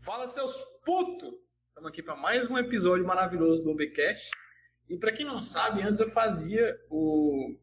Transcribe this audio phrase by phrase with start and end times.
[0.00, 1.34] Fala, seus putos!
[1.70, 4.30] Estamos aqui para mais um episódio maravilhoso do OBcast.
[4.88, 7.56] E para quem não sabe, antes eu fazia o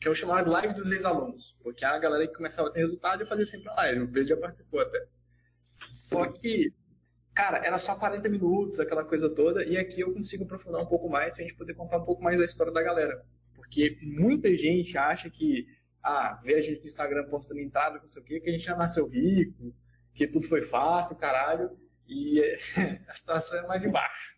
[0.00, 3.20] que eu chamava de live dos ex-alunos, porque a galera que começava a ter resultado
[3.20, 4.02] eu fazia sempre a live.
[4.02, 5.06] O Pedro já participou até.
[5.88, 6.74] Só que,
[7.32, 11.08] cara, era só 40 minutos, aquela coisa toda, e aqui eu consigo aprofundar um pouco
[11.08, 13.24] mais pra gente poder contar um pouco mais da história da galera.
[13.54, 15.64] Porque muita gente acha que,
[16.02, 18.64] ah, vê a gente no Instagram postando entrada, não sei o quê, que a gente
[18.64, 19.72] já nasceu rico,
[20.16, 21.78] que tudo foi fácil, caralho,
[22.08, 22.40] e
[23.06, 24.34] a situação é mais embaixo.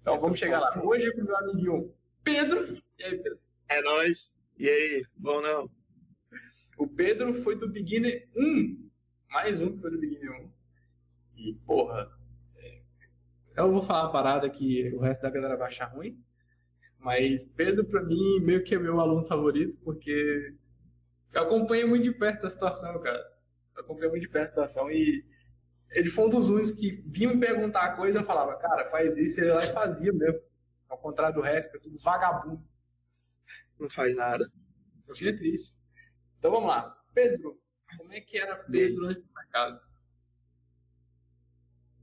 [0.00, 0.80] Então vamos chegar lá.
[0.82, 2.80] Hoje é com o meu amiguinho Pedro.
[2.96, 3.38] E aí, Pedro?
[3.68, 4.34] É nóis.
[4.56, 5.68] E aí, bom não?
[6.78, 8.90] O Pedro foi do Beginner 1.
[9.28, 10.50] Mais um que foi do Beginner 1.
[11.36, 12.08] E, porra.
[12.56, 12.80] É...
[13.56, 16.22] Eu vou falar uma parada que o resto da galera vai achar ruim.
[16.98, 20.54] Mas Pedro, pra mim, meio que é meu aluno favorito, porque
[21.32, 23.39] eu acompanho muito de perto a situação, cara.
[23.80, 25.24] Eu acompanho muito de situação e
[25.90, 29.16] ele foi um dos únicos que vinha me perguntar a coisa eu falava, cara, faz
[29.16, 30.40] isso, ele lá e fazia mesmo.
[30.88, 32.62] Ao contrário do resto, que é tudo vagabundo.
[33.78, 34.50] Não faz nada.
[35.08, 35.76] Eu fiquei triste.
[36.38, 36.94] Então vamos lá.
[37.14, 37.58] Pedro,
[37.96, 39.80] como é que era Pedro antes do mercado?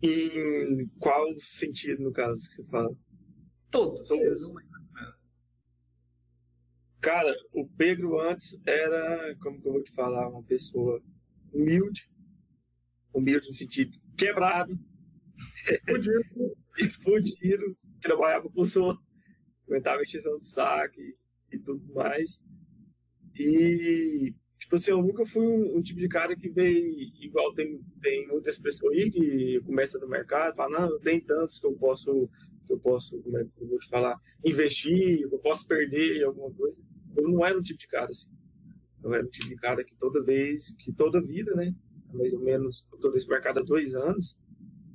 [0.01, 2.95] Em qual sentido, no caso, que você fala?
[3.69, 4.07] Todos.
[4.07, 4.51] Todos.
[6.99, 11.01] Cara, o Pedro antes era, como que eu vou te falar, uma pessoa
[11.53, 12.09] humilde,
[13.13, 14.77] humilde no sentido quebrado,
[15.87, 19.05] fudido, e fudido, trabalhava com os outros,
[19.67, 21.13] aguentava extensão de saque
[21.51, 22.41] e tudo mais.
[23.35, 27.79] E, tipo assim, eu nunca fui um, um, tipo de cara que veio, igual tem,
[28.01, 32.29] tem muitas pessoas aí que começam no mercado, falam, não, tem tantos que eu posso,
[32.65, 36.51] que eu posso, como é que eu vou te falar, investir, eu posso perder alguma
[36.51, 36.83] coisa.
[37.15, 38.29] Eu não era um tipo de cara assim.
[39.07, 41.73] Eu era um tipo de cara que toda vez, que toda vida, né,
[42.13, 44.37] mais ou menos, todo esse mercado há dois anos.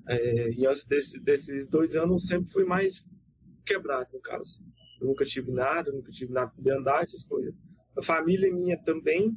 [0.08, 3.06] É, e antes desse, desses dois anos, eu sempre fui mais
[3.64, 4.60] quebrado, no caso.
[5.00, 7.55] Eu nunca tive nada, nunca tive nada de andar, essas coisas.
[7.96, 9.36] A família minha também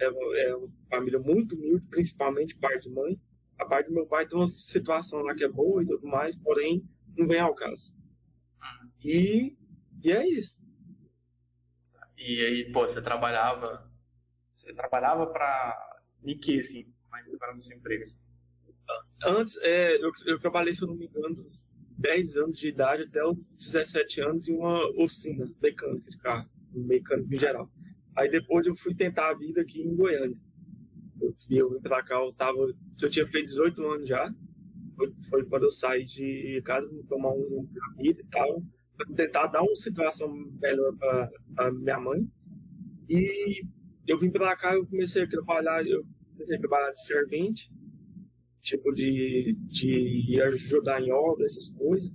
[0.00, 3.20] é, é uma família muito humilde, principalmente pai de mãe.
[3.58, 6.36] A parte do meu pai tem uma situação lá que é boa e tudo mais,
[6.36, 6.82] porém,
[7.16, 7.92] não vem ao caso.
[9.04, 9.56] E,
[10.02, 10.58] e é isso.
[12.16, 13.89] E aí, pô, você trabalhava.
[14.60, 16.00] Você trabalhava para.
[16.22, 16.86] Em assim?
[17.38, 18.02] para no seu emprego?
[18.02, 18.18] Assim?
[19.24, 21.66] Antes, é, eu, eu trabalhei, se eu não me engano, dos
[21.98, 27.32] 10 anos de idade até os 17 anos em uma oficina mecânica de carro, mecânico
[27.32, 27.70] em geral.
[28.16, 30.36] Aí depois eu fui tentar a vida aqui em Goiânia.
[31.20, 34.30] Eu, eu vim pra cá, eu, tava, eu tinha feito 18 anos já.
[34.96, 37.66] Foi, foi quando eu saí de casa, tomar um
[37.98, 38.62] vida e tal,
[38.96, 42.26] para tentar dar uma situação melhor para minha mãe.
[43.08, 43.62] E
[44.10, 47.70] eu vim para cá, eu comecei a trabalhar, eu comecei a trabalhar de servente,
[48.60, 52.10] tipo de, de ajudar em obra, essas coisas.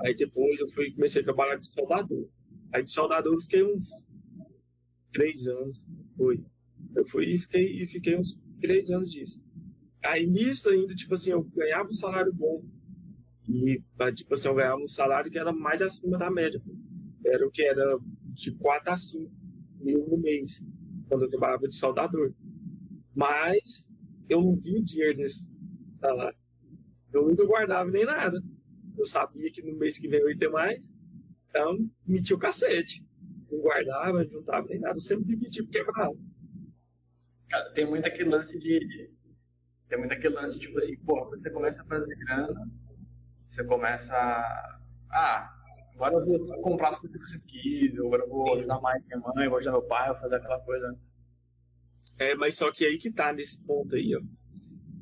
[0.00, 2.28] Aí depois eu fui, comecei a trabalhar de soldador.
[2.70, 4.04] Aí de soldador eu fiquei uns
[5.10, 5.82] três anos,
[6.18, 6.44] foi.
[6.94, 9.42] Eu fui e fiquei, e fiquei uns três anos disso.
[10.04, 12.62] Aí nisso ainda, tipo assim, eu ganhava um salário bom.
[13.48, 13.82] E,
[14.14, 16.60] tipo assim, eu ganhava um salário que era mais acima da média.
[17.24, 17.98] Era o que era
[18.34, 19.30] de 4 a 5
[19.80, 20.62] mil no mês,
[21.08, 22.32] quando eu trabalhava de soldador.
[23.14, 23.88] Mas
[24.28, 25.52] eu não vi o dinheiro nesse
[25.98, 26.38] salário.
[27.12, 28.42] Eu nunca guardava nem nada.
[28.96, 30.92] Eu sabia que no mês que vem eu ia ter mais,
[31.48, 33.04] então metia o cacete.
[33.50, 34.96] Não guardava, não juntava nem nada.
[34.96, 36.16] Eu sempre dividia porque quebrava.
[37.48, 39.10] Cara, tem muito aquele lance de.
[39.88, 42.70] Tem muito aquele lance, tipo assim, pô, quando você começa a fazer grana,
[43.46, 44.80] você começa a.
[45.10, 45.57] Ah,
[45.98, 49.04] agora eu vou comprar as coisas que eu sempre quis, agora eu vou ajudar mais
[49.04, 50.96] minha mãe, vou ajudar meu pai, vou fazer aquela coisa.
[52.18, 54.20] É, mas só que aí que tá nesse ponto aí, ó.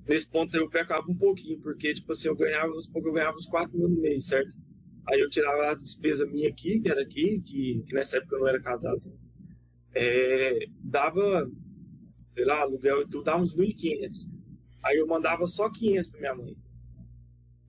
[0.08, 3.76] Nesse ponto eu pecava um pouquinho, porque, tipo assim, eu ganhava, eu ganhava uns 4
[3.76, 4.54] mil no mês, certo?
[5.08, 8.40] Aí eu tirava as despesas minhas aqui, que era aqui, que, que nessa época eu
[8.40, 9.02] não era casado.
[9.94, 11.50] É, dava,
[12.34, 14.30] sei lá, aluguel e tudo, dava uns 1.500.
[14.84, 16.56] Aí eu mandava só 500 pra minha mãe.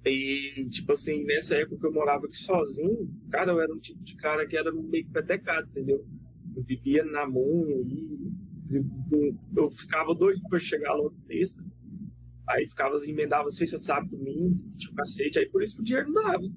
[0.10, 4.16] E, tipo assim, nessa época eu morava aqui sozinho, cara, eu era um tipo de
[4.16, 6.06] cara que era meio petecado, entendeu?
[6.56, 8.18] Eu vivia na munha e
[9.56, 11.64] eu ficava doido para chegar outra sexta.
[12.48, 15.40] Aí ficava, emendava sexta, sábado, domingo, tinha cacete.
[15.40, 16.50] Aí por isso que o dinheiro não dava.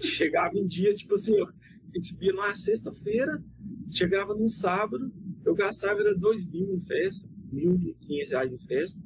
[0.00, 1.46] Chegava em dia, tipo assim, eu
[1.94, 3.42] recebia numa sexta-feira,
[3.90, 5.12] chegava num sábado,
[5.44, 9.00] eu gastava era dois mil em festa, mil e quinhentos reais em festa.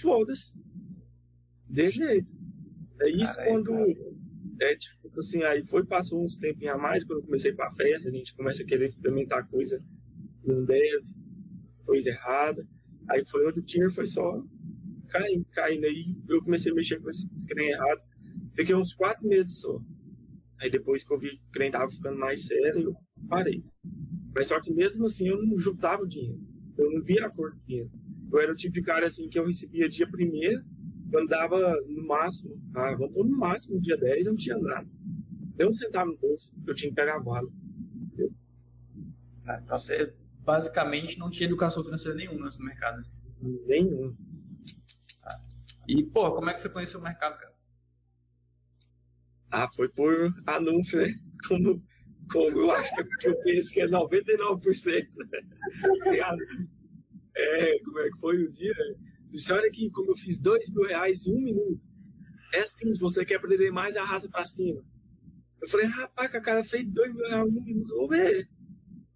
[0.00, 0.54] Foda-se.
[1.68, 2.32] De jeito.
[3.00, 3.72] É isso quando.
[4.60, 8.08] É tipo assim, aí foi, passou uns tempos a mais, quando eu comecei pra festa,
[8.08, 9.80] a gente começa a querer experimentar coisa
[10.48, 11.04] não deve
[11.84, 12.66] coisa errada.
[13.08, 14.42] Aí foi onde o dinheiro foi só
[15.08, 15.84] caindo, caindo.
[15.84, 18.02] Aí eu comecei a mexer com esses trem errado.
[18.54, 19.80] Fiquei uns quatro meses só.
[20.60, 22.96] Aí depois que eu vi que o trem tava ficando mais sério, eu
[23.28, 23.62] parei.
[24.34, 26.40] Mas só que mesmo assim eu não juntava o dinheiro.
[26.76, 27.90] Eu não via a cor do dinheiro.
[28.30, 30.62] Eu era o tipo de cara assim que eu recebia dia primeiro,
[31.10, 34.88] quando dava no máximo, ah, vamos pôr no máximo dia 10, eu não tinha nada.
[35.56, 37.48] Deu um centavo no bolso, eu tinha que pegar a bala.
[39.44, 40.14] Tá, então você
[40.44, 42.98] basicamente não tinha educação financeira nenhuma nesse mercado.
[42.98, 43.12] Assim.
[43.66, 44.14] Nenhum.
[45.22, 45.40] Tá.
[45.88, 47.54] E, pô, como é que você conheceu o mercado, cara?
[49.50, 51.08] Ah, foi por anúncio, né?
[51.46, 51.82] Como,
[52.30, 55.08] como eu acho que eu penso que é 99%.
[57.34, 58.74] é, como é que foi o dia?
[59.30, 61.86] Disse, olha aqui, como eu fiz dois mil reais em um minuto.
[62.52, 64.82] É assim, se você quer aprender mais, arrasa pra cima.
[65.60, 68.48] Eu falei, rapaz, que a cara fez dois mil reais em um minuto, vou ver.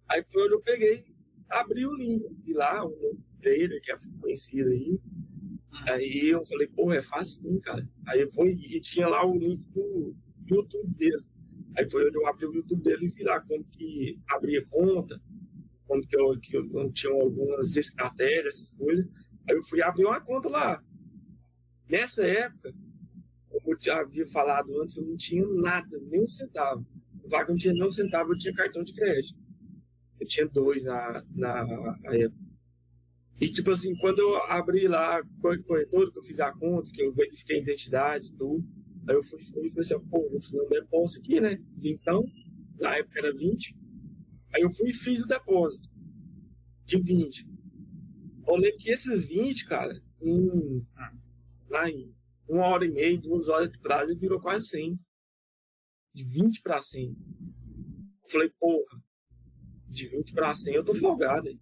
[0.09, 1.05] Aí foi onde eu peguei,
[1.49, 2.23] abri o link.
[2.45, 4.99] E lá, um trader que é conhecido aí.
[5.89, 7.87] Aí eu falei, pô, é fácil sim, cara.
[8.07, 10.15] Aí eu fui e tinha lá o link do
[10.47, 11.23] YouTube dele.
[11.75, 15.19] Aí foi onde eu abri o YouTube dele e vi lá como que abria conta,
[15.87, 19.05] como que eu, que eu tinha algumas estratégias, essas coisas.
[19.49, 20.83] Aí eu fui abrir uma conta lá.
[21.89, 22.73] Nessa época,
[23.49, 26.85] como eu já havia falado antes, eu não tinha nada, nem um centavo.
[27.23, 29.39] O vaga não tinha nem um centavo, eu tinha cartão de crédito.
[30.19, 31.59] Eu tinha dois na, na,
[32.05, 32.43] época.
[33.39, 37.01] E, tipo assim, quando eu abri lá o corretor, que eu fiz a conta, que
[37.01, 38.63] eu verifiquei a identidade e tudo,
[39.07, 41.59] aí eu fui, fui e falei assim, pô, vou fazer um depósito aqui, né?
[41.83, 42.23] Então,
[42.79, 43.75] na época era 20.
[44.55, 45.89] Aí eu fui e fiz o depósito
[46.85, 47.52] de 20.
[48.47, 50.85] Eu lembro que esses 20, cara, em,
[51.69, 52.13] lá em
[52.47, 54.99] uma hora e meia, duas horas de prazo, virou quase 100.
[56.13, 57.15] De 20 para 100.
[58.23, 59.01] Eu falei, porra,
[59.87, 61.47] de 20 para 100 eu tô folgado.
[61.47, 61.59] Aí,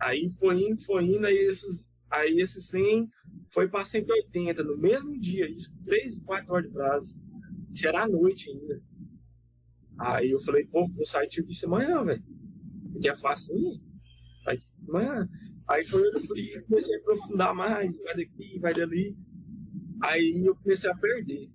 [0.00, 3.08] aí foi indo, foi indo, aí esses, aí esses 100
[3.52, 7.16] foi para 180 no mesmo dia, isso 3, 4 horas de prazo.
[7.70, 8.82] Isso era à noite ainda.
[9.98, 12.24] Aí eu falei, pô, vou sair de serviço amanhã, velho.
[13.00, 13.54] Que é fácil,
[14.44, 15.28] Vai de amanhã.
[15.68, 19.16] Aí foi eu fui, comecei a aprofundar mais, vai daqui, vai dali.
[20.02, 21.50] Aí eu comecei a perder.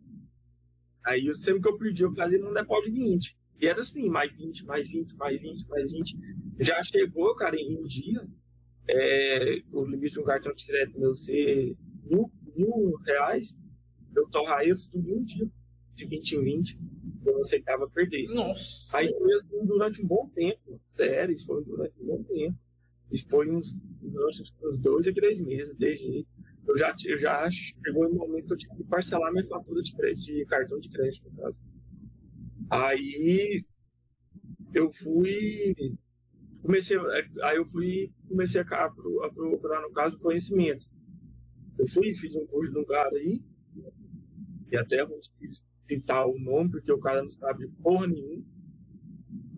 [1.05, 3.37] Aí eu, sempre que eu perdi, eu fazia num depósito de 20.
[3.61, 6.17] E era assim, mais 20, mais 20, mais 20, mais 20.
[6.59, 8.27] Já chegou, cara, em um dia,
[8.87, 13.55] é, o limite de um cartão de crédito meu ser mil, mil reais,
[14.15, 15.47] eu torrar eles tudo em um dia,
[15.93, 16.79] de 20 em 20.
[17.25, 18.27] Eu não aceitava perder.
[18.29, 18.97] Nossa!
[18.97, 20.81] Aí foi assim durante um bom tempo.
[20.91, 22.57] Sério, isso foi durante um bom tempo.
[23.11, 23.75] Isso foi uns,
[24.63, 26.31] uns dois a três meses, de jeito.
[26.67, 29.91] Eu já, eu já chegou um momento que eu tive que parcelar minha fatura de,
[30.15, 31.59] de cartão de crédito, no caso.
[32.69, 33.65] Aí
[34.73, 35.75] eu fui
[36.61, 36.97] comecei
[37.43, 38.89] aí eu fui comecei a, a,
[39.33, 40.87] procurar no caso conhecimento
[41.77, 43.41] eu fui fiz um curso de um cara aí
[44.71, 45.17] e até vou
[45.83, 48.45] citar o nome porque o cara não sabe porra nenhuma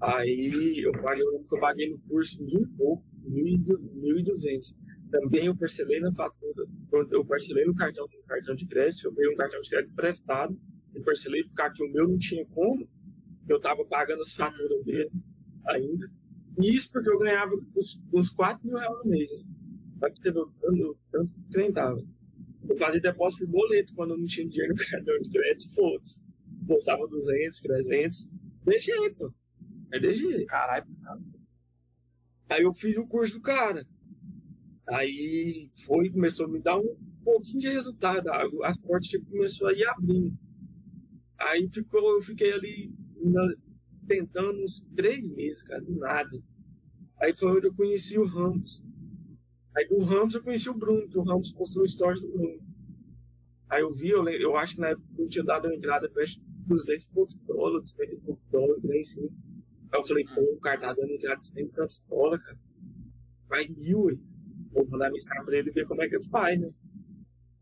[0.02, 4.74] aí eu paguei eu paguei no curso e pouco mil e duzentos
[5.12, 6.66] também eu parcelei na fatura
[7.12, 10.60] eu parcelei no cartão no cartão de crédito eu peguei um cartão de crédito prestado
[10.94, 12.88] eu parcelei porque que o meu não tinha como
[13.48, 15.12] eu estava pagando as faturas dele
[15.68, 16.10] ainda.
[16.62, 19.32] E isso porque eu ganhava uns, uns 4 mil reais no mês.
[19.32, 19.44] Né?
[20.00, 21.74] Pra você ver tanto, tanto que trem.
[22.70, 26.22] Eu fazia depósito por boleto quando eu não tinha dinheiro no cartão de crédito, foda-se.
[26.68, 28.30] Postava 200, 300.
[28.66, 29.34] De jeito.
[29.92, 30.46] É de jeito.
[30.46, 30.86] Caralho.
[32.50, 33.86] Aí eu fiz o curso do cara.
[34.88, 38.30] Aí foi, começou a me dar um pouquinho de resultado.
[38.64, 40.38] As portas tipo, começou a ir abrindo.
[41.38, 42.94] Aí ficou, eu fiquei ali
[44.08, 46.44] tentando uns três meses, cara, do nada.
[47.22, 48.84] Aí foi onde eu conheci o Ramos.
[49.76, 52.62] Aí do Ramos eu conheci o Bruno, que o Ramos postou stories do Bruno.
[53.70, 56.42] Aí eu vi, eu, eu acho que na época eu tinha dado uma entrada de
[56.68, 59.30] 200 e poucos dólares, 50 e poucos dólares, nem assim.
[59.94, 62.58] Aí eu falei, pô, o cara tá dando entrada de 100 tantos dólares, cara.
[63.48, 64.18] Vai mil, ué.
[64.72, 66.74] Vou mandar mensagem pra ele ver como é que ele faz, né?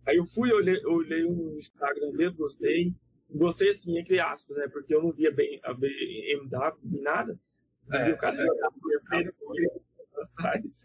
[0.08, 2.96] Aí eu fui, olhei, olhei o Instagram dele, gostei.
[3.30, 4.68] Gostei assim, entre aspas, né?
[4.70, 7.38] Porque eu não via bem a BMW, vi nada.
[7.92, 8.46] É, o cara é,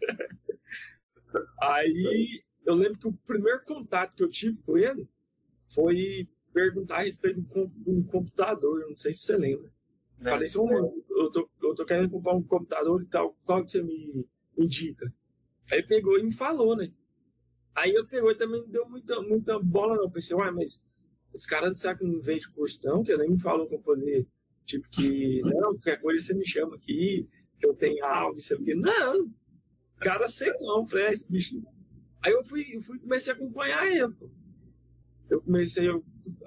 [1.63, 5.07] Aí eu lembro que o primeiro contato que eu tive com ele
[5.69, 9.71] foi perguntar a respeito de um computador, não sei se você lembra.
[10.21, 10.57] É, Falei assim,
[11.09, 14.25] eu, tô, eu tô querendo comprar um computador e tal, qual que você me
[14.57, 15.05] indica?
[15.71, 16.91] Aí ele pegou e me falou, né?
[17.75, 20.03] Aí eu pegou e também não deu muita, muita bola, não.
[20.03, 20.83] Eu pensei, uai, mas
[21.33, 24.27] esse cara do que não vende curso, não, que nem me falou para poder,
[24.65, 27.27] tipo, que, não, qualquer coisa você me chama aqui,
[27.59, 28.73] que eu tenho algo, sei o quê.
[28.73, 29.31] Não,
[29.99, 31.61] cara, sei não, falei, ah, esse bicho
[32.25, 34.11] Aí eu fui, eu fui comecei a acompanhar ele.
[34.13, 34.29] Pô.
[35.29, 35.87] Eu comecei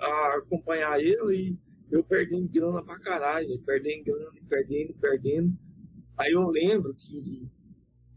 [0.00, 1.58] a acompanhar ele e
[1.90, 5.58] eu perdendo grana pra caralho, perdendo grana, perdendo, perdendo.
[6.16, 7.48] Aí eu lembro que,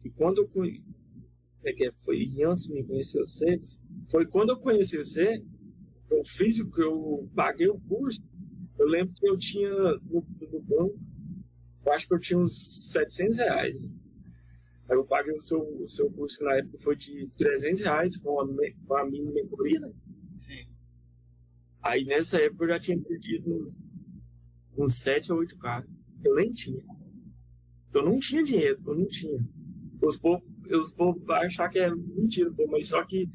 [0.01, 0.83] que quando eu conheci,
[1.65, 3.57] é foi antes de me conhecer você,
[4.09, 5.41] foi quando eu conheci você,
[6.09, 8.21] eu fiz o que eu paguei o curso.
[8.77, 10.99] Eu lembro que eu tinha no, no banco,
[11.85, 13.79] eu acho que eu tinha uns 700 reais.
[13.79, 13.89] Né?
[14.89, 18.17] Aí eu paguei o seu, o seu curso, que na época foi de 300 reais
[18.17, 18.47] com a,
[18.85, 19.91] com a minha mentoria, né?
[20.37, 20.72] Sim.
[21.83, 23.77] Aí nessa época eu já tinha perdido uns,
[24.77, 25.89] uns 7 ou 8 carros.
[26.23, 26.81] Eu nem tinha.
[27.93, 29.39] Eu não tinha dinheiro, eu não tinha.
[30.01, 33.29] Os povos, os povos vão achar que é mentira, pô, mas só que,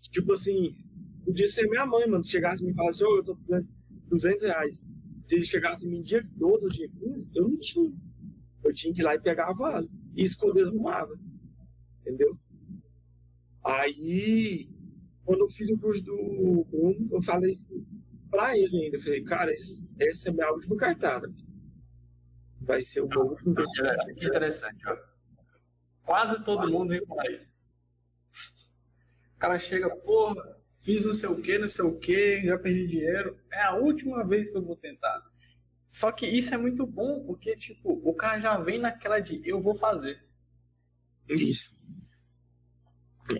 [0.00, 0.76] tipo assim,
[1.24, 3.68] podia ser minha mãe, mano, chegasse e me falasse, ô, oh, eu tô precisando
[4.08, 4.82] 200 reais.
[5.26, 7.92] Se ele chegasse em dia 12 ou dia 15, eu não tinha.
[8.62, 9.88] Eu tinha que ir lá e pegar a vale.
[10.14, 11.18] E esconder arrumava.
[12.00, 12.38] Entendeu?
[13.64, 14.68] Aí,
[15.24, 17.86] quando eu fiz o curso do Bruno, eu falei assim
[18.30, 18.96] pra ele ainda.
[18.96, 21.32] Eu falei, cara, essa é a minha última cartada.
[22.60, 23.54] Vai ser o meu último.
[24.16, 24.96] Que interessante, ó.
[26.02, 27.60] Quase todo mundo vem falar isso.
[29.36, 32.86] O cara chega, porra, fiz não sei o que, não sei o que, já perdi
[32.86, 33.38] dinheiro.
[33.52, 35.22] É a última vez que eu vou tentar.
[35.86, 39.60] Só que isso é muito bom, porque, tipo, o cara já vem naquela de eu
[39.60, 40.24] vou fazer.
[41.28, 41.78] Isso.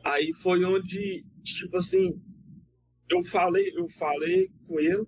[0.04, 2.20] Aí foi onde, tipo assim,
[3.10, 5.06] eu falei, eu falei com ele.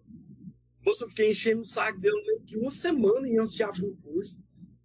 [0.84, 2.14] Moço, eu fiquei enchendo o saco dele
[2.46, 4.38] que uma semana antes de abrir o curso.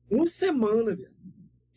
[0.09, 1.13] Uma semana, velho.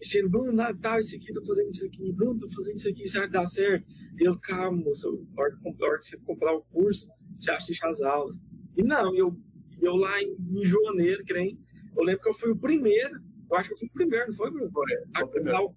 [0.00, 3.06] Enchendo, Bruno, nada, tá, isso aqui, tô fazendo isso aqui, Bruno, tô fazendo isso aqui,
[3.06, 3.86] será que dá certo?
[4.18, 8.36] E eu, calma, moço, a hora que você comprar o curso, você acha as aulas.
[8.76, 9.36] E não, eu
[9.82, 11.58] eu lá em, em janeiro, creio,
[11.96, 14.34] eu lembro que eu fui o primeiro, eu acho que eu fui o primeiro, não
[14.34, 14.70] foi, Bruno?
[14.70, 15.74] Foi, foi o primeiro.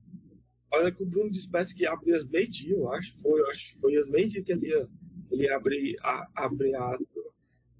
[0.75, 3.15] Olha que o Bruno disse que abriu as meio-dia, eu acho.
[3.21, 4.87] Foi, eu acho foi as meio-dia que ele ia,
[5.31, 6.97] ele a, abrir a.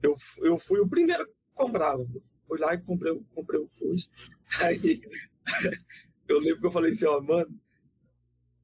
[0.02, 2.06] Eu, eu fui o primeiro que comprava.
[2.48, 4.10] Fui lá e comprei, comprei o curso.
[4.62, 5.02] Aí
[6.28, 7.54] eu lembro que eu falei assim, ó, mano,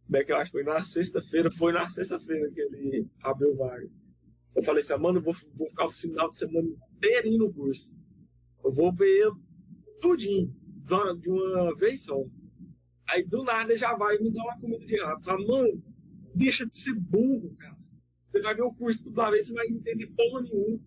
[0.05, 1.49] como é que eu acho foi na sexta-feira?
[1.51, 3.89] Foi na sexta-feira que ele abriu o vaga.
[4.55, 7.97] Eu falei assim, mano, eu vou, vou ficar o final de semana inteirinho no curso.
[8.63, 9.31] Eu vou ver
[9.99, 10.53] tudinho,
[11.19, 12.23] de uma vez só.
[13.11, 15.23] Aí do nada já vai me dar uma comida de rato.
[15.23, 15.83] Fala, mano,
[16.33, 17.77] deixa de ser burro, cara.
[18.27, 20.79] Você vai ver o curso toda vez, você vai entender porra nenhuma.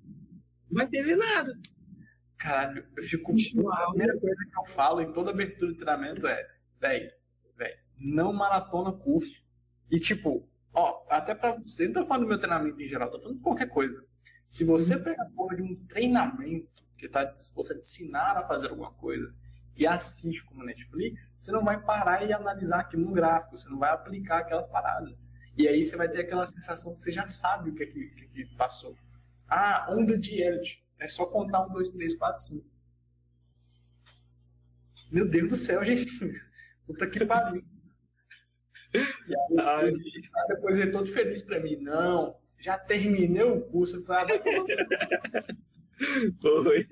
[0.70, 1.58] Não vai entender nada.
[2.38, 3.32] Caralho, eu fico.
[3.32, 6.46] A primeira coisa que eu falo em toda abertura de treinamento é,
[6.80, 7.10] velho,
[7.56, 9.46] velho, não maratona curso.
[9.90, 13.18] E tipo, Ó, até pra você, não tô falando do meu treinamento em geral, tô
[13.18, 14.04] falando de qualquer coisa.
[14.48, 15.04] Se você uhum.
[15.04, 19.32] pega a porra de um treinamento que tá você te ensinar a fazer alguma coisa
[19.76, 23.78] e assiste como Netflix, você não vai parar e analisar aquilo no gráfico, você não
[23.78, 25.14] vai aplicar aquelas paradas.
[25.56, 28.08] E aí você vai ter aquela sensação que você já sabe o que, é que,
[28.08, 28.96] que, que passou.
[29.48, 30.84] Ah, onda de elite.
[30.98, 32.66] É só contar um, dois, três, quatro, cinco.
[35.10, 36.06] Meu Deus do céu, gente.
[36.86, 37.64] Puta que pariu.
[38.94, 39.92] E aí, aí,
[40.48, 41.76] depois ele todo feliz para mim.
[41.76, 43.96] Não, já terminei o curso.
[43.96, 45.54] Eu falei, ah,
[46.40, 46.88] Foi.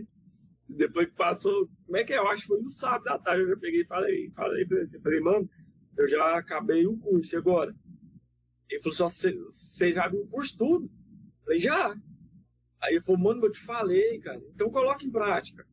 [0.77, 2.19] Depois que passou, como é que é?
[2.19, 3.43] Eu acho que foi no sábado da tarde.
[3.43, 5.01] Eu já peguei e falei, falei pra ele.
[5.01, 5.51] Falei, mano,
[5.97, 7.75] eu já acabei o curso, agora?
[8.69, 10.87] Ele falou assim, você já viu o curso tudo?
[10.87, 11.95] Eu falei, já.
[12.81, 14.41] Aí ele falou, mano, eu te falei, cara.
[14.55, 15.67] Então coloca em prática.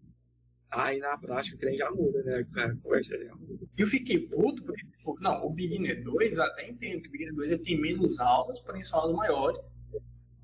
[0.71, 2.45] Aí na prática o já muda, né?
[2.55, 3.65] A conversa já muda.
[3.75, 4.85] Eu fiquei puto porque,
[5.19, 8.59] não, o Beginner 2 eu até entendo que o Beginner 2 ele tem menos aulas,
[8.59, 9.77] porém são aulas maiores.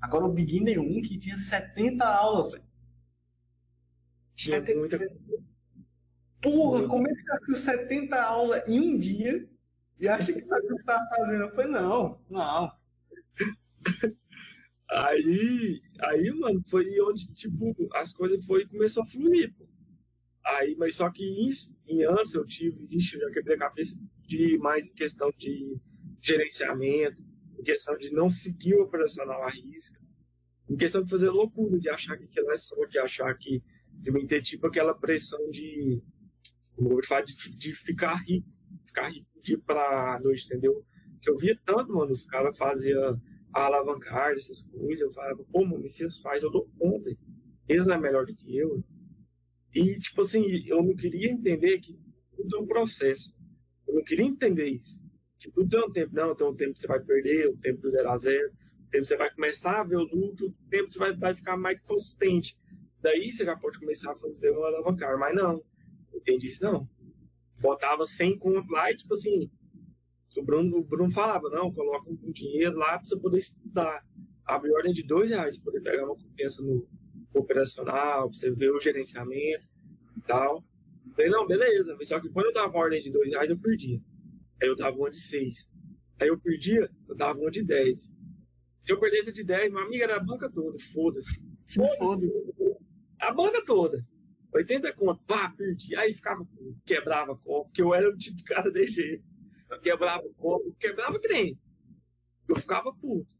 [0.00, 2.65] Agora o Beginner 1 que tinha 70 aulas, velho.
[4.36, 4.78] Tinha 70...
[4.78, 4.98] muita...
[6.40, 9.48] Porra, como é que você assistiu 70 aulas em um dia
[9.98, 11.42] e acha que sabe o que você estava fazendo?
[11.42, 12.70] Eu falei, não, não.
[14.88, 19.66] Aí, aí, mano, foi onde, tipo, as coisas foi começou a fluir, pô.
[20.44, 21.50] Aí, mas só que em,
[21.88, 25.76] em anos eu tive, ixi, eu já quebrei a cabeça de mais em questão de
[26.20, 27.20] gerenciamento,
[27.58, 30.00] em questão de não seguir o operacional à risca,
[30.70, 33.60] em questão de fazer loucura, de achar que aquilo é só, de achar que
[34.02, 36.00] de ter tipo aquela pressão de,
[36.74, 38.48] como eu vou falar, de, de ficar rico,
[38.84, 40.84] ficar rico de pra noite, entendeu?
[41.20, 43.20] Que eu via tanto, mano, os caras faziam
[43.52, 47.10] a alavancagem, essas coisas, eu falava, pô, mano, eles fazem, eu dou conta.
[47.68, 48.84] Eles não é melhor do que eu.
[49.74, 51.98] E, tipo assim, eu não queria entender que
[52.34, 53.34] tudo é um processo.
[53.86, 55.00] Eu não queria entender isso.
[55.38, 56.14] Que tudo tem um tempo.
[56.14, 58.88] Não, tem um tempo que você vai perder, o tempo do zero a zero, o
[58.88, 61.34] tempo que você vai começar a ver o lucro, o tempo que você vai, vai
[61.34, 62.56] ficar mais consistente.
[63.06, 65.16] Daí você já pode começar a fazer uma alavancar.
[65.16, 65.62] Mas não,
[66.12, 66.88] entendi isso não.
[67.60, 69.48] Botava 100 conto lá e, tipo assim,
[70.36, 74.04] O Bruno, o Bruno falava, não, coloca um dinheiro lá para você poder estudar.
[74.44, 76.84] Abre ordem de dois reais, para poder pegar uma confiança no
[77.32, 79.68] operacional, para você ver o gerenciamento
[80.16, 80.60] e tal.
[81.14, 81.94] Falei, não, beleza.
[81.96, 84.00] Mas só que quando eu dava ordem de dois reais, eu perdia.
[84.60, 85.70] Aí eu dava uma de seis.
[86.20, 88.12] Aí eu perdia, eu dava uma de dez.
[88.82, 90.76] Se eu perdesse de dez, minha amiga era a banca toda.
[90.92, 91.40] Foda-se.
[91.72, 91.98] Foda-se.
[91.98, 92.85] Foda
[93.18, 94.06] a banca toda.
[94.52, 95.94] 80 conto, pá, perdi.
[95.96, 96.46] Aí ficava,
[96.84, 99.24] quebrava copo, porque eu era o tipo de cara de jeito.
[99.82, 101.58] Quebrava copo, quebrava trem.
[102.48, 103.34] Eu ficava puto.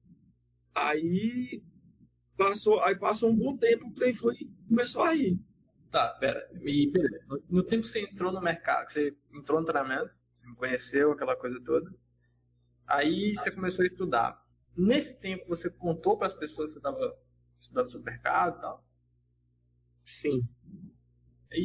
[0.75, 1.62] Aí
[2.37, 4.37] passou, aí passou um bom tempo, o trem foi
[4.68, 5.38] começou a ir.
[5.90, 6.49] Tá, pera.
[6.62, 7.26] E beleza.
[7.28, 11.12] No, no, tempo que você entrou no mercado, você entrou no treinamento, você me conheceu,
[11.12, 11.90] aquela coisa toda.
[12.87, 14.45] Aí você começou a estudar.
[14.76, 17.18] Nesse tempo você contou para as pessoas que você estava
[17.59, 18.85] estudando sobre mercado e tal?
[20.07, 20.41] Sim.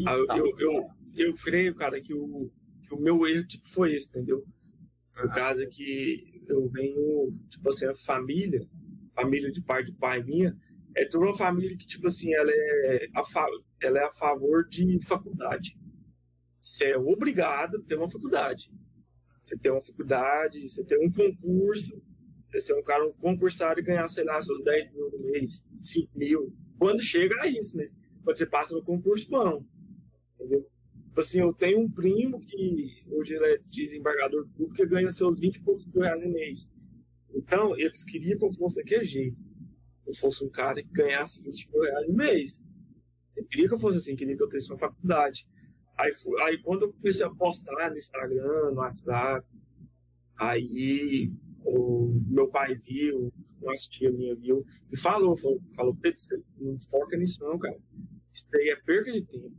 [0.08, 3.94] Ah, eu, eu, eu, eu, creio, cara, que o, que o meu erro tipo, foi
[3.94, 4.44] esse, entendeu?
[5.16, 8.68] No caso é que eu venho, tipo assim, a família,
[9.14, 10.58] família de pai de pai minha,
[10.96, 13.46] é toda uma família que, tipo assim, ela é a, fa
[13.82, 15.78] ela é a favor de faculdade.
[16.60, 18.72] Você é obrigado a ter uma faculdade.
[19.44, 22.02] Você tem uma faculdade, você tem um concurso,
[22.46, 25.64] você ser um cara um concursário e ganhar, sei lá, seus 10 mil no mês,
[25.80, 26.54] 5 mil.
[26.78, 27.90] Quando chega a isso, né?
[28.24, 29.66] Quando você passa no concurso, bom.
[30.36, 30.68] Entendeu?
[31.08, 35.40] Tipo assim, eu tenho um primo que hoje ele é desembargador público e ganha seus
[35.40, 36.72] 20 e poucos mil reais no mês.
[37.34, 39.38] Então, eles queriam que eu fosse daquele jeito.
[40.06, 42.64] Eu fosse um cara que ganhasse 20 mil reais no mês.
[43.36, 45.46] Eu queria que eu fosse assim, queria que eu tivesse uma faculdade.
[45.98, 46.12] Aí,
[46.46, 49.46] aí quando eu comecei a postar no Instagram, no WhatsApp,
[50.38, 51.32] aí
[51.64, 56.20] o meu pai viu, nossa tia minha viu, e falou, falou, falou Pedro,
[56.58, 57.78] não foca nisso não, cara.
[58.34, 59.52] Isso daí é perca de tempo.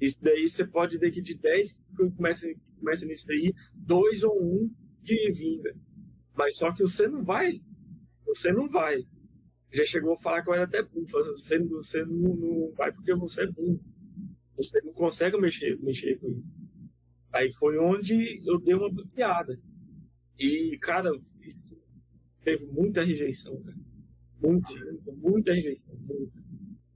[0.00, 2.46] Isso daí você pode ver que de 10 que começa,
[2.78, 4.70] começa nisso aí, dois ou um
[5.04, 5.74] que vinga.
[6.36, 7.60] Mas só que você não vai.
[8.26, 9.04] Você não vai.
[9.72, 11.06] Já chegou a falar que eu era até burro.
[11.06, 13.80] Você, você não, não vai porque você é burro.
[14.56, 16.48] Você não consegue mexer, mexer com isso.
[17.32, 19.58] Aí foi onde eu dei uma piada.
[20.38, 21.10] E, cara,
[22.42, 23.76] teve muita rejeição, cara.
[24.40, 26.40] Muita, muita, muita rejeição, muita.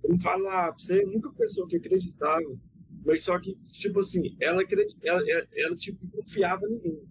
[0.08, 2.42] Não falo lá pra você, nunca pensou que acreditava
[3.04, 4.62] mas só que, tipo assim, ela,
[5.02, 7.02] ela, ela, ela tipo, confiava em mim.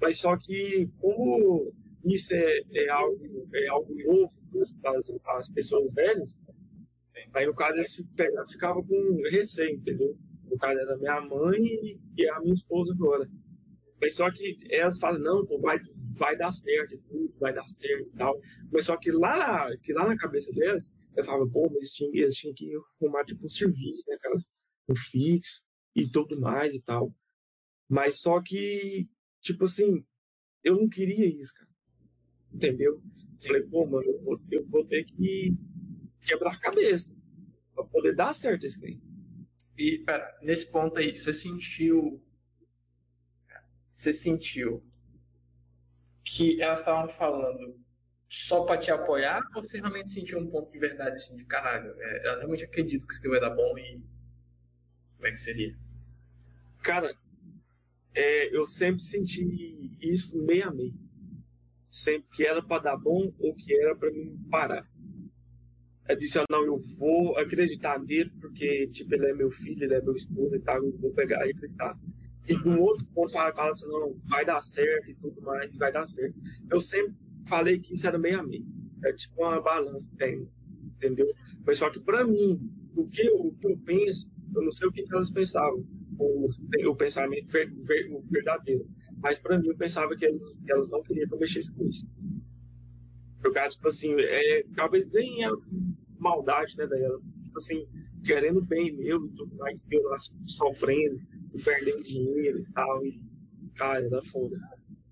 [0.00, 1.72] Mas só que, como
[2.04, 4.32] isso é, é, algo, é algo novo
[4.80, 6.40] para as, pessoas velhas,
[7.06, 7.20] Sim.
[7.34, 8.02] aí no caso eles
[8.50, 10.16] ficavam com receio, entendeu?
[10.50, 13.28] No caso era minha mãe e a minha esposa agora.
[14.00, 15.78] Mas só que elas falam, não, pô, vai,
[16.16, 18.36] vai dar certo, tudo vai dar certo e tal.
[18.72, 22.14] Mas só que lá, que lá na cabeça delas, eu falava, pô, mas eles tinham,
[22.14, 24.36] eles tinham que arrumar tipo um serviço, né, cara?
[24.88, 25.62] o fixo
[25.94, 27.14] e tudo mais e tal.
[27.88, 29.08] Mas só que,
[29.40, 30.04] tipo assim,
[30.62, 31.70] eu não queria isso, cara.
[32.52, 33.02] Entendeu?
[33.36, 33.46] Sim.
[33.48, 35.54] Falei, pô, mano, eu vou, eu vou ter que
[36.22, 37.14] quebrar a cabeça
[37.74, 39.02] pra poder dar certo esse cliente.
[39.76, 42.22] E, pera, nesse ponto aí, você sentiu.
[43.92, 44.80] Você sentiu
[46.24, 47.81] que elas estavam falando
[48.34, 51.94] só pra te apoiar ou você realmente sentiu um ponto de verdade assim, de caralho?
[51.98, 54.00] É, elas realmente acreditam que isso aqui vai dar bom e
[55.16, 55.76] como é que seria?
[56.82, 57.14] Cara,
[58.14, 60.94] é, eu sempre senti isso meio a meio.
[61.90, 64.90] Sempre que era para dar bom ou que era para mim parar.
[66.08, 69.94] Eu disse, ah, não, eu vou acreditar nele porque, tipo, ele é meu filho, ele
[69.94, 71.98] é meu esposo e tal, eu vou pegar e acreditar.
[72.48, 75.92] E no outro ponto, fala, fala assim, não, vai dar certo e tudo mais, vai
[75.92, 76.34] dar certo.
[76.70, 77.14] Eu sempre
[77.46, 78.66] falei que isso era meio a meio.
[79.04, 80.08] É tipo uma balança,
[80.96, 81.26] entendeu?
[81.66, 82.60] Mas só que para mim,
[82.94, 85.84] o que, o que eu penso eu não sei o que, elas pensavam,
[86.18, 86.48] o,
[86.88, 88.86] o pensamento ver, ver, o verdadeiro.
[89.16, 91.86] Mas para mim, eu pensava que elas, que elas não queriam que eu mexesse com
[91.86, 92.06] isso.
[93.40, 95.50] Por causa, tipo assim, é, talvez nem a
[96.18, 97.18] maldade, né, dela.
[97.44, 97.86] Tipo assim,
[98.24, 101.20] querendo bem meu e tudo mais, eu lá sofrendo,
[101.64, 103.04] perdendo dinheiro e tal.
[103.06, 103.20] E,
[103.74, 104.56] cara, da foda.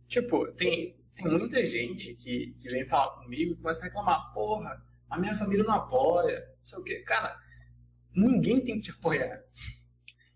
[0.06, 4.82] Tipo, tem, tem muita gente que, que vem falar comigo e começa a reclamar, porra,
[5.08, 7.00] a minha família não apoia, não sei o quê.
[7.00, 7.38] Cara,
[8.14, 9.42] ninguém tem que te apoiar.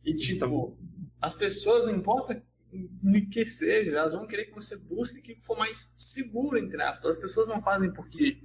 [0.04, 0.76] E, tipo,
[1.20, 5.44] as pessoas, não importa o que seja, elas vão querer que você busque aquilo que
[5.44, 7.12] for mais seguro, entre aspas.
[7.12, 8.38] As pessoas não fazem porque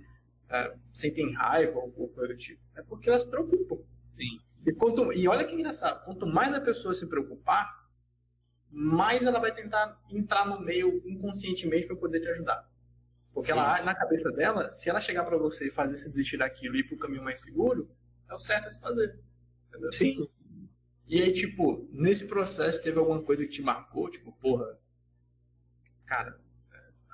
[0.45, 2.61] uh, sentem raiva ou coisa do tipo.
[2.75, 3.77] É porque elas se preocupam.
[4.13, 4.39] Sim.
[4.65, 7.78] E, quanto, e olha que engraçado, quanto mais a pessoa se preocupar,
[8.71, 12.69] mais ela vai tentar entrar no meio inconscientemente para poder te ajudar.
[13.33, 16.75] Porque ela, na cabeça dela, se ela chegar para você e fazer você desistir daquilo
[16.75, 17.89] e ir para o caminho mais seguro,
[18.29, 19.19] é o certo a se fazer.
[19.69, 19.91] Entendeu?
[19.91, 20.29] Sim.
[21.07, 24.09] E aí, tipo, nesse processo teve alguma coisa que te marcou?
[24.09, 24.77] Tipo, porra,
[26.05, 26.39] cara,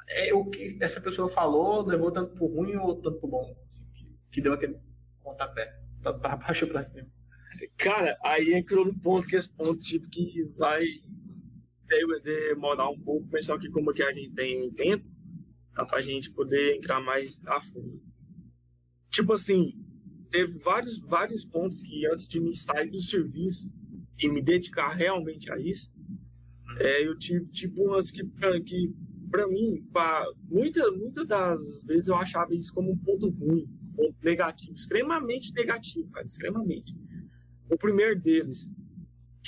[0.08, 3.58] é o que essa pessoa falou, levou tanto pro ruim ou tanto pro bom?
[3.66, 4.80] Assim, que, que deu aquele
[5.24, 7.08] pontapé, para baixo ou pra cima.
[7.78, 10.84] Cara, aí entrou no ponto que esse ponto tipo, que vai
[12.24, 15.08] demorar um pouco, pensar que como que a gente tem tempo,
[15.74, 18.02] tá pra gente poder entrar mais a fundo.
[19.10, 19.74] Tipo assim,
[20.30, 23.72] teve vários, vários pontos que antes de me sair do serviço
[24.20, 25.92] e me dedicar realmente a isso,
[26.80, 28.24] é, eu tive tipo umas que,
[28.66, 28.94] que
[29.30, 33.94] para mim, pra, muitas muita das vezes eu achava isso como um ponto ruim, um
[33.94, 36.94] ponto negativo, extremamente negativo, extremamente.
[37.70, 38.72] O primeiro deles,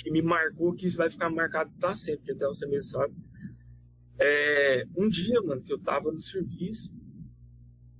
[0.02, 3.14] que me marcou, que isso vai ficar marcado para sempre, que até você mesmo sabe,
[4.18, 6.96] é um dia, mano, que eu tava no serviço,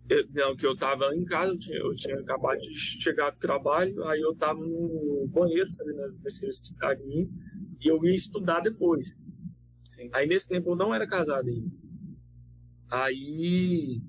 [0.09, 3.39] eu, não, que eu tava em casa, eu tinha, eu tinha acabado de chegar do
[3.39, 7.29] trabalho, aí eu tava no banheiro fazendo as necessidades minhas,
[7.81, 9.15] e eu ia estudar depois.
[9.89, 10.09] Sim.
[10.13, 11.71] Aí nesse tempo eu não era casado ainda.
[12.91, 14.01] Aí.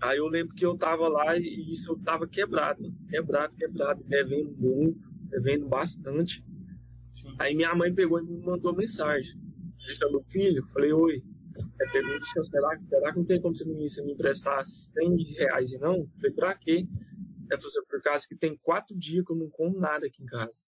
[0.00, 4.54] Aí eu lembro que eu tava lá e isso eu tava quebrado, quebrado, quebrado, devendo
[4.58, 6.44] muito, devendo bastante.
[7.14, 7.34] Sim.
[7.38, 9.38] Aí minha mãe pegou e me mandou mensagem.
[9.78, 11.22] Disse, meu filho, falei, oi.
[11.80, 15.70] É, pergunta, será, será que não tem como você me, você me emprestar 100 reais
[15.70, 16.08] e não?
[16.16, 16.86] Falei, pra quê?
[17.52, 20.60] É por causa que tem quatro dias que eu não como nada aqui em casa.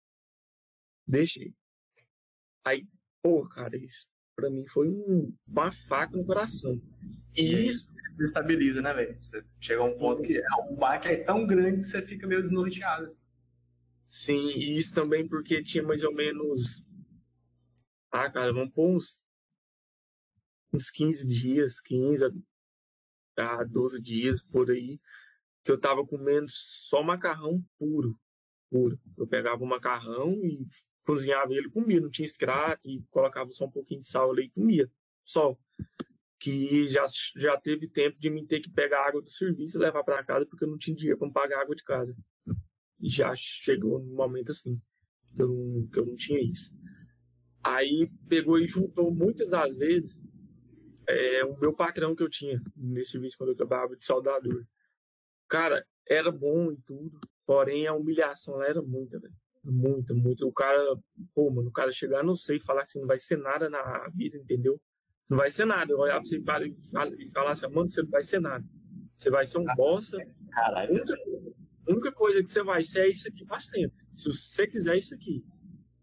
[1.08, 1.54] Deixei.
[2.64, 2.86] Aí
[3.26, 4.06] Pô, cara, isso
[4.36, 6.80] pra mim foi um, uma faca no coração.
[7.34, 9.18] E isso desestabiliza, né, velho?
[9.20, 12.24] Você chega a um ponto que é, o baque é tão grande que você fica
[12.24, 13.02] meio desnorteado.
[13.02, 13.18] Assim.
[14.08, 16.82] Sim, e isso também porque tinha mais ou menos.
[18.10, 19.24] Ah, cara, vamos pôr uns,
[20.72, 22.24] uns 15 dias, 15
[23.36, 24.98] a 12 dias por aí,
[25.64, 28.18] que eu tava comendo só macarrão puro.
[28.70, 28.98] Puro.
[29.16, 30.66] Eu pegava o macarrão e
[31.04, 34.50] cozinhava ele comia, não tinha extrato e colocava só um pouquinho de sal ali e
[34.50, 34.90] comia,
[35.24, 35.56] só.
[36.38, 37.04] Que já,
[37.36, 40.46] já teve tempo de mim ter que pegar água do serviço e levar para casa
[40.46, 42.16] porque eu não tinha dinheiro para pagar água de casa.
[43.02, 44.80] Já chegou um momento assim,
[45.34, 46.70] que eu, não, que eu não tinha isso.
[47.62, 50.22] Aí pegou e juntou muitas das vezes
[51.08, 54.64] é, o meu patrão que eu tinha nesse serviço quando eu trabalhava de soldador.
[55.48, 59.34] Cara, era bom e tudo, porém a humilhação era muita, velho.
[59.64, 60.46] Muito, muito.
[60.46, 60.78] O cara,
[61.34, 64.08] pô, mano, o cara chegar, não sei, falar que assim, não vai ser nada na
[64.14, 64.80] vida, entendeu?
[65.28, 65.92] Não vai ser nada.
[65.92, 66.66] Eu olhar pra você e falar,
[67.18, 68.64] e falar assim, mano, você não vai ser nada.
[69.16, 70.18] Você vai ser um bosta.
[70.50, 70.88] Caralho.
[70.88, 71.14] A única,
[71.86, 74.04] a única coisa que você vai ser é isso aqui pra sempre.
[74.14, 75.44] Se você quiser é isso aqui.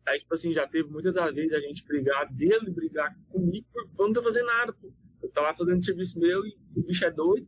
[0.06, 4.04] Aí, tipo assim, já teve muitas das vezes a gente brigar dele, brigar comigo, por
[4.04, 4.92] eu não tô fazendo nada, pô.
[5.22, 7.48] Eu tava lá fazendo serviço meu e o bicho é doido.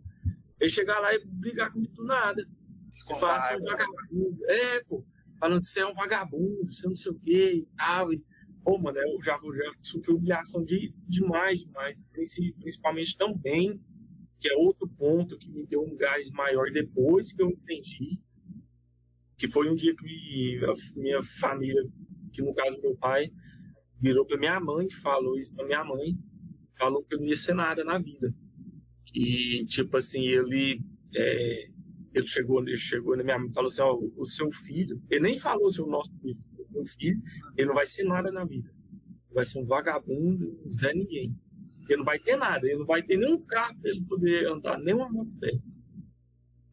[0.59, 2.45] Ele chegar lá e brigar comigo do nada.
[3.19, 3.55] Falar assim,
[4.47, 5.03] é, pô
[5.39, 8.11] falando que você é um vagabundo, você não sei o quê e tal.
[8.13, 8.23] E,
[8.63, 12.01] pô, mano, eu já, eu já sofri humilhação de, demais, demais.
[12.11, 13.79] Principalmente também,
[14.39, 18.19] que é outro ponto que me deu um gás maior depois que eu entendi.
[19.37, 21.83] Que foi um dia que a minha família,
[22.31, 23.29] que no caso meu pai,
[23.99, 26.17] virou para minha mãe, falou isso para minha mãe,
[26.77, 28.33] falou que eu não ia ser nada na vida.
[29.05, 30.81] Que, tipo assim, ele
[31.15, 31.69] é,
[32.15, 35.21] ele chegou, ele chegou na minha mãe e falou assim: Ó, o seu filho, ele
[35.21, 36.37] nem falou seu nosso filho,
[36.71, 37.21] meu filho,
[37.57, 38.69] ele não vai ser nada na vida.
[39.33, 41.37] Vai ser um vagabundo, um Zé Ninguém.
[41.87, 44.79] Ele não vai ter nada, ele não vai ter nenhum carro para ele poder andar,
[44.79, 45.61] nem uma moto dele.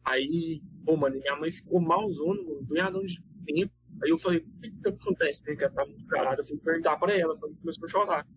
[0.03, 3.73] Aí, pô, mano, minha mãe ficou malzona, mano, punhadão de tempo.
[4.03, 5.55] Aí eu falei: o que, que acontece, né?
[5.55, 6.39] Que ela tá muito caralho.
[6.39, 8.27] Eu fui perguntar pra ela, ela começou a chorar.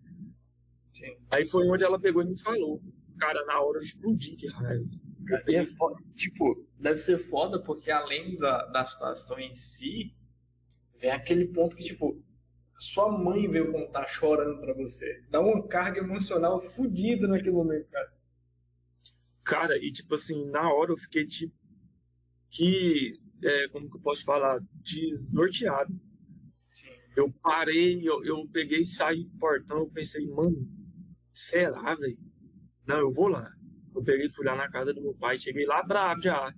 [0.93, 1.17] Sim.
[1.29, 2.81] Aí foi onde ela pegou e me falou.
[3.19, 4.85] Cara, na hora eu explodi de raiva.
[5.47, 10.15] E é foda, tipo, deve ser foda porque além da, da situação em si,
[10.95, 12.23] vem aquele ponto que, tipo,
[12.73, 15.21] sua mãe veio contar chorando para você.
[15.29, 18.13] Dá uma carga emocional fodida naquele momento, cara.
[19.43, 21.53] Cara, e tipo assim, na hora eu fiquei tipo.
[22.57, 23.13] Que.
[23.43, 24.59] É, como que eu posso falar?
[24.81, 25.93] Desnorteado.
[26.73, 26.89] Sim.
[27.15, 30.67] Eu parei, eu, eu peguei e saí do portão, eu pensei, mano,
[31.31, 32.17] será, velho?
[32.87, 33.47] Não, eu vou lá.
[33.95, 36.51] Eu peguei, fui lá na casa do meu pai, cheguei lá bravo já.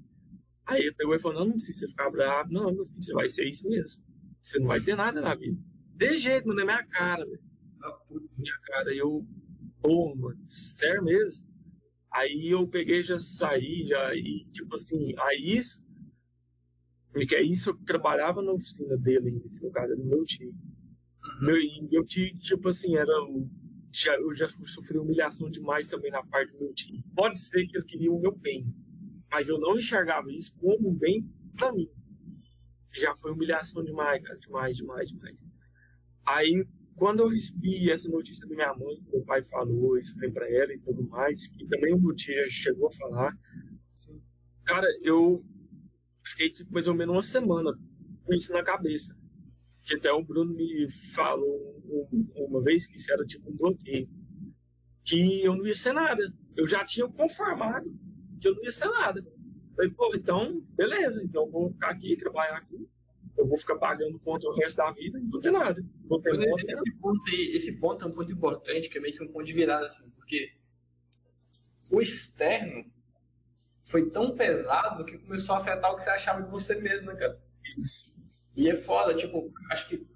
[0.65, 3.27] Aí ele pegou e falou: Não, não precisa ficar bravo, não, meu filho, você vai
[3.27, 4.03] ser isso mesmo.
[4.39, 5.59] Você não vai ter nada na vida.
[5.95, 7.41] De jeito, mano, na minha cara, velho.
[7.79, 7.89] Na
[8.37, 8.95] minha cara.
[8.95, 9.27] eu,
[9.81, 11.49] pô, mano, sério mesmo?
[12.11, 15.79] Aí eu peguei já saí, já, e tipo assim, aí isso,
[17.11, 20.49] porque é isso eu trabalhava na oficina dele, no caso, do meu tio.
[20.49, 21.45] Uhum.
[21.47, 21.55] Meu,
[21.91, 23.49] meu tio, tipo assim, era o
[23.91, 27.03] já, eu já sofri humilhação demais também na parte do meu time.
[27.15, 28.65] Pode ser que eu queria o meu bem,
[29.31, 31.89] mas eu não enxergava isso como um bem para mim.
[32.93, 35.43] Já foi humilhação demais, cara, demais, demais, demais.
[36.25, 40.73] Aí, quando eu recebi essa notícia da minha mãe, meu pai falou isso para ela
[40.73, 43.37] e tudo mais, e também o meu tio chegou a falar,
[44.65, 45.43] cara, eu
[46.29, 47.71] fiquei tipo, mais ou menos uma semana
[48.25, 49.17] com isso na cabeça.
[49.85, 51.81] Que até o Bruno me falou
[52.35, 54.07] uma vez que isso era tipo um bloqueio.
[55.03, 56.21] Que eu não ia ser nada.
[56.55, 57.89] Eu já tinha conformado
[58.39, 59.25] que eu não ia ser nada.
[59.75, 62.87] Falei, pô, então, beleza, então eu vou ficar aqui, trabalhar aqui.
[63.37, 65.81] Eu vou ficar pagando conta o resto da vida e não de nada.
[66.05, 66.37] Vou ter
[66.67, 69.45] esse, ponto aí, esse ponto é um ponto importante, que é meio que um ponto
[69.45, 70.51] de virada, assim, porque
[71.91, 72.85] o externo
[73.89, 77.15] foi tão pesado que começou a afetar o que você achava de você mesmo, né,
[77.15, 77.41] cara?
[78.55, 80.07] E é foda, tipo, acho que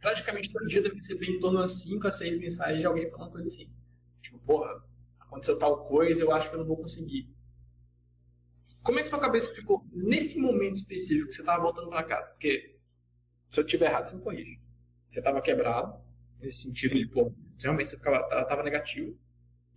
[0.00, 3.30] praticamente todo dia deve receber em torno de 5 a 6 mensagens de alguém falando
[3.30, 3.70] coisa assim.
[4.20, 4.82] Tipo, porra,
[5.20, 7.30] aconteceu tal coisa, eu acho que eu não vou conseguir.
[8.82, 12.28] Como é que sua cabeça ficou nesse momento específico que você estava voltando para casa?
[12.30, 12.76] Porque
[13.48, 14.60] se eu estiver errado, você me corrige.
[15.08, 16.00] Você estava quebrado,
[16.40, 19.16] nesse sentido de, pô, realmente você ficava, tava negativo.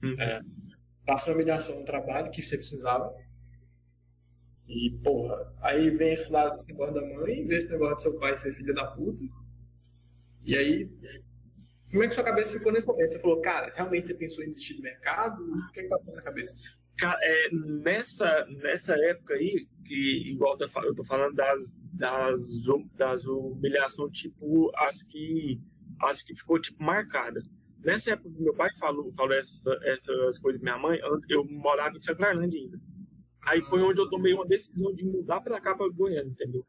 [0.02, 0.16] Uhum.
[0.20, 0.42] É,
[1.06, 3.14] passou uma humilhação no trabalho que você precisava.
[4.68, 8.20] E, porra, aí vem esse lado desse negócio da mãe, vem esse negócio do seu
[8.20, 9.24] pai ser filho da puta.
[10.44, 10.90] E aí,
[11.92, 13.12] como é que sua cabeça ficou nesse momento?
[13.12, 15.42] Você falou, cara, realmente você pensou em desistir do mercado?
[15.42, 16.54] O que é que passou na sua cabeça?
[16.54, 16.68] Assim?
[16.98, 22.42] Cara, é, nessa, nessa época aí, que igual eu tô falando das, das,
[22.98, 25.62] das humilhações, tipo, as que,
[26.02, 27.42] as que ficou, tipo, marcada.
[27.84, 31.00] Nessa época que meu pai falou, falou essa, essas coisas pra minha mãe,
[31.30, 32.80] eu morava em São Clarlândia ainda.
[33.46, 36.66] Aí foi onde eu tomei uma decisão de mudar pra cá, pra Goiânia, entendeu?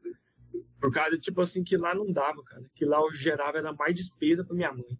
[0.79, 2.63] Por causa, tipo assim, que lá não dava, cara.
[2.75, 4.97] Que lá eu gerava era mais despesa pra minha mãe.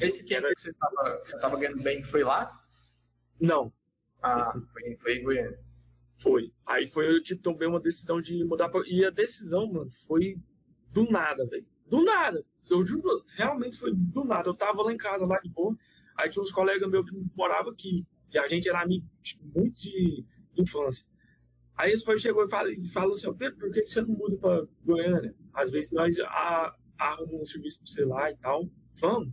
[0.00, 0.54] Esse tempo era...
[0.54, 2.52] que você tava, você tava ganhando bem foi lá?
[3.40, 3.72] Não,
[4.22, 5.58] ah, foi, foi em Goiânia.
[6.18, 6.52] Foi.
[6.66, 8.82] Aí foi eu tipo, tomei uma decisão de mudar pra...
[8.86, 10.38] E a decisão, mano, foi
[10.92, 11.66] do nada, velho.
[11.88, 12.44] Do nada.
[12.68, 14.48] Eu juro, realmente foi do nada.
[14.48, 15.74] Eu tava lá em casa, lá de boa.
[16.16, 18.06] Aí tinha uns colegas meus que moravam aqui.
[18.32, 20.24] E a gente era amigo tipo, muito de
[20.56, 21.04] infância.
[21.76, 24.66] Aí eles foi, chegou e falou, falou assim, Pedro, por que você não muda pra
[24.84, 25.34] Goiânia?
[25.52, 26.16] Às vezes nós
[26.98, 28.70] arrumamos um serviço pra você lá e tal.
[28.98, 29.32] Vamos.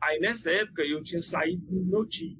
[0.00, 2.38] Aí nessa época eu tinha saído do meu tio.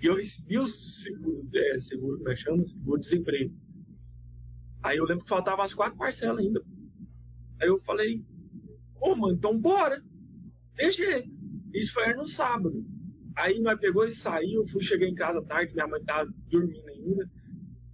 [0.00, 2.66] E eu recebi o seguro, é, seguro, como é que chama?
[2.66, 3.54] Seguro-desemprego.
[4.82, 6.62] Aí eu lembro que faltava as quatro parcelas ainda.
[7.60, 8.24] Aí eu falei,
[9.00, 10.02] ô, mano, então bora.
[10.76, 11.36] Tem jeito.
[11.74, 12.84] Isso foi no sábado.
[13.36, 17.30] Aí nós pegou e saiu, fui chegar em casa tarde, minha mãe tava dormindo ainda.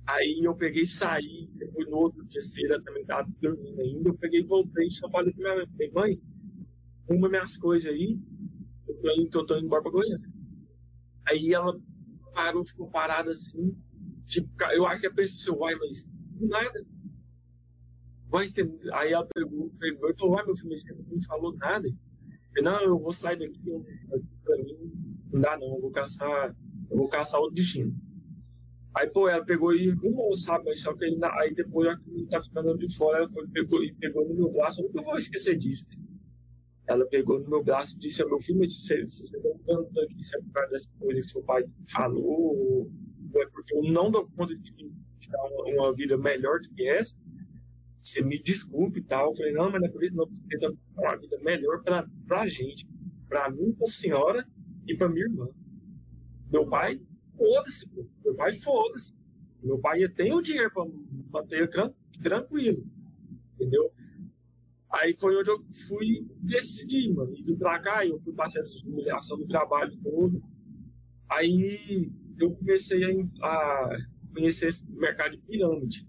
[0.07, 4.09] Aí eu peguei saí, depois no outro dia cedo também tava dormindo ainda.
[4.11, 6.23] Eu peguei e voltei, só falei pra minha mãe, mãe,
[7.09, 8.19] uma minhas coisas aí,
[8.87, 10.29] eu tô indo, eu tô indo embora pra Goiânia.
[11.27, 11.79] Aí ela
[12.35, 13.75] parou, ficou parado assim.
[14.27, 16.85] Tipo, eu acho que a pessoa uai, mas nada.
[18.49, 18.69] Ser...
[18.93, 21.89] Aí ela pegou, pegou e falou, uai, meu filho, você não falou nada.
[22.57, 23.85] Eu, não, eu vou sair daqui, eu,
[24.45, 24.93] pra mim
[25.33, 26.55] não dá não, eu vou caçar,
[26.91, 27.95] eu vou caçar outro destino.
[28.97, 30.67] Aí, pô, ela pegou e rumou, sabe?
[30.67, 33.83] Mas só que ele, aí depois, a que tá ficando de fora, ela foi, pegou
[33.83, 34.81] e pegou no meu braço.
[34.81, 35.85] Eu nunca vou esquecer disso.
[35.89, 36.05] Né?
[36.87, 39.59] ela pegou no meu braço e disse: Meu filho, mas se você, se você não
[39.59, 43.75] tanto aqui, se é por causa dessa coisa que seu pai falou, ou é porque
[43.75, 47.17] eu não dou conta de te dar uma, uma, vida melhor do que essa,
[48.01, 49.29] você me desculpe e tal.
[49.29, 52.07] Eu falei: Não, mas não é por isso, não, porque tentando uma vida melhor pra,
[52.27, 52.87] pra gente,
[53.29, 54.47] pra mim, pra senhora
[54.87, 55.49] e pra minha irmã.
[56.51, 57.01] Meu pai,
[57.37, 57.89] foda-se,
[58.25, 59.13] meu pai, foda-se.
[59.63, 60.85] Meu pai tem o dinheiro pra
[61.33, 61.69] manter
[62.21, 62.87] tranquilo,
[63.55, 63.91] entendeu?
[64.91, 67.35] Aí foi onde eu fui decidir, mano.
[67.35, 70.43] E pra cá, eu fui passar essa humilhação do trabalho todo.
[71.29, 73.03] Aí eu comecei
[73.43, 73.99] a, a
[74.33, 76.07] conhecer esse mercado de pirâmide.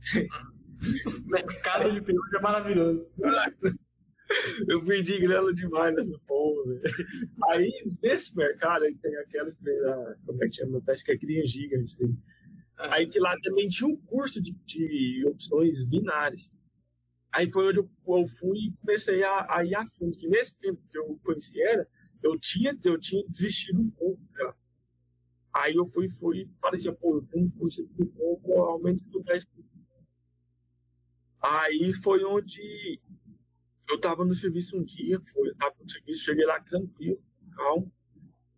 [1.26, 3.10] mercado de pirâmide é maravilhoso.
[4.68, 6.82] eu perdi grana demais nessa porra, velho.
[7.50, 7.70] Aí,
[8.02, 9.56] nesse mercado, aí tem aquela que
[10.26, 10.80] como é que chama?
[10.84, 11.96] Parece que é cria gigante.
[12.76, 16.52] Aí que lá também tinha um curso de, de opções binárias.
[17.32, 20.16] Aí foi onde eu, eu fui e comecei a, a, ir a fundo.
[20.16, 21.86] Que nesse tempo que eu conheci ela,
[22.22, 24.20] eu tinha, eu tinha desistido um pouco.
[25.54, 28.80] Aí eu fui, fui, parecia, assim, pô, eu tenho um curso aqui um pouco, ao
[28.80, 29.46] que desse.
[31.42, 33.00] Aí foi onde
[33.92, 37.22] eu tava no serviço um dia, foi, tava no serviço, cheguei lá tranquilo,
[37.54, 37.92] calmo.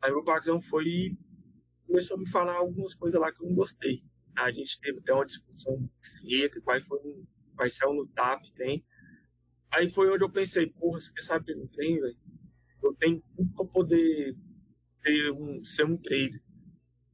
[0.00, 1.18] Aí meu patrão foi e
[1.86, 4.02] começou a me falar algumas coisas lá que eu não gostei.
[4.36, 7.24] A gente teve até uma discussão fria, que quase foi um
[7.68, 8.84] ser no TAP, tem.
[9.70, 12.16] Aí foi onde eu pensei, porra, você quer saber que não tem, velho?
[12.82, 14.36] Eu tenho tudo pra poder
[14.92, 16.42] ser um, ser um trader.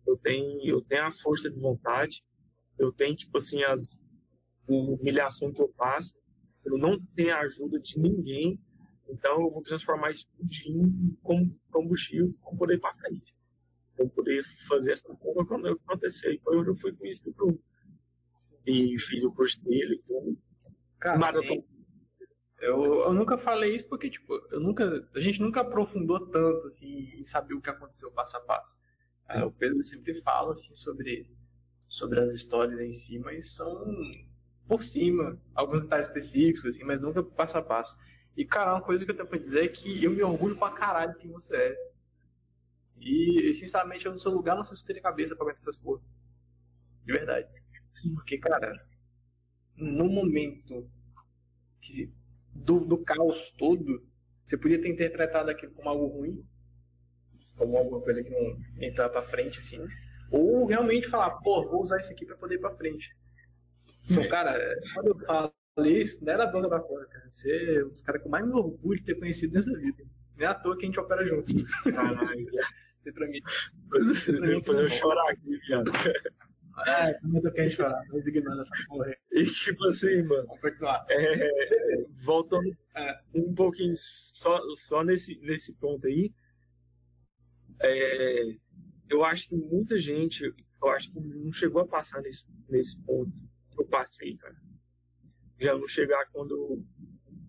[0.06, 2.22] Eu tenho, eu tenho a força de vontade,
[2.78, 3.98] eu tenho, tipo assim, as
[4.66, 6.14] humilhação que eu passo,
[6.64, 8.58] eu não tenho a ajuda de ninguém,
[9.08, 11.16] Então eu vou transformar isso em
[11.70, 13.34] combustível para poder ir para frente.
[13.96, 16.34] Para poder fazer essa coisa quando acontecer.
[16.34, 17.58] E foi onde eu fui com isso pro
[18.66, 20.38] E fiz o curso dele e tudo.
[20.98, 21.64] Cara, Maratona.
[22.60, 27.08] Eu, eu nunca falei isso porque, tipo, eu nunca, a gente nunca aprofundou tanto, assim,
[27.18, 28.78] em saber o que aconteceu passo a passo.
[29.26, 31.26] É, o Pedro sempre fala, assim, sobre,
[31.88, 33.82] sobre as histórias em si, mas são
[34.70, 37.98] por cima, alguns detalhes específicos, assim, mas nunca passo a passo.
[38.36, 40.70] E, cara, uma coisa que eu tenho pra dizer é que eu me orgulho pra
[40.70, 41.76] caralho de quem você é.
[43.00, 46.00] E, sinceramente, eu no seu lugar não sei se teria cabeça pra aguentar essas porra.
[47.04, 47.48] De verdade.
[47.88, 48.14] Sim.
[48.14, 48.72] Porque, cara,
[49.74, 50.88] no momento
[51.80, 52.14] que,
[52.54, 54.06] do, do caos todo,
[54.44, 56.46] você podia ter interpretado aquilo como algo ruim,
[57.56, 59.84] como alguma coisa que não entrar pra frente, assim.
[60.30, 63.18] Ou realmente falar, pô, vou usar isso aqui pra poder ir pra frente.
[64.10, 64.58] Então, cara,
[64.94, 65.52] quando eu falo
[65.86, 67.28] isso, não era dona da fora, cara.
[67.28, 70.04] Você é um dos caras que eu mais me orgulho de ter conhecido nessa vida.
[70.36, 71.52] Não é à toa que a gente opera junto.
[71.84, 72.46] Caralho.
[72.98, 73.40] Você pra mim.
[74.26, 75.90] Depois eu chorar aqui, viado.
[76.86, 79.16] É, também tô querendo chorar, mas ignorando essa porra.
[79.32, 80.46] E tipo assim, mano.
[80.46, 81.06] Vamos continuar.
[81.08, 83.20] É, voltando é.
[83.34, 86.32] um pouquinho só, só nesse, nesse ponto aí.
[87.82, 88.56] É,
[89.08, 90.44] eu acho que muita gente,
[90.82, 93.32] eu acho que não chegou a passar nesse, nesse ponto
[93.78, 94.56] eu passei, cara.
[95.58, 96.84] Já não chegar quando.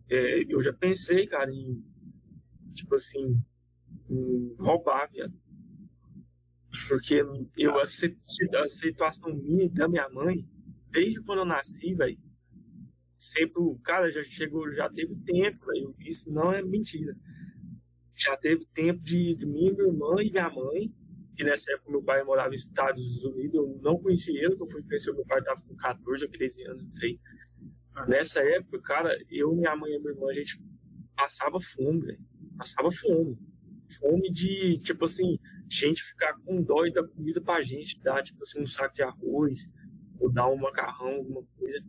[0.09, 1.83] É, eu já pensei, cara, em.
[2.73, 3.41] Tipo assim.
[4.09, 5.33] Em roubar, viado.
[6.87, 7.23] Porque
[7.57, 10.47] eu, a, a situação minha da minha mãe,
[10.89, 12.17] desde quando eu nasci, velho,
[13.17, 17.15] sempre, cara, já chegou, já teve tempo, velho, isso não é mentira.
[18.15, 20.93] Já teve tempo de, de minha irmã e minha mãe,
[21.35, 24.83] que nessa época meu pai morava nos Estados Unidos, eu não conhecia ele, eu fui
[24.83, 27.19] conhecer meu pai, estava com 14 ou 13 anos, não sei.
[28.07, 30.61] Nessa época, cara, eu, minha mãe e minha irmã, a gente
[31.15, 32.19] passava fome, velho.
[32.57, 33.37] Passava fome
[33.99, 35.37] fome de, tipo assim,
[35.69, 39.03] gente ficar com dó e dar comida pra gente, dar, tipo assim, um saco de
[39.03, 39.69] arroz,
[40.19, 41.83] ou dar um macarrão, alguma coisa.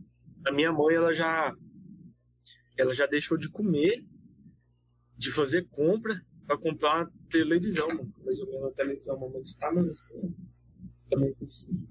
[0.47, 1.53] A minha mãe, ela já,
[2.77, 4.05] ela já deixou de comer,
[5.17, 7.87] de fazer compra, para comprar televisão,
[8.23, 10.33] mais ou menos a televisão, mamãe está assim,
[11.09, 11.29] também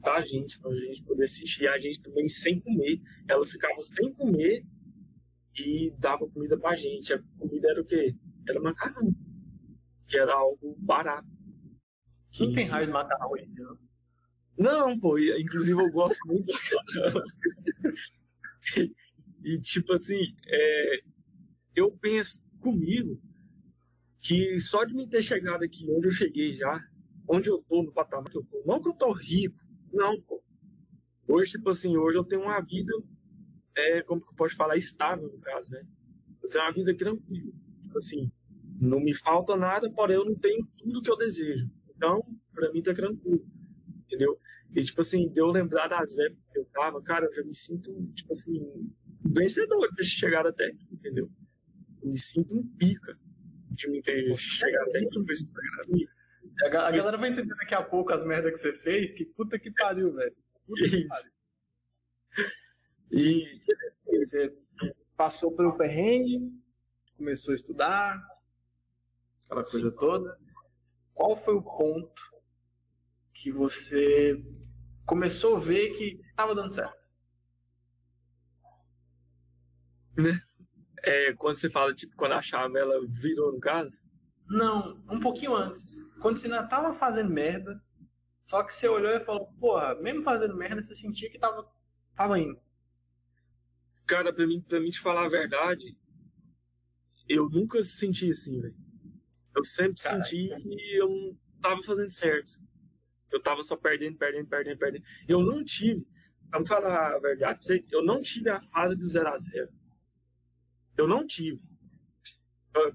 [0.01, 3.01] pra gente, pra gente poder assistir, a gente também sem comer.
[3.29, 4.65] Ela ficava sem comer
[5.57, 7.13] e dava comida pra gente.
[7.13, 8.15] A comida era o quê?
[8.49, 9.15] Era macarrão
[10.07, 11.29] que era algo barato.
[12.31, 13.79] Você não tem raio de macarrão hoje não?
[14.59, 17.25] Não, pô, inclusive eu gosto muito de macarrão.
[19.45, 21.01] e, e, tipo assim, é,
[21.75, 23.21] eu penso comigo
[24.23, 26.81] que só de me ter chegado aqui onde eu cheguei já,
[27.29, 29.59] onde eu tô, no patamar que eu tô, não que eu tô rico,
[29.93, 30.41] não, pô.
[31.27, 32.93] Hoje, tipo assim, hoje eu tenho uma vida,
[33.77, 35.85] é, como que eu posso falar, estável, no caso, né?
[36.41, 37.53] Eu tenho uma vida tranquila.
[37.83, 38.31] Tipo assim,
[38.81, 41.69] não me falta nada, porém eu não tenho tudo que eu desejo.
[41.97, 43.45] Então, para mim tá tranquilo,
[44.05, 44.39] entendeu?
[44.75, 47.55] E, tipo assim, de eu lembrar das épocas que eu tava, cara, eu já me
[47.55, 48.93] sinto, tipo assim,
[49.25, 51.29] vencedor de ter chegado até aqui, entendeu?
[52.01, 53.17] Eu me sinto um pica
[53.75, 56.09] de me ter chegado até aqui.
[56.63, 59.59] A, a galera vai entender daqui a pouco as merdas que você fez, que puta
[59.59, 60.37] que pariu, velho.
[60.67, 61.33] Puta que pariu.
[63.11, 63.61] E
[64.19, 64.57] você
[65.17, 66.51] passou pelo perrengue,
[67.17, 68.19] começou a estudar,
[69.45, 69.97] aquela coisa Sim.
[69.97, 70.39] toda.
[71.15, 72.23] Qual foi o ponto
[73.35, 74.43] que você
[75.05, 77.09] começou a ver que estava dando certo?
[80.17, 80.41] Né?
[81.03, 84.01] É, quando você fala, tipo, quando a chave ela virou no caso?
[84.49, 86.05] Não, um pouquinho antes.
[86.21, 87.83] Quando você ainda tava fazendo merda,
[88.43, 91.67] só que você olhou e falou, porra, mesmo fazendo merda, você sentia que tava,
[92.15, 92.59] tava indo.
[94.07, 95.97] Cara, pra mim, pra mim te falar a verdade,
[97.29, 98.77] eu nunca senti assim, velho.
[99.57, 100.25] Eu sempre Caraca.
[100.25, 102.61] senti que eu não tava fazendo certo.
[103.31, 105.05] Eu tava só perdendo, perdendo, perdendo, perdendo.
[105.27, 106.07] Eu não tive,
[106.51, 109.73] vamos falar a verdade, eu não tive a fase do 0 a 0
[110.97, 111.61] Eu não tive.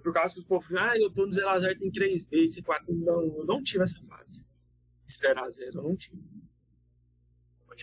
[0.02, 2.64] Por causa que os povos ah, eu tô no 0 a 0 tem 3 vezes,
[2.64, 4.46] 4 Não, eu não tive essa fase.
[5.10, 6.24] 0 a 0 eu não tive.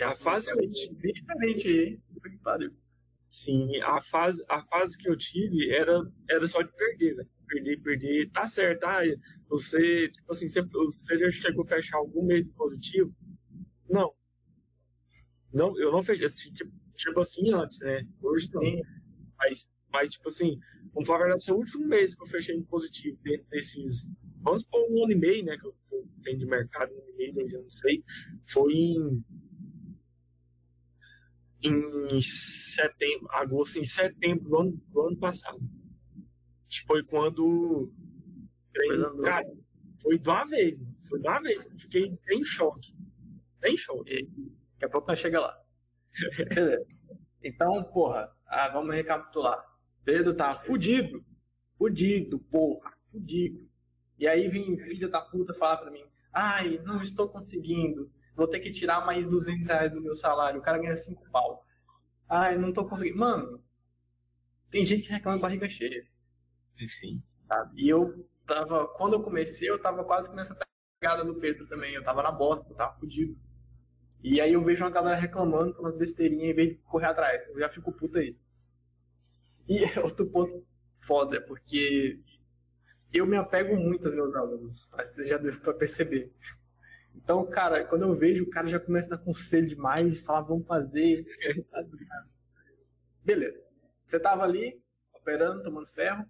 [0.04, 1.12] A fase que eu tive.
[1.12, 2.00] Diferente aí.
[3.28, 7.80] Sim, a fase, a fase que eu tive era, era só de perder, velho perder,
[7.80, 9.02] perder, tá certo, ah,
[9.48, 13.14] você, tipo assim, você, você já chegou a fechar algum mês positivo?
[13.88, 14.12] Não.
[15.52, 18.06] Não, eu não fechei, tipo, tipo assim antes, né?
[18.20, 18.62] Hoje não.
[19.38, 20.58] Mas, mas, tipo assim,
[20.92, 24.06] vamos falar a verdade, o último mês que eu fechei em positivo dentro desses,
[24.42, 25.74] vamos por um ano e meio, né, que eu,
[26.22, 28.04] tenho de mercado, um ano e meio, eu não sei,
[28.46, 29.24] foi em
[31.62, 35.58] em setembro, agosto, em setembro do ano, do ano passado
[36.82, 37.92] foi quando.
[39.24, 39.46] Cara,
[40.00, 40.96] foi de uma vez, mano.
[41.08, 41.64] Foi de uma vez.
[41.66, 42.94] Eu fiquei em choque.
[43.64, 44.12] Em choque.
[44.12, 44.24] E,
[44.72, 45.56] daqui a pouco nós chega lá.
[47.46, 49.62] Então, porra, ah, vamos recapitular.
[50.04, 51.24] Pedro tá fudido.
[51.76, 52.92] Fudido, porra.
[53.06, 53.68] Fudido.
[54.18, 58.10] E aí vem filho da puta falar pra mim: ai, não estou conseguindo.
[58.36, 60.60] Vou ter que tirar mais 200 reais do meu salário.
[60.60, 61.64] O cara ganha 5 pau.
[62.28, 63.18] Ai, não tô conseguindo.
[63.18, 63.62] Mano,
[64.70, 66.06] tem gente que reclama de barriga cheia.
[66.88, 67.22] Sim.
[67.46, 67.80] Sabe?
[67.80, 70.56] E eu tava, quando eu comecei, eu tava quase que nessa
[71.00, 71.94] pegada do Pedro também.
[71.94, 73.38] Eu tava na bosta, eu tava fudido.
[74.22, 77.46] E aí eu vejo uma galera reclamando por umas besteirinhas em vez de correr atrás.
[77.48, 78.36] Eu já fico puto aí.
[79.68, 80.66] E outro ponto
[81.02, 82.20] foda, porque
[83.12, 84.90] eu me apego muito aos meus alunos.
[84.90, 86.32] Você já deu pra perceber.
[87.14, 90.42] Então, cara, quando eu vejo, o cara já começa a dar conselho demais e fala,
[90.42, 91.24] vamos fazer.
[91.70, 92.38] tá desgraça.
[93.24, 93.64] Beleza.
[94.04, 96.28] Você tava ali, operando, tomando ferro.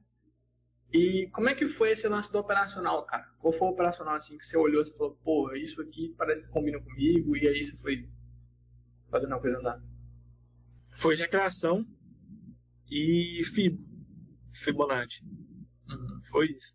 [0.93, 3.25] E como é que foi esse lance do operacional, cara?
[3.41, 6.53] Qual foi o operacional assim que você olhou e falou, pô, isso aqui parece que
[6.53, 8.09] combina comigo, e aí você foi
[9.11, 9.83] fazendo uma coisa andar?
[10.97, 11.85] Foi recreação
[12.91, 13.79] e Fib,
[14.53, 15.23] Fibonacci.
[15.91, 16.21] Uhum.
[16.31, 16.75] Foi isso.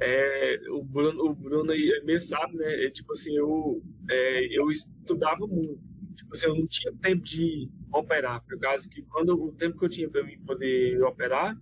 [0.00, 2.84] É, o Bruno, o Bruno aí mesmo sabe, né?
[2.84, 5.80] É, tipo assim, eu, é, eu estudava muito.
[6.16, 9.84] Tipo assim, eu não tinha tempo de operar, por causa que quando o tempo que
[9.84, 11.56] eu tinha para mim poder operar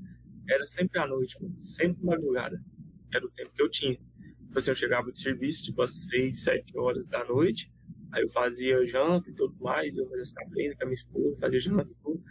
[0.48, 2.58] era sempre à noite, sempre madrugada.
[3.12, 3.94] Era o tempo que eu tinha.
[3.94, 7.70] Tipo assim, eu chegava de serviço, tipo, às 6, 7 horas da noite,
[8.10, 11.60] aí eu fazia janta e tudo mais, eu fazia sabrina com a minha esposa, fazia
[11.60, 12.22] janta e tudo.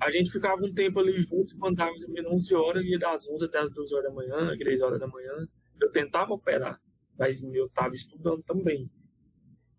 [0.00, 2.98] A gente ficava um tempo ali juntos, quando dava mais ou menos 11 horas, ia
[2.98, 5.32] das 11 até as 2 horas da manhã, 3 horas da manhã.
[5.80, 6.80] Eu tentava operar,
[7.18, 8.90] mas eu estava estudando também.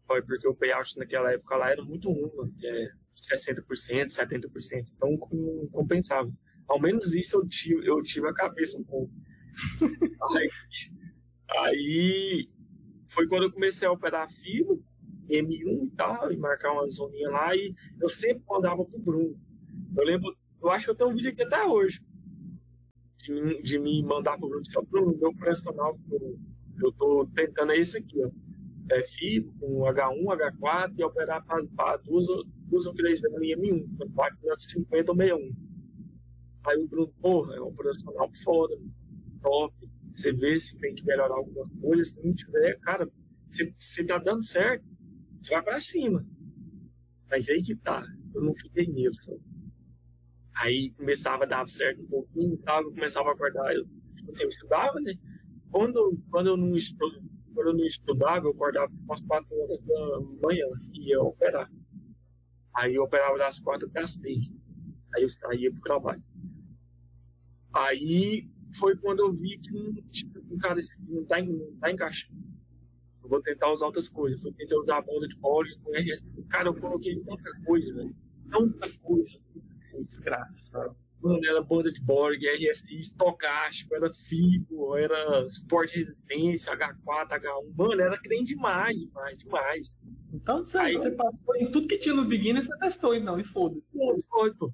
[0.05, 5.17] Foi porque o payout naquela época lá era muito ruim, mano, é 60%, 70%, então
[5.71, 6.31] compensava.
[6.67, 9.11] Ao menos isso eu tive, eu tive a cabeça um pouco.
[10.37, 10.49] aí,
[11.49, 12.49] aí
[13.07, 14.75] foi quando eu comecei a operar fibra,
[15.29, 19.39] M1 e tal, e marcar uma zoninha lá, e eu sempre mandava pro Bruno.
[19.99, 22.01] Eu lembro, eu acho que eu tenho um vídeo aqui até hoje.
[23.17, 25.99] De, de me mandar pro Bruno, só pro meu profissional,
[26.81, 28.29] eu tô tentando é esse aqui, ó.
[28.91, 32.27] É FIBO com H1, H4 e operar para duas,
[32.69, 35.51] duas ou três vezes em M1, máquina 50 ou 61.
[36.65, 38.75] Aí o Bruno, porra, é um profissional foda,
[39.41, 39.75] top.
[40.11, 43.07] Você vê se tem que melhorar algumas coisas, se não tiver, cara,
[43.51, 44.85] se, se tá dando certo,
[45.39, 46.25] você vai para cima.
[47.29, 48.01] Mas aí que tá,
[48.33, 49.39] eu não fiquei nisso.
[50.59, 53.85] Aí começava a dar certo um pouquinho e tal, eu começava a acordar, eu,
[54.29, 55.13] assim, eu estudava, né?
[55.71, 60.19] Quando, quando, eu não estudava, quando eu não estudava, eu acordava umas 4 horas da
[60.41, 61.71] manhã e ia operar.
[62.75, 64.53] Aí eu operava das 4 até as 6.
[65.15, 66.23] Aí eu saía pro trabalho.
[67.71, 70.75] Aí foi quando eu vi que, tipo assim, cara,
[71.07, 72.37] não tá, não tá encaixando.
[73.23, 74.43] Eu vou tentar usar outras coisas.
[74.43, 76.29] Eu tentei usar a banda de Borg com RS.
[76.49, 78.13] Cara, eu coloquei tanta coisa, velho.
[78.51, 79.39] Tanta coisa
[80.01, 80.95] desgraçado.
[81.21, 87.75] Mano, era banda de Borg, RSI, estocástico, era FIBO, era suporte de resistência, H4, H1.
[87.75, 89.97] Mano, era crente demais, demais, demais.
[90.33, 93.43] Então você, aí, você passou em tudo que tinha no beginner, você testou então, e
[93.43, 93.97] foda-se.
[94.29, 94.73] Foi, pô.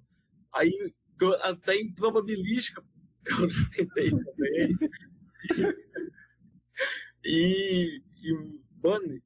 [0.53, 0.93] Aí,
[1.41, 2.83] até em probabilística,
[3.25, 4.77] eu tentei também.
[7.25, 8.33] e, e,
[8.83, 9.19] mano,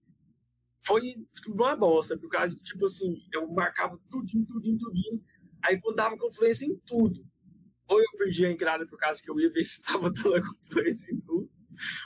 [0.85, 1.15] foi
[1.49, 5.21] uma bosta, por causa, tipo assim, eu marcava tudinho, tudinho, tudinho
[5.65, 7.25] Aí dava confluência em tudo.
[7.87, 11.11] Ou eu perdia a entrada por causa que eu ia ver se estava dando confluência
[11.11, 11.49] em tudo.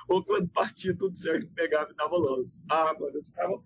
[0.07, 2.61] Ou quando partia tudo certo, pegava e dava lance.
[2.69, 3.61] Ah, mano, eu ficava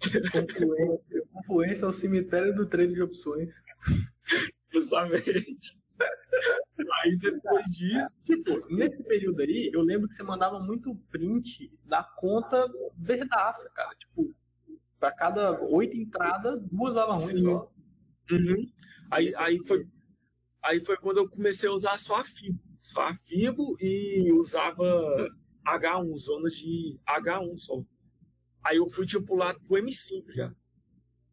[0.00, 3.64] Confluência, confluência é o cemitério do treino de opções.
[4.72, 5.76] Justamente.
[7.02, 12.04] Aí depois disso, tipo, nesse período aí, eu lembro que você mandava muito print da
[12.16, 13.94] conta verdaça, cara.
[13.96, 14.32] Tipo,
[15.00, 17.72] pra cada oito entradas, duas davam ruim só.
[18.30, 18.66] Uhum.
[19.10, 19.86] Aí, aí, foi,
[20.62, 22.60] aí foi quando eu comecei a usar só a Fibo.
[22.80, 24.84] Só a Fibo e usava
[25.66, 27.82] H1, zona de H1 só.
[28.64, 30.52] Aí eu fui tipo lá pro M5 já.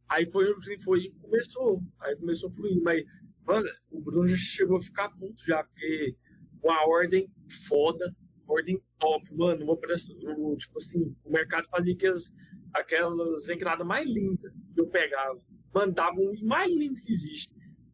[0.07, 1.81] Aí foi, foi começou.
[1.99, 2.81] Aí começou a fluir.
[2.81, 3.03] Mas,
[3.45, 6.15] mano, o Bruno já chegou a ficar puto já, porque
[6.63, 7.29] uma ordem
[7.67, 8.15] foda,
[8.47, 10.15] ordem top, mano, uma operação,
[10.57, 12.31] tipo assim, o mercado fazia que as,
[12.73, 15.39] aquelas entradas mais lindas que eu pegava
[15.76, 17.49] mandava um mais lindo que existe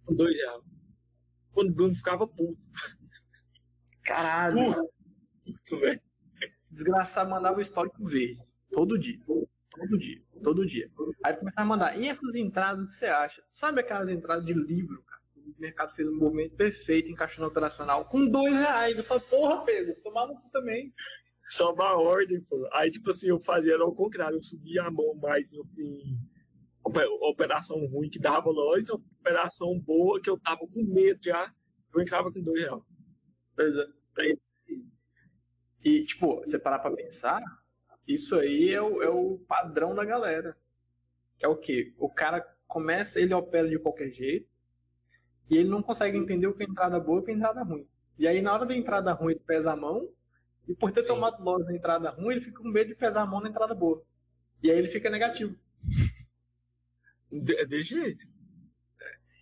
[0.06, 0.62] com dois reais.
[1.52, 2.62] Quando o Bruno ficava puto.
[4.04, 4.56] Caralho.
[4.56, 4.94] Puto,
[5.44, 6.02] puto velho.
[6.70, 8.40] Desgraçado mandava o histórico verde.
[8.70, 9.20] Todo dia.
[9.26, 10.22] Todo dia.
[10.44, 10.90] Todo dia.
[11.26, 12.00] Aí começava a mandar.
[12.00, 13.44] E essas entradas, o que você acha?
[13.52, 15.22] Sabe aquelas entradas de livro, cara?
[15.36, 18.98] o mercado fez um movimento perfeito, encaixou no operacional com dois reais.
[18.98, 20.94] Eu falei, porra, Pedro, tomar no cu também.
[21.46, 22.70] Só uma ordem, pô.
[22.74, 25.60] Aí, tipo assim, eu fazia ao contrário, eu subia a mão mais em
[27.22, 31.54] operação ruim que dava loja, operação boa que eu tava com medo já,
[31.94, 32.82] eu entrava com dois reais.
[33.56, 33.88] Pois é.
[35.84, 37.42] E, tipo, você parar pra pensar,
[38.08, 40.56] isso aí é o, é o padrão da galera.
[41.40, 41.94] É o quê?
[41.98, 44.48] O cara começa, ele opera de qualquer jeito,
[45.50, 47.64] e ele não consegue entender o que é entrada boa e o que é entrada
[47.64, 47.88] ruim.
[48.18, 50.08] E aí, na hora da entrada ruim, ele pesa a mão,
[50.68, 51.08] e por ter Sim.
[51.10, 53.74] tomado loss na entrada ruim, ele fica com medo de pesar a mão na entrada
[53.74, 54.04] boa.
[54.62, 55.56] E aí ele fica negativo.
[57.32, 58.26] De, é de jeito.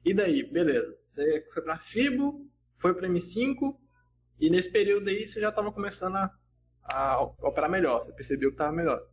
[0.06, 0.98] E daí, beleza.
[1.04, 3.78] Você foi para FIBO, foi para M5,
[4.40, 6.32] e nesse período aí você já estava começando a,
[6.84, 8.02] a, operar melhor.
[8.02, 9.06] Você percebeu que estava melhor.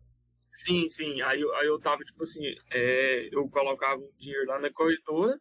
[0.53, 1.21] Sim, sim.
[1.23, 5.39] Aí, aí eu tava, tipo assim, é, eu colocava o dinheiro lá na corretora,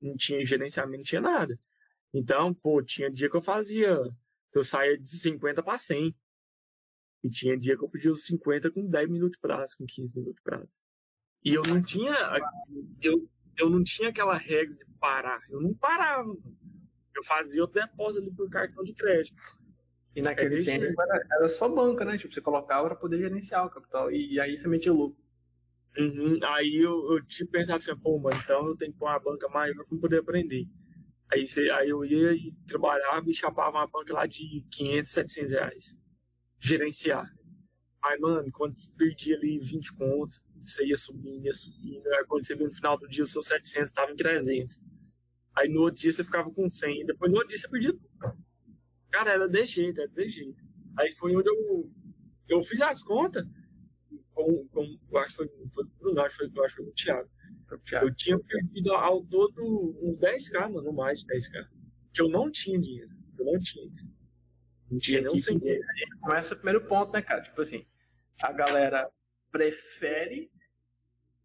[0.00, 1.58] não tinha gerenciamento, não tinha nada.
[2.14, 4.00] Então, pô, tinha dia que eu fazia,
[4.52, 6.14] que eu saía de 50 para 100.
[7.22, 10.14] E tinha dia que eu pedia os 50 com 10 minutos de prazo, com 15
[10.16, 10.78] minutos de prazo.
[11.44, 12.14] E eu não tinha,
[13.02, 13.28] eu,
[13.58, 15.40] eu não tinha aquela regra de parar.
[15.48, 16.36] Eu não parava.
[17.14, 19.42] Eu fazia o depósito ali por cartão de crédito.
[20.14, 22.18] E naquele tempo era, era só banca, né?
[22.18, 24.10] Tipo, você colocava para poder gerenciar o capital.
[24.10, 25.20] E, e aí você metia lucro.
[25.96, 26.38] Uhum.
[26.44, 29.48] Aí eu, eu tinha pensado assim, pô, mano, então eu tenho que pôr uma banca
[29.48, 30.66] maior para poder aprender.
[31.32, 35.52] Aí, você, aí eu ia e trabalhava e chapava uma banca lá de 500, 700
[35.52, 35.96] reais.
[36.58, 37.30] Gerenciar.
[38.02, 42.06] Aí, mano, quando você perdia ali 20 contos, você ia subindo, ia subindo.
[42.14, 44.80] Aí quando você via no final do dia o seu 700 estava em 300.
[45.56, 47.06] Aí no outro dia você ficava com 100.
[47.06, 48.10] Depois no outro dia você perdia tudo.
[49.10, 50.62] Cara, era de jeito, era de jeito.
[50.98, 51.90] Aí foi onde eu,
[52.48, 53.44] eu fiz as contas,
[54.32, 56.94] com, com, eu acho que foi, foi Bruno, acho que foi, acho que foi o
[56.94, 57.30] Thiago.
[58.02, 61.68] Eu tinha perdido ao todo uns 10k, mano, mais de 10k.
[62.12, 63.10] Que eu não tinha dinheiro.
[63.38, 63.88] Eu não tinha.
[64.90, 65.84] Não tinha nem um dinheiro.
[66.20, 67.42] Começa o primeiro ponto, né, cara?
[67.42, 67.86] Tipo assim,
[68.42, 69.08] a galera
[69.50, 70.50] prefere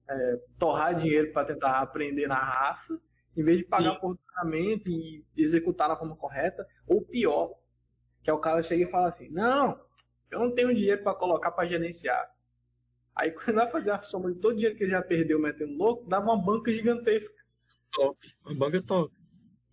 [0.07, 2.99] é, torrar dinheiro para tentar aprender na raça
[3.35, 3.99] em vez de pagar Sim.
[3.99, 7.53] por treinamento e executar da forma correta, ou pior,
[8.23, 9.79] que é o cara chega e fala assim: Não,
[10.31, 12.33] eu não tenho dinheiro para colocar para gerenciar.
[13.13, 15.73] Aí quando vai fazer a soma de todo o dinheiro que ele já perdeu metendo
[15.73, 17.43] louco, dá uma banca gigantesca.
[17.91, 19.13] Top, uma banca top.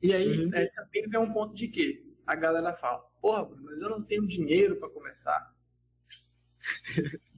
[0.03, 0.51] E aí uhum.
[0.55, 4.27] é, também vem um ponto de que a galera fala: Porra, mas eu não tenho
[4.27, 5.55] dinheiro para começar.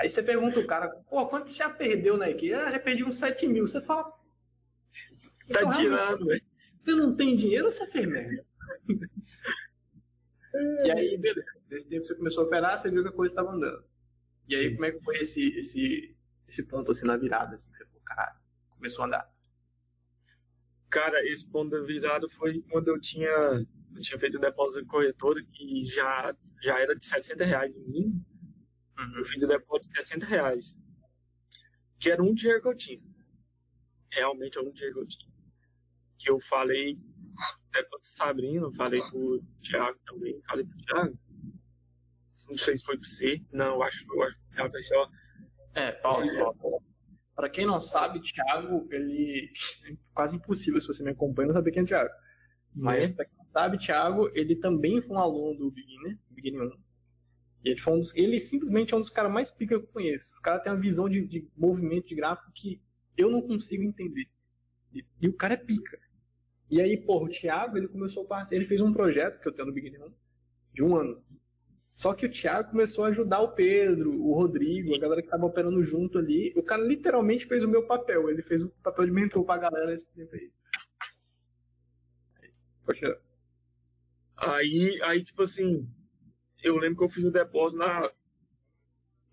[0.00, 2.54] aí você pergunta o cara: Pô, quanto você já perdeu na equipe?
[2.54, 3.66] Ah, já perdi uns 7 mil.
[3.66, 6.42] Você fala: Tá então, tirando, velho.
[6.78, 8.44] Você não tem dinheiro ou você fez merda?
[10.84, 11.46] e aí, beleza.
[11.70, 13.84] Nesse tempo você começou a operar, você viu que a coisa estava andando.
[14.48, 14.74] E aí, Sim.
[14.74, 16.16] como é que foi esse, esse,
[16.48, 18.38] esse ponto assim na virada, assim, que você falou, caralho,
[18.70, 19.30] começou a andar?
[20.88, 24.88] Cara, esse ponto da virada foi quando eu tinha, eu tinha feito um depósito de
[24.88, 28.24] corretora que já, já era de 60 reais no mínimo.
[29.00, 29.18] Uhum.
[29.18, 30.78] Eu fiz o depósito de 60 reais.
[31.98, 33.02] Que era um dinheiro que eu tinha.
[34.12, 35.30] Realmente era um dinheiro que eu tinha
[36.20, 36.98] que eu falei
[37.68, 41.18] até com a Sabrina, falei pro Thiago também, falei pro Thiago.
[42.48, 43.42] Não sei se foi pro você.
[43.50, 45.08] Não, acho que foi, acho que foi assim, ó.
[45.74, 46.30] É, pausa,
[46.60, 46.82] pausa.
[47.34, 49.50] Pra quem não sabe, Thiago, ele.
[49.86, 52.10] É quase impossível se você me acompanha não saber quem é Thiago.
[52.74, 56.70] Mas, pra quem não sabe, Thiago, ele também foi um aluno do Beginner, Beginner 1.
[57.64, 59.88] E ele, foi um dos, ele simplesmente é um dos caras mais pica que eu
[59.88, 60.32] conheço.
[60.38, 62.80] O cara tem uma visão de, de movimento de gráfico que
[63.16, 64.26] eu não consigo entender.
[64.92, 65.98] E, e o cara é pica.
[66.70, 69.66] E aí, pô, o Thiago, ele começou a ele fez um projeto que eu tenho
[69.66, 70.10] no Big Neon,
[70.72, 71.22] de um ano.
[71.92, 75.44] Só que o Thiago começou a ajudar o Pedro, o Rodrigo, a galera que tava
[75.44, 76.52] operando junto ali.
[76.56, 78.30] O cara literalmente fez o meu papel.
[78.30, 80.50] Ele fez o papel de mentor pra galera nesse tempo aí.
[82.86, 83.20] Continua.
[84.36, 85.86] Aí, aí, tipo assim,
[86.62, 88.10] eu lembro que eu fiz o depósito na,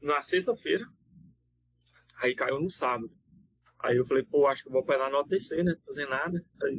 [0.02, 0.86] na sexta-feira.
[2.18, 3.12] Aí caiu no sábado.
[3.80, 5.76] Aí eu falei, pô, acho que vou operar no OTC, né?
[5.86, 6.44] Fazer nada.
[6.64, 6.78] Aí,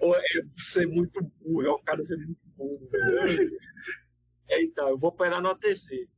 [0.00, 0.22] pô, é
[0.56, 2.88] ser muito burro, é o cara ser muito burro.
[4.48, 6.08] Então, eu vou operar no OTC.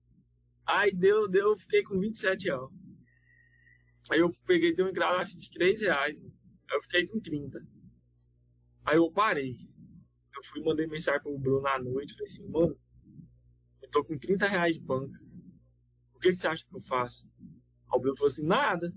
[0.65, 2.71] Aí deu, deu, eu fiquei com 27 reais.
[4.11, 6.21] Aí eu peguei, deu um engrado, acho de 3 reais.
[6.21, 6.35] Mano.
[6.71, 7.59] Aí eu fiquei com 30.
[8.85, 9.55] Aí eu parei.
[10.37, 12.13] Eu fui mandei mensagem pro Bruno à noite.
[12.15, 12.79] Falei assim, mano,
[13.83, 15.19] eu tô com 30 reais de banca.
[16.15, 17.29] O que, que você acha que eu faço?
[17.93, 18.93] O Bruno falou assim: nada.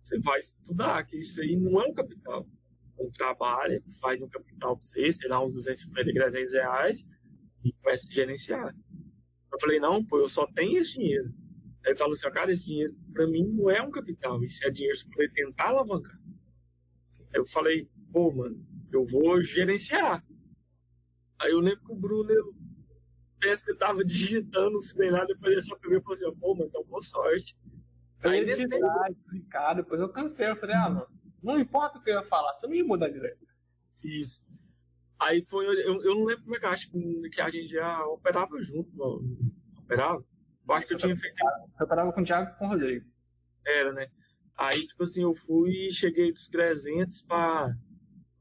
[0.00, 2.44] Você vai estudar, que isso aí não é um capital.
[2.98, 7.04] Um trabalho, faz um capital para você, sei lá, uns 250, 300 reais,
[7.64, 8.74] e começa a gerenciar.
[9.52, 11.32] Eu falei: não, pô, eu só tenho esse dinheiro.
[11.84, 14.70] Aí ele falou assim: cara, esse dinheiro para mim não é um capital, isso é
[14.70, 16.18] dinheiro para poder tentar alavancar.
[17.20, 20.24] Aí eu falei, pô, mano, eu vou gerenciar.
[21.42, 22.54] Aí eu lembro que o Bruno, eu
[23.40, 26.38] penso que ele tava digitando, se bem nada, depois ele só pegou e falou assim,
[26.38, 27.56] pô, mano, então boa sorte.
[28.22, 31.06] Eu ia digitar, explicar, depois eu cansei, eu falei, ah, mano,
[31.42, 33.36] não importa o que eu ia falar, você não ia mudar de ideia.
[34.04, 34.44] Isso.
[35.18, 38.04] Aí foi, eu, eu não lembro como é que eu acho que a gente já
[38.06, 39.38] operava junto, mano.
[39.78, 40.24] Operava?
[40.68, 41.36] Eu acho que eu tinha feito.
[41.78, 43.06] Eu operava com o Thiago e com o Rodrigo.
[43.64, 44.08] Era, né?
[44.56, 47.76] Aí, tipo assim, eu fui e cheguei dos 300 para.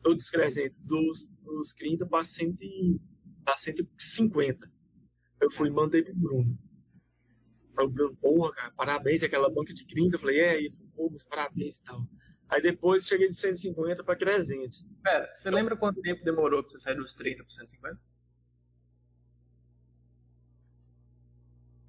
[0.06, 4.72] Ou dos 300, dos, dos 30 para 150.
[5.42, 6.58] Eu fui e mandei pro Bruno.
[7.78, 10.16] Aí o Bruno, porra, cara, parabéns, aquela banca de 30.
[10.16, 12.06] Eu falei, é, aí, pô, mas parabéns e tal.
[12.50, 14.86] Aí depois cheguei de 150 para 300.
[15.02, 18.00] Pera, você então, lembra quanto tempo demorou para você sair dos 30 para 150?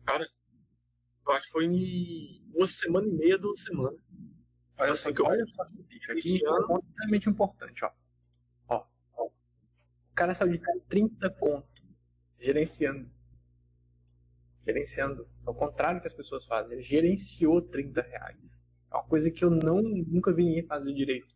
[0.04, 0.28] Cara,
[1.26, 4.00] eu acho que foi em uma semana e meia, duas semanas.
[4.78, 6.12] Olha só que olha só que.
[6.12, 7.90] Aqui é um ponto extremamente importante, ó.
[10.12, 11.72] O cara saiu de 30 conto
[12.38, 13.08] gerenciando.
[14.66, 15.28] Gerenciando.
[15.46, 16.72] Ao contrário do que as pessoas fazem.
[16.72, 18.62] Ele gerenciou 30 reais.
[18.90, 21.34] É uma coisa que eu não, nunca vi ninguém fazer direito.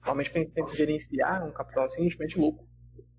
[0.00, 2.68] Normalmente quando a gente tenta gerenciar um capital assim, a gente mete louco.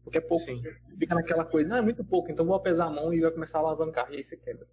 [0.04, 0.46] Porque é pouco.
[0.46, 0.62] Sim.
[1.00, 3.58] Fica naquela coisa, não, é muito pouco, então vou pesar a mão e vai começar
[3.58, 4.12] a alavancar.
[4.12, 4.68] E aí você quebra.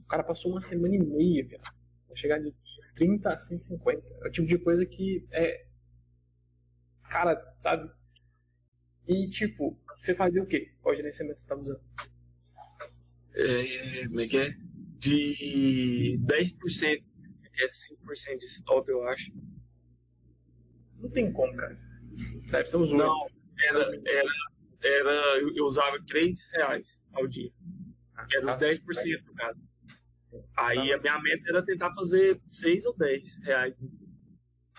[0.00, 1.62] O cara passou uma semana e meia, velho.
[2.06, 2.54] Vai chegar de
[2.94, 4.14] 30 a 150.
[4.22, 5.64] É o tipo de coisa que é.
[7.08, 7.90] Cara, sabe?
[9.06, 10.72] E tipo, você fazia o quê?
[10.80, 11.80] Qual gerenciamento você tá usando?
[13.34, 14.56] É, como é que é?
[14.98, 17.02] De 10%,
[17.52, 19.32] que é 5% de stop, eu acho.
[20.98, 21.78] Não tem como, cara.
[22.50, 22.96] Deve ser os 8.
[22.96, 23.20] Não,
[23.58, 24.30] era, era,
[24.82, 27.50] era, eu usava 3 reais ao dia.
[28.14, 29.62] Ah, que era os 10% no caso.
[30.56, 30.94] Aí tá.
[30.94, 33.78] a minha meta era tentar fazer 6 ou 10 reais.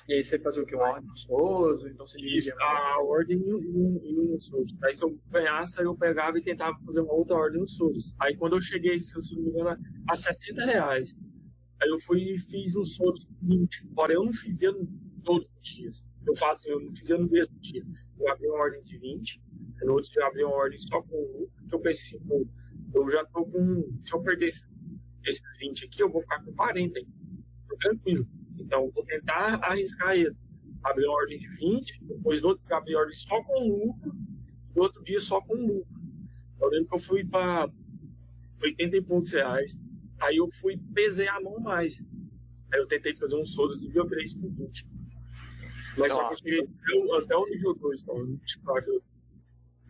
[0.07, 0.75] E aí você fazia o que?
[0.75, 1.89] Uma ordem no Souza?
[1.89, 4.75] Então você Isso, a ordem em um Souza.
[4.83, 8.13] Aí se eu ganhasse, aí eu pegava e tentava fazer uma outra ordem no Souza.
[8.19, 9.77] Aí quando eu cheguei, se eu não me engano,
[10.09, 11.15] a 60 reais,
[11.81, 13.87] aí eu fui e fiz um Souza 20.
[13.95, 14.71] Porém, eu não fazia
[15.23, 16.05] todos os dias.
[16.27, 17.83] Eu faço, eu não fazia no mesmo dia.
[18.19, 19.41] Eu abri uma ordem de 20,
[19.83, 22.45] no outro dia eu abri uma ordem só com um, que eu pensei assim, pô,
[22.93, 23.83] eu já tô com.
[24.05, 24.63] Se eu perder esses,
[25.25, 27.07] esses 20 aqui, eu vou ficar com 40, hein?
[27.67, 28.27] Tô tranquilo.
[28.63, 30.41] Então, vou tentar arriscar eles.
[30.83, 34.13] Abrir uma ordem de 20, depois do outro abrir ordem só com lucro,
[34.75, 36.03] e outro dia só com lucro.
[36.61, 37.69] Eu lembro que eu fui para
[38.61, 39.77] 80 e poucos reais.
[40.19, 42.01] Aí eu fui pesei a mão mais.
[42.73, 44.87] Aí eu tentei fazer um soldo de 3 por 20.
[45.97, 46.59] Mas então, só que eu cheguei
[47.17, 48.71] até o nível 2, então, tipo,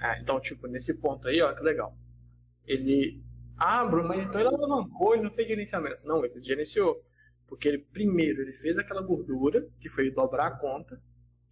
[0.03, 1.97] ah, então, tipo, nesse ponto aí, ó, que legal.
[2.67, 3.23] Ele.
[3.57, 5.99] Ah, Bruno, mas então ele alavancou, ele não fez gerenciamento.
[6.03, 7.01] Não, ele gerenciou.
[7.53, 10.99] Porque ele, primeiro, ele fez aquela gordura, que foi dobrar a conta,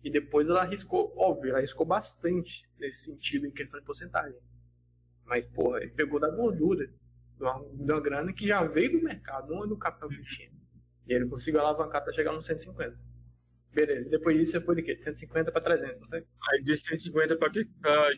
[0.04, 4.40] e depois ela arriscou, óbvio, ela arriscou bastante nesse sentido, em questão de porcentagem.
[5.24, 9.04] Mas, porra, ele pegou da gordura, de uma, de uma grana que já veio do
[9.04, 10.52] mercado, não é do capital que tinha.
[11.08, 12.98] E ele conseguiu alavancar para chegar nos 150.
[13.72, 14.96] Beleza, e depois disso você foi de quê?
[14.96, 16.26] De 150 para 300, não foi?
[16.50, 17.52] Aí de 150 para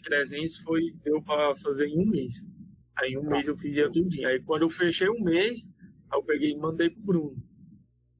[0.01, 2.45] 300 foi, deu para fazer em um mês.
[2.95, 3.31] Aí em um ah.
[3.31, 4.25] mês eu fiz tudo.
[4.25, 5.69] Aí quando eu fechei um mês,
[6.09, 7.52] aí eu peguei e mandei pro Bruno.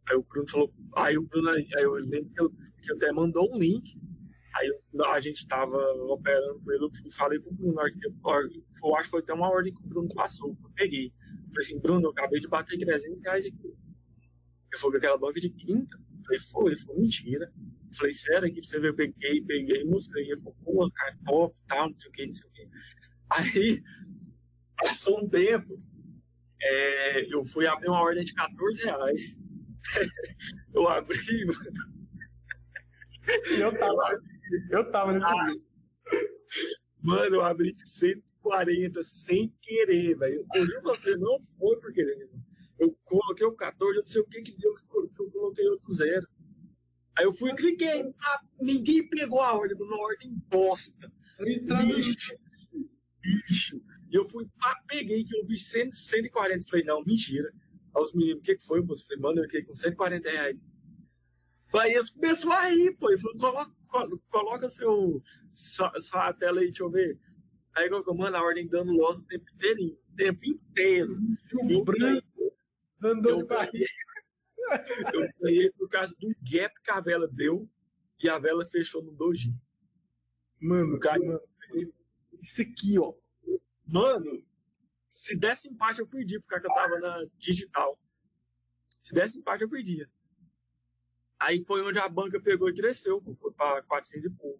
[0.09, 3.49] Aí o Bruno falou, aí o Bruno, aí eu lembro que, eu, que até mandou
[3.53, 3.97] um link.
[4.55, 4.69] Aí
[5.07, 5.77] a gente tava
[6.09, 9.81] operando com ele, eu falei pro Bruno, eu, acho que foi até uma ordem que
[9.81, 11.07] o Bruno passou, eu peguei.
[11.07, 13.65] Eu falei assim, Bruno, eu acabei de bater 300 reais aqui.
[13.65, 15.95] Ele falou que aquela banca de 30.
[15.95, 17.51] Eu falei, foi, ele falou, mentira.
[17.55, 20.25] Eu falei, sério, aqui pra você ver, eu peguei, peguei, mostrei.
[20.25, 22.69] Ele falou, pô, cara, top, tal, não sei o que, não sei o que.
[23.29, 23.83] Aí,
[24.77, 25.81] passou um tempo,
[26.61, 29.37] é, eu fui abrir uma ordem de 14 reais.
[30.73, 31.59] eu abri, mano.
[33.57, 34.09] Eu tava,
[34.69, 35.65] eu tava nesse ah, vídeo.
[37.01, 40.45] Mano, eu abri de 140 sem querer, velho.
[40.53, 42.29] Eu você não foi por querer.
[42.79, 44.81] Eu coloquei o 14, eu não sei o que que deu que
[45.21, 46.27] eu coloquei outro zero.
[47.17, 48.13] Aí eu fui e cliquei.
[48.19, 51.11] Ah, ninguém pegou a ordem, uma ordem bosta.
[51.39, 52.35] Lixo.
[53.23, 53.81] Lixo.
[54.09, 56.67] E eu fui, pá, peguei que eu vi 100, 140.
[56.67, 57.51] Falei, não, mentira.
[57.95, 59.05] Aí os meninos, o que, que foi, moço?
[59.05, 60.61] Falei, mano, eu fiquei com 140 reais.
[61.73, 63.09] Aí eles começaram a rir, pô.
[63.09, 63.71] Ele falou, coloca,
[64.29, 65.21] coloca seu,
[65.53, 67.19] sua, sua tela aí, deixa eu ver.
[67.75, 69.97] Aí colocou, mano, a ordem dando loss o tempo inteiro.
[70.11, 71.17] O tempo inteiro.
[71.47, 72.53] Chumbo branco.
[73.03, 73.85] Andou de barriga.
[75.13, 77.69] Eu ganhei por causa do gap que a vela deu
[78.21, 79.53] e a vela fechou no doji.
[80.59, 81.19] Mano, cara,
[82.39, 83.13] isso aqui, ó.
[83.85, 84.41] Mano,
[85.13, 87.99] se desse empate, eu perdi, porque eu tava na digital.
[88.99, 90.09] Se desse empate, eu perdia.
[91.39, 94.59] Aí foi onde a banca pegou e cresceu, foi para 400 e pouco.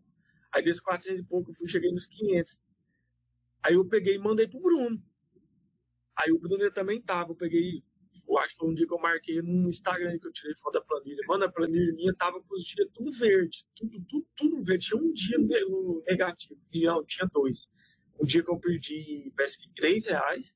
[0.51, 2.61] Aí desses 400 e pouco eu fui, cheguei nos 500.
[3.63, 5.03] Aí eu peguei e mandei pro Bruno.
[6.15, 7.83] Aí o Bruno também tava, eu peguei,
[8.29, 10.75] eu acho que foi um dia que eu marquei no Instagram que eu tirei foto
[10.75, 11.23] da planilha.
[11.27, 14.85] Mano, a planilha minha tava com os dias tudo verde, tudo, tudo, tudo verde.
[14.85, 17.67] Tinha um dia no negativo, não, tinha dois.
[18.20, 20.55] Um dia que eu perdi, parece que 3 reais,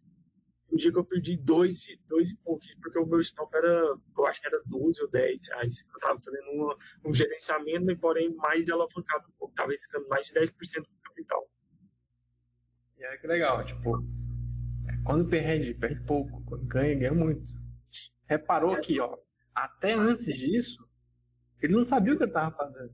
[0.72, 4.26] um dia que eu perdi dois, dois e pouquinho, porque o meu stop era, eu
[4.28, 5.86] acho que era 12 ou 10 reais.
[5.94, 10.34] Eu tava fazendo uma, um gerenciamento, porém mais alavancado um pouco, tava riscando mais de
[10.34, 10.52] 10%
[10.82, 11.50] do capital.
[12.98, 14.04] E é que legal, tipo,
[15.06, 17.46] quando perde, perde pouco, quando ganha, ganha muito.
[18.28, 18.82] Reparou é.
[18.82, 19.18] que, ó,
[19.56, 20.86] até antes disso,
[21.62, 22.94] ele não sabia o que ele tava fazendo.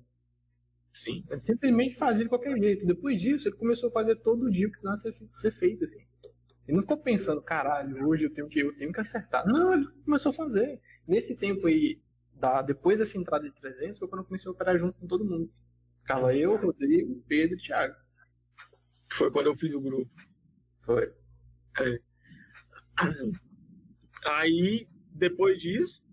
[0.94, 1.26] Sim.
[1.30, 2.86] Ele simplesmente fazia de qualquer jeito.
[2.86, 6.06] Depois disso, ele começou a fazer todo dia o que precisava ser, ser feito, assim.
[6.68, 9.46] Ele não ficou pensando, caralho, hoje eu tenho que, eu tenho que acertar.
[9.46, 10.80] Não, ele começou a fazer.
[11.08, 12.00] Nesse tempo aí,
[12.34, 15.26] da, depois dessa entrada de 300, foi quando eu comecei a operar junto com todo
[15.26, 15.52] mundo.
[16.02, 17.96] Ficava eu, Rodrigo, Pedro e Thiago.
[19.12, 20.10] Foi quando eu fiz o grupo.
[20.82, 21.12] Foi.
[21.80, 22.00] É.
[24.26, 26.04] Aí, depois disso,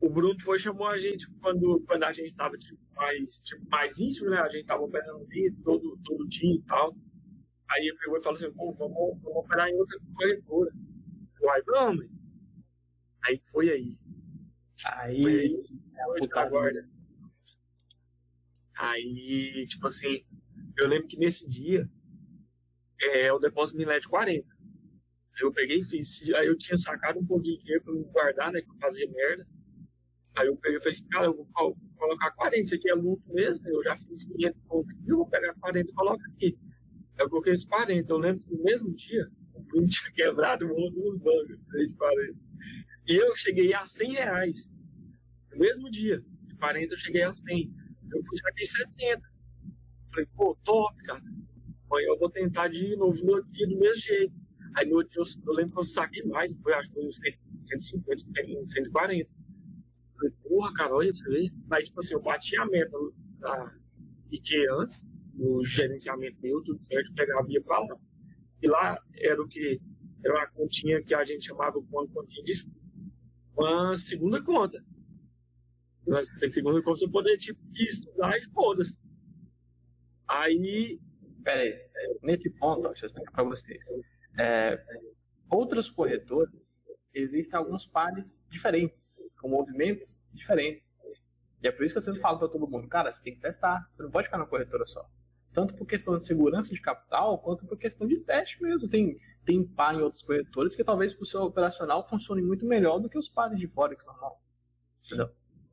[0.00, 3.98] o Bruno foi chamou a gente quando, quando a gente estava tipo, mais, tipo, mais
[3.98, 4.38] íntimo, né?
[4.38, 6.96] A gente tava operando ali todo, todo dia e tal.
[7.70, 10.72] Aí ele pegou e falou assim, pô, vamos, vamos operar em outra corretora.
[11.40, 12.06] Eu, aí, vamos.
[13.26, 13.98] Aí foi aí.
[14.86, 16.88] Aí, foi aí é tá guarda.
[18.76, 20.24] Aí, tipo assim,
[20.76, 21.90] eu lembro que nesse dia
[23.00, 24.46] é, o depósito me de 40.
[25.40, 26.22] Eu peguei e fiz.
[26.34, 28.60] Aí eu tinha sacado um pouco de dinheiro pra me guardar, né?
[28.60, 29.46] Que eu fazia merda.
[30.36, 31.46] Aí eu peguei e falei assim, cara, eu vou
[31.96, 35.26] colocar 40, isso aqui é lucro mesmo, eu já fiz 500 pontos aqui, eu vou
[35.28, 36.58] pegar 40 e coloco aqui.
[37.18, 38.12] Eu coloquei os 40.
[38.12, 41.94] Eu lembro que no mesmo dia, o Bruno tinha quebrado o mundo dos bancos de
[41.94, 42.38] 40.
[43.08, 44.68] E eu cheguei a 100 reais.
[45.50, 47.72] No mesmo dia, de 40 eu cheguei a 100.
[48.12, 49.20] Eu fui saquei 60.
[50.10, 51.22] Falei, pô, top, cara.
[51.90, 54.32] Amanhã eu vou tentar de novo no outro dia do mesmo jeito.
[54.76, 57.06] Aí no outro dia eu, eu lembro que eu saquei mais, foi, acho que foi
[57.06, 57.18] uns
[57.62, 58.24] 150,
[58.68, 59.30] 140.
[60.18, 61.50] Falei, porra, cara, olha pra você ver.
[61.68, 62.98] Mas, tipo assim, eu bati a meta
[63.38, 63.74] da
[64.32, 65.04] IKEA antes
[65.34, 67.96] no gerenciamento meu, tudo certo, pegava e ia para lá.
[68.60, 69.80] E lá era o que?
[70.24, 72.52] Era uma continha que a gente chamava uma continha de
[73.56, 74.84] uma segunda conta.
[76.06, 78.98] Uma segunda conta você poder tipo, estudar e foda-se.
[80.26, 81.00] Aí.
[81.44, 81.72] Peraí,
[82.22, 83.86] nesse ponto, deixa eu explicar para vocês.
[84.38, 84.78] É,
[85.48, 90.98] outras corretoras, existem alguns pares diferentes, com movimentos diferentes.
[91.62, 93.40] E é por isso que eu sempre falo para todo mundo, cara, você tem que
[93.40, 95.08] testar, você não pode ficar na corretora só
[95.52, 98.88] tanto por questão de segurança de capital, quanto por questão de teste mesmo.
[98.88, 102.98] Tem, tem par em outros corretores que talvez para o seu operacional funcione muito melhor
[102.98, 104.40] do que os pares de Forex normal.
[105.04, 105.30] Entendeu?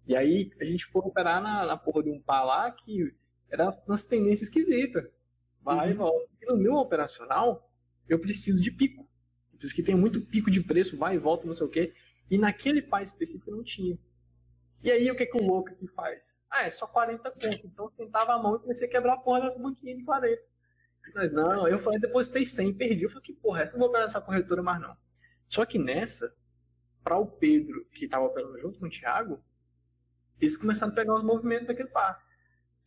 [0.07, 3.15] E aí a gente foi operar na, na porra de um par lá que
[3.49, 5.03] era umas tendências esquisitas.
[5.61, 5.93] Vai uhum.
[5.93, 6.29] e volta.
[6.41, 7.71] E no meu operacional,
[8.07, 9.07] eu preciso de pico.
[9.51, 11.93] Eu preciso que tenha muito pico de preço, vai e volta, não sei o quê.
[12.29, 13.97] E naquele par específico não tinha.
[14.83, 16.43] E aí, o que, que o louco aqui faz?
[16.49, 17.61] Ah, é só 40 conto.
[17.65, 20.41] Então, sentava a mão e comecei a quebrar a porra dessa banquinha de 40.
[21.13, 23.03] Mas não, eu falei, depositei 100, perdi.
[23.03, 24.95] Eu falei, que porra, essa não vou operar essa corretora mais não.
[25.47, 26.35] Só que nessa,
[27.03, 29.43] para o Pedro, que estava operando junto com o Thiago,
[30.39, 32.23] eles começaram a pegar os movimentos daquele par.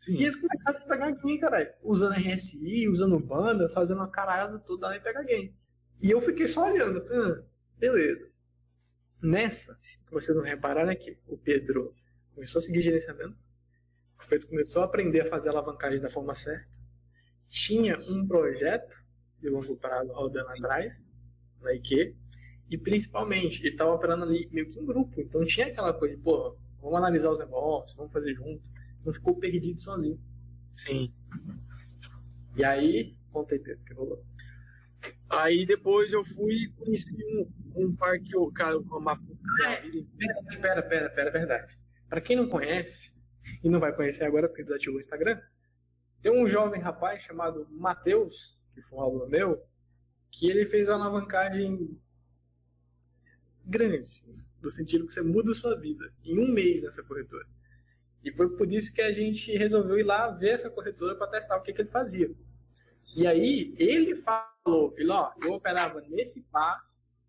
[0.00, 0.12] Sim.
[0.12, 1.72] E eles começaram a pegar game, caralho.
[1.82, 5.56] Usando RSI, usando banda, fazendo uma caralhada toda lá e pegar game.
[6.00, 7.44] E eu fiquei só olhando, falei, ah,
[7.76, 8.30] beleza.
[9.20, 11.94] Nessa, que vocês não repararam é que o Pedro
[12.34, 13.44] começou a seguir gerenciamento,
[14.24, 16.78] o Pedro começou a aprender a fazer a alavancagem da forma certa,
[17.48, 19.04] tinha um projeto
[19.40, 21.12] de longo prazo rodando atrás,
[21.60, 22.16] na IQ,
[22.70, 26.22] e principalmente, ele estava operando ali meio que em grupo, então tinha aquela coisa de,
[26.22, 28.62] pô, vamos analisar os negócios, vamos fazer junto,
[29.04, 30.20] não ficou perdido sozinho.
[30.74, 31.12] Sim.
[32.56, 34.22] E aí, conta aí, Pedro, que rolou.
[35.30, 39.20] Aí depois eu fui e conheci um, um parque, cara, uma
[39.66, 41.78] é, pera, pera, pera, verdade.
[42.08, 43.14] Para quem não conhece,
[43.62, 45.40] e não vai conhecer agora porque desativou o Instagram,
[46.22, 49.62] tem um jovem rapaz chamado Matheus, que foi um aluno meu,
[50.30, 51.98] que ele fez uma alavancagem
[53.64, 54.24] grande,
[54.62, 57.46] no sentido que você muda a sua vida em um mês nessa corretora.
[58.24, 61.56] E foi por isso que a gente resolveu ir lá ver essa corretora para testar
[61.56, 62.30] o que, que ele fazia.
[63.14, 64.14] E aí ele
[64.68, 66.84] falou, ele, ó, eu operava nesse par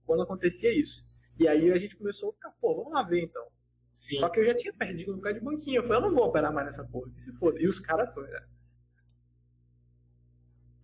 [0.06, 1.04] quando acontecia isso.
[1.40, 3.48] E aí a gente começou a ficar, pô, vamos lá ver então.
[3.96, 4.18] Sim.
[4.18, 5.78] Só que eu já tinha perdido um lugar de banquinho.
[5.78, 7.62] Eu falei, eu não vou operar mais nessa porra, que se foda.
[7.62, 8.46] E os caras foram, né?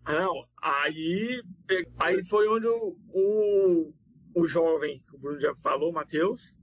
[0.08, 1.41] Não, aí,
[1.97, 3.93] aí foi onde o, o,
[4.36, 6.56] o jovem, que o Bruno já falou, Matheus,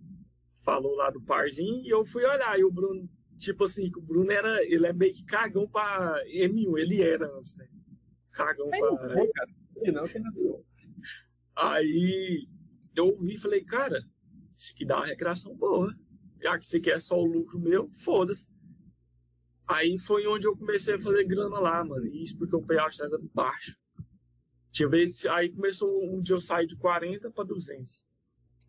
[0.65, 2.59] falou lá do parzinho e eu fui olhar.
[2.59, 6.79] E o Bruno, tipo assim, o Bruno era, ele é meio que cagão pra M1,
[6.79, 7.67] ele era antes, né?
[8.31, 8.79] Cagão pra.
[8.79, 9.62] Não sou, cara.
[9.91, 10.65] Não, que não sou.
[11.57, 12.47] Aí
[12.95, 14.03] eu ouvi e falei, cara,
[14.57, 15.93] isso aqui dá uma recreação boa.
[16.41, 18.49] Já que você quer só o lucro meu, foda-se.
[19.67, 22.07] Aí foi onde eu comecei a fazer grana lá, mano.
[22.07, 23.77] Isso porque o payout era baixo.
[24.71, 28.05] Tinha vez, aí começou um dia eu saí de 40 para 200.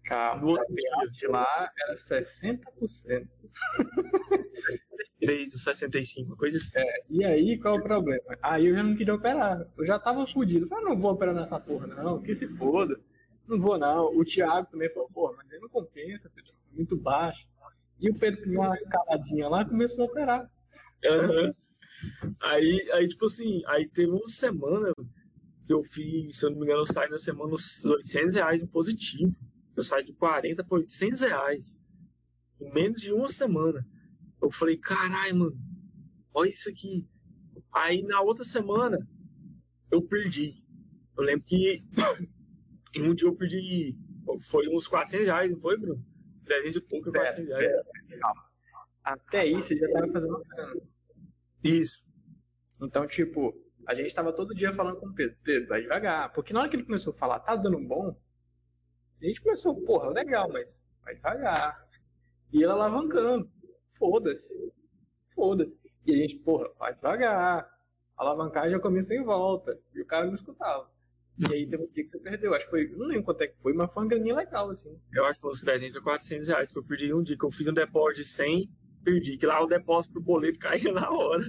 [0.04, 3.28] Cara, o outro payout lá era 60%.
[5.26, 6.78] 63 ou 65, coisa assim.
[6.78, 8.38] É, e aí, qual é o problema?
[8.42, 9.68] Aí eu já não queria operar.
[9.78, 10.66] Eu já tava fudido.
[10.66, 12.22] Eu falei, não vou operar nessa porra, não.
[12.22, 13.00] Que se foda.
[13.48, 14.16] Não vou, não.
[14.16, 16.52] O Thiago também falou, porra, mas aí não compensa, Pedro.
[16.52, 17.48] É muito baixo.
[18.00, 20.52] E o Pedro deu uma caladinha lá começou a operar.
[21.06, 21.54] Uhum.
[22.42, 24.92] Aí, aí, tipo assim, aí teve uma semana
[25.66, 28.68] que eu fiz, se eu não me engano, eu saí na semana 800 reais em
[28.68, 29.34] positivo.
[29.76, 31.80] Eu saí de 40 para 800 reais.
[32.60, 33.86] Em menos de uma semana.
[34.44, 35.58] Eu falei, caralho, mano,
[36.34, 37.08] olha isso aqui.
[37.72, 39.00] Aí na outra semana,
[39.90, 40.54] eu perdi.
[41.18, 41.80] Eu lembro que
[42.94, 43.98] em um dia eu perdi,
[44.50, 46.06] foi uns 400 reais, não foi, Bruno?
[46.44, 47.72] 300 e pouco, 400 reais.
[49.02, 50.44] Até aí você já tava fazendo
[51.64, 52.06] Isso.
[52.82, 56.34] Então, tipo, a gente tava todo dia falando com o Pedro, Pedro, vai devagar.
[56.34, 58.14] Porque na hora que ele começou a falar, tá dando bom,
[59.22, 61.88] a gente começou, porra, legal, mas vai devagar.
[62.52, 63.50] E ele alavancando.
[63.94, 64.72] Foda-se.
[65.34, 65.78] Foda-se.
[66.06, 67.70] E a gente, porra, vai devagar.
[68.18, 69.80] Alavancagem já começa em volta.
[69.94, 70.92] E o cara não escutava.
[71.38, 72.54] E aí teve um dia que você perdeu.
[72.54, 74.96] Acho que foi, não lembro quanto é que foi, mas foi uma graninha legal, assim.
[75.12, 77.38] Eu acho que foi uns 300 ou 400 reais que eu perdi um dia.
[77.38, 78.70] Que eu fiz um depósito de 100,
[79.04, 79.38] perdi.
[79.38, 81.44] Que lá o depósito pro boleto caía na hora.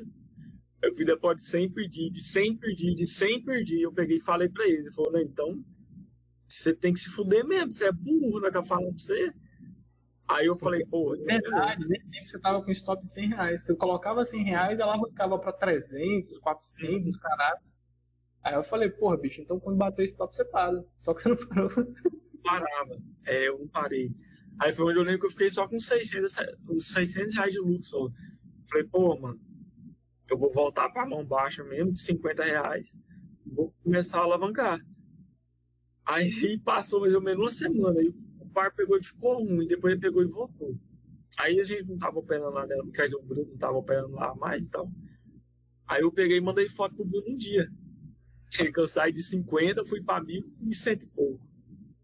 [0.82, 2.10] Eu fiz depósito de 100, perdi.
[2.10, 2.94] De 100, perdi.
[2.94, 3.82] De 100, perdi.
[3.82, 4.78] Eu peguei e falei pra ele.
[4.78, 5.64] Ele falou, não, então
[6.48, 7.70] você tem que se fuder mesmo.
[7.70, 8.50] Você é burro, né?
[8.50, 9.32] Tá falando pra você.
[10.28, 11.14] Aí eu falei, pô.
[11.14, 13.64] É verdade, nesse tempo você tava com stop de 100 reais.
[13.64, 17.60] Você colocava 100 reais, ela arrancava pra 300, 400, caralho.
[18.42, 20.82] Aí eu falei, porra, bicho, então quando bater esse top você para.
[20.98, 21.70] Só que você não parou.
[22.42, 22.98] Parava.
[23.26, 24.10] É, eu não parei.
[24.60, 26.36] Aí foi onde eu lembro que eu fiquei só com 600,
[26.68, 28.08] uns 600 reais de lucro só.
[28.68, 29.40] Falei, pô, mano,
[30.30, 32.94] eu vou voltar pra mão baixa mesmo, de 50 reais.
[33.46, 34.78] Vou começar a alavancar.
[36.04, 38.00] Aí passou mais ou menos uma semana.
[38.00, 38.12] Aí
[38.54, 39.66] o par pegou e ficou ruim.
[39.66, 40.78] Depois ele pegou e voltou.
[41.38, 42.76] Aí a gente não tava operando lá, né?
[42.94, 44.88] Quer dizer, o Bruno não tava operando lá mais e tal.
[45.86, 47.68] Aí eu peguei e mandei foto pro Bruno um dia.
[48.50, 51.44] Que eu saí de 50, fui pra mil e cento e pouco.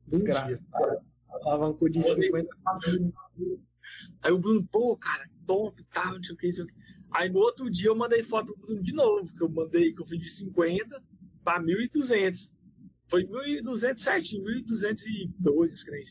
[0.08, 1.00] Desgraçado.
[1.28, 3.62] Alavancou de 50 pra mil.
[4.20, 6.74] Aí o Bruno, pô, cara, top, tá, não sei o que, não sei o que.
[7.12, 10.00] Aí no outro dia eu mandei foto pro Bruno de novo, que eu mandei, que
[10.00, 11.02] eu fui de 50
[11.44, 12.52] pra 1.200.
[13.08, 16.02] Foi 1.200 certinho, 1.202, escreve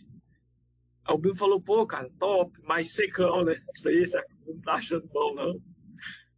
[1.09, 3.53] Aí o Bruno falou, pô, cara, top, mais secão, né?
[3.53, 5.59] Eu falei, esse não tá achando bom, não.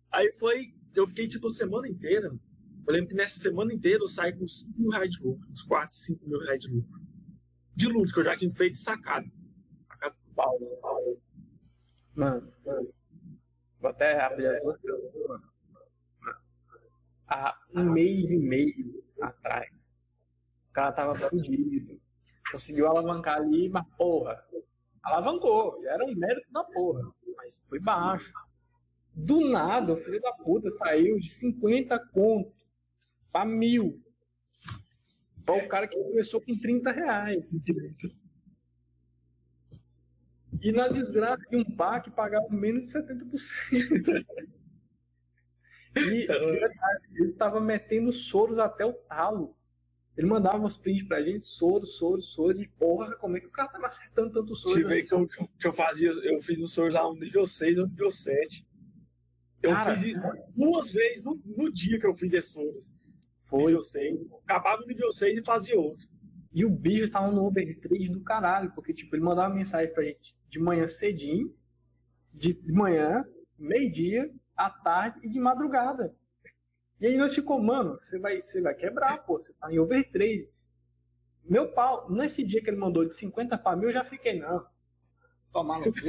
[0.10, 2.32] Aí foi, eu fiquei tipo semana inteira.
[2.88, 5.62] Eu lembro que nessa semana inteira eu saí com 5 mil reais de lucro, uns
[5.62, 7.02] 4, 5 mil reais de lucro.
[7.76, 9.30] De lucro, que eu já tinha feito sacado.
[9.90, 10.80] Sacado pausa.
[12.16, 12.94] Mano, mano,
[13.78, 14.80] vou até abrir as duas
[15.28, 15.52] mano.
[17.28, 20.00] Há um mês e meio atrás,
[20.70, 22.00] o cara tava fudido.
[22.52, 24.44] Conseguiu alavancar ali, mas porra,
[25.04, 25.82] alavancou.
[25.84, 27.02] Já era um mérito da porra,
[27.38, 28.34] mas foi baixo.
[29.14, 32.54] Do nada, o filho da puta saiu de 50 conto
[33.32, 34.02] para mil.
[35.46, 37.52] Para o cara que começou com 30 reais.
[40.62, 44.26] E na desgraça de um que pagava menos de 70%.
[45.96, 46.28] E
[47.16, 49.56] ele tava metendo soros até o talo.
[50.18, 53.52] Ele mandava uns prints pra gente, soro, soro, soros, e porra, como é que o
[53.52, 55.08] cara tava acertando tanto soros assim?
[55.08, 58.12] Que eu, que eu fazia, eu fiz um soro lá no nível 6 ou nível
[58.12, 58.68] 7.
[59.64, 60.14] Eu cara, fiz
[60.56, 62.92] duas vezes no, no, dia que eu fiz esse soros.
[63.44, 63.68] Foi.
[63.68, 64.26] Nível 6.
[64.44, 66.08] Acabava no nível 6 e fazia outro.
[66.54, 70.36] E o bicho tava no overtrade do caralho, porque tipo, ele mandava mensagem pra gente
[70.50, 71.56] de manhã cedinho,
[72.34, 73.24] de manhã,
[73.58, 76.14] meio-dia, à tarde e de madrugada.
[77.02, 80.48] E aí nós ficou, mano, você vai, você vai quebrar, pô, você tá em overtrade.
[81.44, 84.64] Meu pau, nesse dia que ele mandou de 50 para mil, eu já fiquei, não.
[85.52, 86.00] Tomar no cu.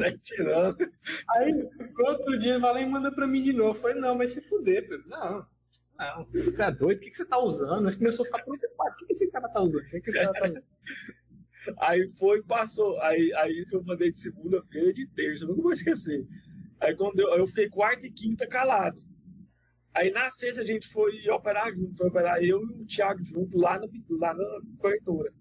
[0.00, 0.90] tá tirando.
[1.28, 1.68] Aí,
[2.00, 3.70] outro dia, ele vai lá e manda pra mim de novo.
[3.70, 5.06] Eu falei, não, mas se fuder, Pedro.
[5.06, 5.46] Não,
[5.98, 6.98] não, você é doido?
[6.98, 7.82] O que, que você tá usando?
[7.82, 8.94] Nós começou a ficar preocupado.
[8.94, 9.82] O que, que esse cara tá usando?
[9.82, 10.64] O que, que esse cara tá usando?
[11.78, 13.00] Aí foi, passou.
[13.00, 16.26] Aí, aí eu mandei de segunda-feira de terça, eu nunca vou esquecer.
[16.78, 19.02] Aí quando eu, eu fiquei quarta e quinta calado.
[19.94, 23.56] Aí na sexta a gente foi operar junto, foi operar eu e o Thiago junto
[23.56, 23.86] lá na,
[24.18, 25.32] lá na corretora.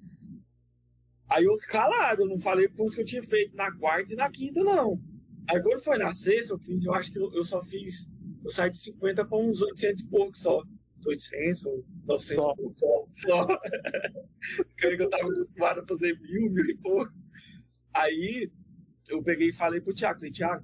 [1.27, 4.29] Aí eu calado, eu não falei quantos que eu tinha feito na quarta e na
[4.29, 5.01] quinta, não.
[5.49, 8.05] Aí quando foi na sexta, eu fiz, eu acho que eu, eu só fiz,
[8.43, 10.61] eu saí de 50 para uns 800 e pouco só.
[11.03, 12.55] 800 ou 900 só.
[12.75, 13.07] Só.
[13.15, 13.47] só.
[14.79, 17.11] Porque eu tava acostumado a fazer mil, mil e pouco.
[17.91, 18.51] Aí
[19.09, 20.63] eu peguei e falei pro Thiago, falei, Thiago,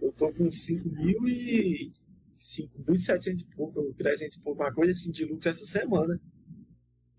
[0.00, 1.92] eu tô com 5 mil e
[2.40, 6.18] 5.700 e pouco, 300 e pouco, uma coisa assim de lucro essa semana.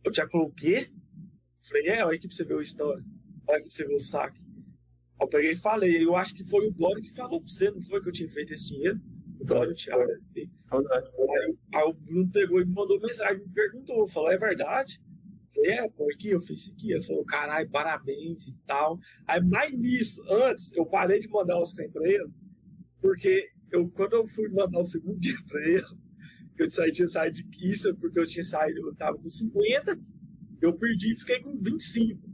[0.05, 0.89] O Thiago falou, o quê?
[0.89, 3.03] Eu falei, é, olha aqui pra você ver a história.
[3.47, 4.41] Olha aqui pra você ver o saque.
[5.19, 7.82] Eu peguei e falei, eu acho que foi o Glória que falou pra você, não
[7.82, 8.99] foi que eu tinha feito esse dinheiro?
[9.39, 10.11] O Glória, o Thiago.
[10.36, 10.49] Aí,
[11.76, 14.99] aí o Bruno pegou e me mandou mensagem, me perguntou, falou, é verdade?
[15.03, 16.93] Eu falei, é, pô, aqui, eu fiz isso aqui.
[16.93, 18.97] Ele falou, caralho, parabéns e tal.
[19.28, 22.28] Aí, mais nisso, antes, eu parei de mandar os trem pra ele,
[22.99, 25.84] porque eu, quando eu fui mandar o segundo dia pra ele,
[26.55, 29.99] que eu saí, tinha saído de isso, porque eu tinha saído, eu tava com 50,
[30.61, 32.30] eu perdi e fiquei com 25.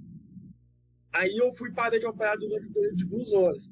[1.14, 3.72] Aí eu fui parar de operar durante um período de duas horas.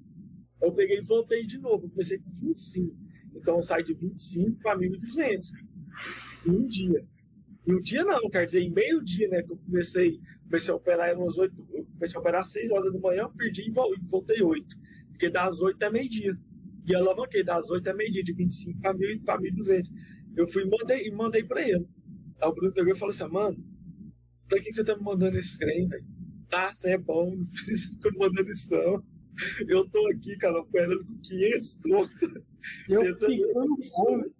[0.61, 2.95] Eu peguei e voltei de novo, comecei com 25.
[3.35, 5.51] Então eu saí de 25 para 1.200
[6.47, 7.05] em um dia.
[7.67, 9.43] Em um dia não, quer dizer, em meio dia, né?
[9.43, 11.55] Que eu comecei, comecei a operar umas 8,
[11.93, 14.65] comecei a operar às 6 horas da manhã, perdi e voltei 8.
[15.11, 16.37] Fiquei das 8 até meio-dia.
[16.87, 19.89] E alavanquei das 8 até meio-dia, de 25 para 1.200.
[20.35, 21.87] Eu fui e mandei, mandei para ele.
[22.41, 23.57] Aí o Bruno pegou e falou assim: mano,
[24.47, 26.05] pra que você tá me mandando esse trem, velho?
[26.49, 29.03] Tá, você é bom, não precisa ficar me mandando isso, não.
[29.67, 32.29] Eu tô aqui, cara, operando com 500 contas.
[32.87, 34.33] Eu tentando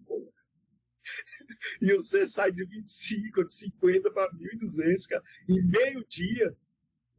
[1.82, 6.56] E você sai de 25, de 50 para 1.200, cara, em meio dia.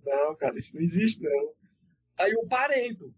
[0.04, 1.52] Não, cara, isso não existe, não.
[2.18, 3.12] Aí eu parei, pô.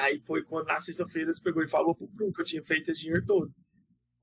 [0.00, 2.90] Aí foi quando na sexta-feira você pegou e falou pro Bruno que eu tinha feito
[2.90, 3.54] esse dinheiro todo.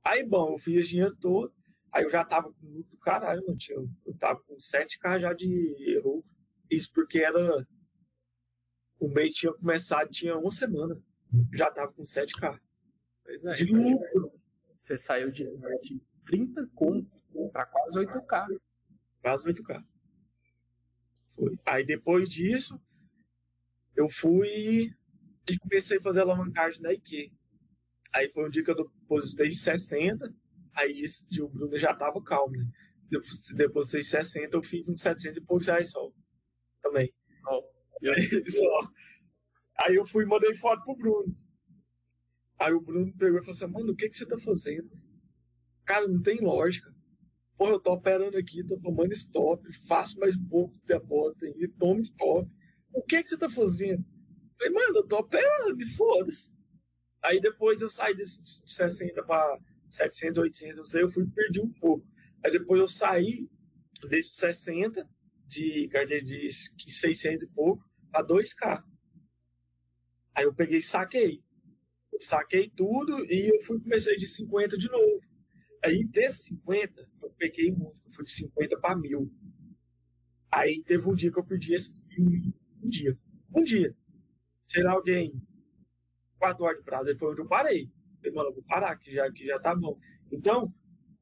[0.03, 1.53] Aí, bom, eu fiz esse dinheiro todo.
[1.91, 3.57] Aí eu já tava com muito caralho, mano.
[3.69, 6.25] Eu, eu tava com 7k já de lucro.
[6.69, 7.65] Isso porque era.
[8.99, 10.99] O mês tinha começado, tinha uma semana.
[11.53, 12.59] Já tava com 7k.
[13.23, 13.53] Pois é.
[13.53, 14.31] De lucro.
[14.75, 15.47] Você saiu de
[16.25, 17.09] 30 conto
[17.51, 18.59] para quase 8k.
[19.21, 19.83] Quase 8k.
[21.27, 21.59] Foi.
[21.65, 22.81] Aí depois disso,
[23.95, 24.91] eu fui
[25.49, 27.31] e comecei a fazer alavancagem da IQ.
[28.13, 30.33] Aí foi um dia que eu depositei 60,
[30.73, 32.65] aí esse o Bruno já tava calmo, né?
[33.55, 36.11] Depositei 60, eu fiz uns 700 e poucos reais só.
[36.81, 37.13] Também.
[37.47, 37.63] Oh.
[38.09, 38.91] Aí, só.
[39.81, 41.35] aí eu fui e mandei foto pro Bruno.
[42.59, 44.89] Aí o Bruno pegou e falou assim, mano, o que, que você tá fazendo?
[45.85, 46.91] Cara, não tem lógica.
[47.57, 51.73] Pô, eu tô operando aqui, tô tomando stop, faço mais um pouco de depósito ainda,
[51.79, 52.49] tomo stop.
[52.93, 54.03] O que que você tá fazendo?
[54.57, 56.51] Falei, mano, eu tô operando, foda-se.
[57.23, 61.71] Aí depois eu saí de 60 para 700, 800, não sei, eu fui perdi um
[61.73, 62.05] pouco.
[62.43, 63.49] Aí depois eu saí
[64.09, 65.07] desses 60,
[65.47, 65.89] de,
[66.23, 67.83] de 600 e pouco,
[68.13, 68.83] a 2K.
[70.35, 71.43] Aí eu peguei e saquei.
[72.19, 75.21] Saquei tudo e eu fui comecei de 50 de novo.
[75.83, 79.31] Aí desses 50, eu peguei muito, eu fui de 50 para mil.
[80.51, 83.17] Aí teve um dia que eu perdi esse um dia.
[83.53, 83.95] Um dia.
[84.67, 85.33] Sei lá, alguém
[86.37, 87.09] quatro horas de prazo.
[87.09, 87.89] Aí foi onde eu parei.
[88.17, 89.97] Falei, mano, eu vou parar, que já, que já tá bom.
[90.31, 90.71] Então,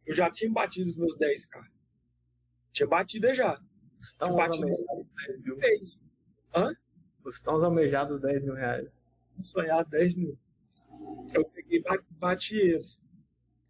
[0.05, 1.61] eu já tinha batido os meus 10k.
[2.71, 3.59] Tinha batido já.
[4.01, 4.83] Estão tinha batido os
[5.27, 5.57] 10 mil.
[6.55, 6.73] Hã?
[7.23, 8.89] Os tão almejados 10 mil reais.
[9.43, 10.37] Sonhar 10 mil.
[11.33, 13.01] Eu peguei e bati eles.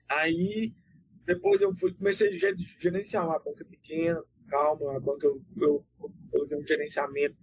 [0.08, 0.74] Aí,
[1.26, 5.86] depois eu fui, comecei a gerenciar uma banca pequena, calma, uma banca, eu, eu
[6.30, 7.36] coloquei um gerenciamento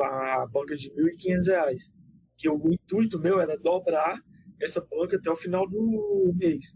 [0.00, 1.92] a banca de R$ 1.500
[2.36, 4.22] que o intuito meu era dobrar
[4.60, 6.74] essa banca até o final do mês.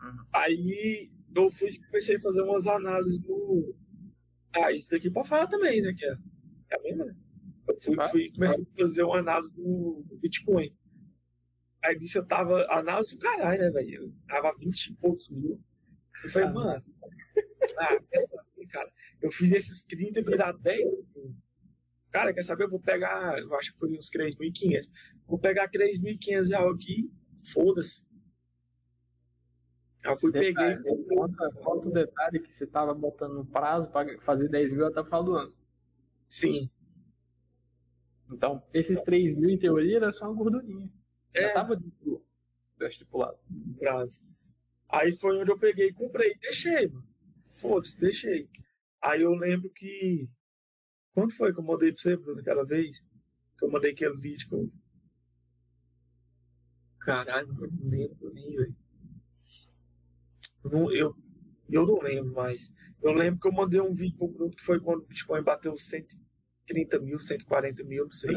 [0.00, 0.24] Uhum.
[0.34, 3.74] Aí eu fui comecei a fazer umas análises no.
[4.54, 5.92] Ah, isso daqui para falar também, né?
[5.94, 6.16] Que é,
[6.70, 7.16] é a mesma, né?
[7.68, 10.74] Eu fui, fui comecei a fazer uma análise no Bitcoin.
[11.84, 12.66] Aí disse eu tava.
[12.70, 14.04] Análise do caralho, né, velho?
[14.04, 15.60] Eu tava 20 e poucos mil.
[16.24, 16.84] Eu falei, ah, mano,
[17.78, 20.84] ah, essa, cara, eu fiz esses 30 virar 10
[21.14, 21.36] mil.
[22.16, 22.64] Cara, quer saber?
[22.64, 24.90] Eu vou pegar, eu acho que foi uns 3.500.
[25.26, 27.12] Vou pegar 3.500 reais aqui,
[27.52, 28.06] foda-se.
[30.02, 31.04] Eu fui detalhe, peguei.
[31.14, 34.98] Conta, conta o detalhe que você estava botando no prazo para fazer 10 mil até
[34.98, 35.54] o final do ano.
[36.26, 36.70] Sim.
[38.32, 40.90] Então, esses 3 mil, em teoria, era só uma gordurinha.
[41.34, 41.42] É.
[41.42, 41.78] Já tava
[42.80, 43.38] estipulado.
[43.78, 44.24] Prazo.
[44.88, 46.34] Aí foi onde eu peguei e comprei.
[46.36, 47.06] Deixei, mano.
[47.56, 48.48] Foda-se, deixei.
[49.02, 50.26] Aí eu lembro que
[51.16, 53.00] quando foi que eu mandei pra você, Bruno, aquela vez?
[53.58, 54.70] Que eu mandei aquele vídeo com.
[57.00, 58.76] Caralho, eu não lembro nem, velho.
[60.62, 61.16] Não, eu,
[61.70, 62.70] eu não lembro mais.
[63.02, 65.74] Eu lembro que eu mandei um vídeo pro Bruno que foi quando o Bitcoin bateu
[65.74, 66.06] 100,
[66.66, 68.36] 130 mil, 140 mil, não sei.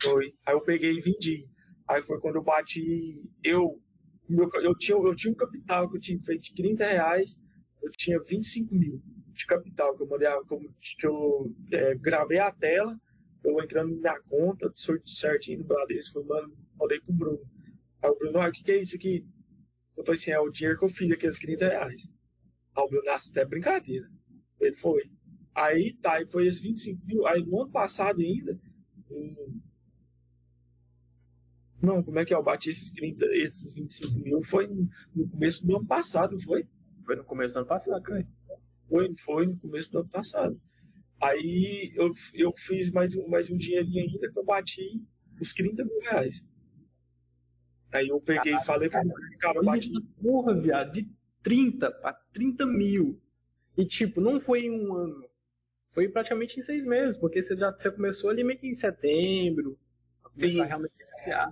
[0.00, 0.32] Foi.
[0.46, 1.48] Aí eu peguei e vendi.
[1.88, 3.28] Aí foi quando eu bati.
[3.42, 3.82] Eu,
[4.28, 7.42] eu, tinha, eu tinha um capital que eu tinha feito de 30 reais,
[7.82, 9.02] eu tinha 25 mil
[9.40, 10.28] de capital que eu mandei,
[10.98, 12.98] que eu é, gravei a tela,
[13.44, 14.70] eu entrando na conta,
[15.06, 17.40] certinho no Bradesco, foi, mano, mandei pro Bruno.
[18.02, 19.26] Aí o Bruno, ah, o que, que é isso aqui?
[19.96, 22.08] Eu falei assim, é o dinheiro que eu fiz, aqueles 30 reais.
[22.76, 24.08] Aí o Bruno, nossa, até brincadeira.
[24.60, 25.10] Ele foi.
[25.54, 27.26] Aí tá, aí foi esses 25 mil.
[27.26, 28.58] Aí no ano passado ainda.
[31.82, 32.36] Não, como é que é?
[32.36, 34.68] Eu bati esses, 30, esses 25 mil foi
[35.14, 36.68] no começo do ano passado, foi?
[37.06, 38.26] Foi no começo do ano passado, cara.
[38.90, 40.60] Foi, foi no começo do ano passado.
[41.22, 45.00] Aí eu, eu fiz mais, mais um dinheirinho ainda que eu bati
[45.40, 46.46] os 30 mil reais.
[47.92, 49.86] Aí eu peguei e falei pra ele, cara, bati...
[49.86, 51.08] essa porra, viado, de
[51.42, 53.20] 30 para 30 mil.
[53.76, 55.28] E tipo, não foi em um ano.
[55.90, 59.78] Foi praticamente em seis meses, porque você já você começou ali meio que em setembro,
[60.24, 61.48] a realmente iniciar.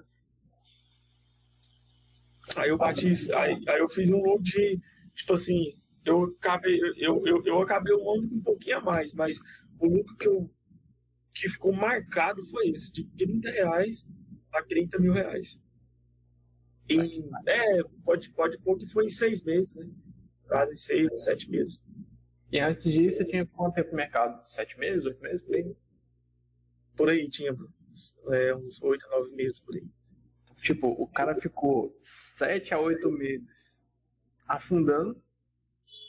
[2.57, 4.81] Aí eu bati, aí, aí eu fiz um load de,
[5.15, 5.77] tipo assim,
[6.09, 9.39] eu acabei, eu, eu, eu acabei o ano com um pouquinho a mais, mas
[9.79, 10.51] o lucro que, eu,
[11.35, 14.09] que ficou marcado foi esse, de 30 reais
[14.53, 15.61] a 30 mil reais.
[16.89, 19.87] E, é, pode, pode pôr que foi em seis meses, né?
[20.47, 21.85] Quase seis, sete meses.
[22.51, 24.43] E antes disso, você tinha quanto tempo no mercado?
[24.47, 25.77] Sete meses, oito meses, por aí?
[26.97, 27.55] Por aí, tinha
[28.31, 29.87] é, uns oito, nove meses, por aí.
[30.55, 33.85] Tipo, o cara ficou sete a oito meses
[34.47, 35.23] afundando,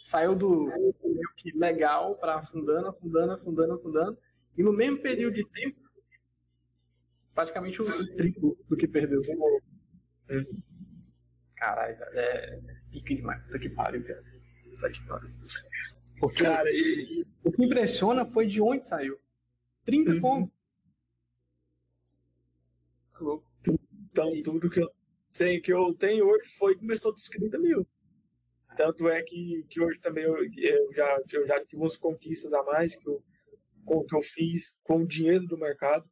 [0.04, 0.94] saiu do meio
[1.38, 4.18] que legal para afundando, afundando, afundando, afundando,
[4.58, 5.80] e no mesmo período de tempo,
[7.34, 9.22] praticamente o triplo do que perdeu.
[10.30, 10.64] Uhum.
[11.56, 12.60] Caralho, é
[12.92, 13.44] pique demais.
[13.44, 14.24] Puta que pariu, velho.
[14.72, 15.30] Puta que pariu.
[16.20, 19.18] Porque, cara, e, o que impressiona foi de onde saiu.
[19.86, 20.20] 30 uhum.
[20.20, 20.52] como?
[23.14, 23.76] Tá.
[24.12, 24.92] Então, tudo que eu
[25.34, 27.88] tenho, que eu tenho hoje foi começou dos 30 mil.
[28.80, 32.64] Tanto é que, que hoje também eu, eu, já, eu já tive umas conquistas a
[32.64, 33.22] mais que eu,
[34.08, 36.10] que eu fiz com o dinheiro do mercado.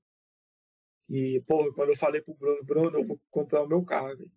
[1.10, 4.30] E, pô, quando eu falei pro Bruno, Bruno, eu vou comprar o meu carro, véio.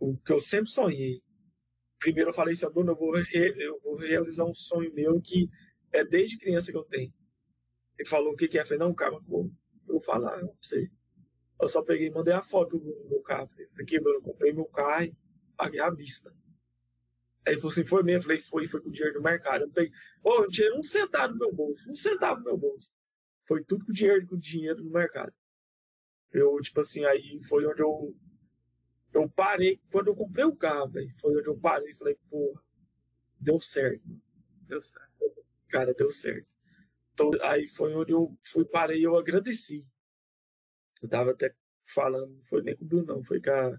[0.00, 1.20] o que eu sempre sonhei.
[1.98, 5.46] Primeiro eu falei assim, Bruno, eu vou, re, eu vou realizar um sonho meu que
[5.92, 7.12] é desde criança que eu tenho.
[7.98, 8.62] Ele falou o que, que é.
[8.62, 9.52] Eu falei, não, calma, eu
[9.86, 10.90] vou falar pra você.
[11.60, 13.50] Eu só peguei e mandei a foto do meu carro.
[13.78, 15.14] Aqui, Bruno, eu comprei meu carro
[15.56, 16.32] paguei à vista.
[17.46, 18.18] Aí ele falou assim, foi mesmo?
[18.18, 19.62] Eu falei, foi, foi com o dinheiro do mercado.
[19.62, 19.92] Eu peguei,
[20.22, 22.90] oh, eu tirei um centavo do meu bolso, um centavo do meu bolso.
[23.46, 25.32] Foi tudo com o dinheiro, com o dinheiro do mercado.
[26.32, 28.14] Eu, tipo assim, aí foi onde eu.
[29.12, 32.58] Eu parei, quando eu comprei o carro, véio, foi onde eu parei e falei, pô,
[33.38, 34.02] deu certo.
[34.62, 35.08] Deu certo.
[35.68, 36.48] Cara, deu certo.
[37.12, 39.86] Então, aí foi onde eu fui, parei e eu agradeci.
[41.00, 43.76] Eu tava até falando, não foi nem com o Bruno, não, foi com a,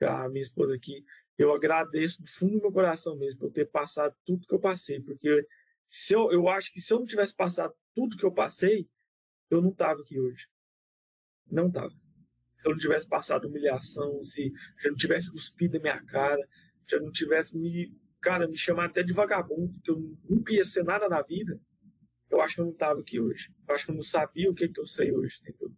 [0.00, 1.04] com a minha esposa aqui.
[1.42, 5.00] Eu agradeço do fundo do meu coração mesmo por ter passado tudo que eu passei,
[5.00, 5.44] porque
[5.88, 8.88] se eu, eu acho que se eu não tivesse passado tudo que eu passei,
[9.50, 10.46] eu não tava aqui hoje.
[11.50, 11.92] Não tava.
[12.58, 14.52] Se eu não tivesse passado humilhação, se
[14.84, 16.40] eu não tivesse cuspido a minha cara,
[16.88, 19.98] se eu não tivesse me, cara, me chamado até de vagabundo, que eu
[20.30, 21.60] nunca ia ser nada na vida,
[22.30, 23.52] eu acho que eu não tava aqui hoje.
[23.68, 25.72] Eu acho que eu não sabia o que, que eu sei hoje, entendeu?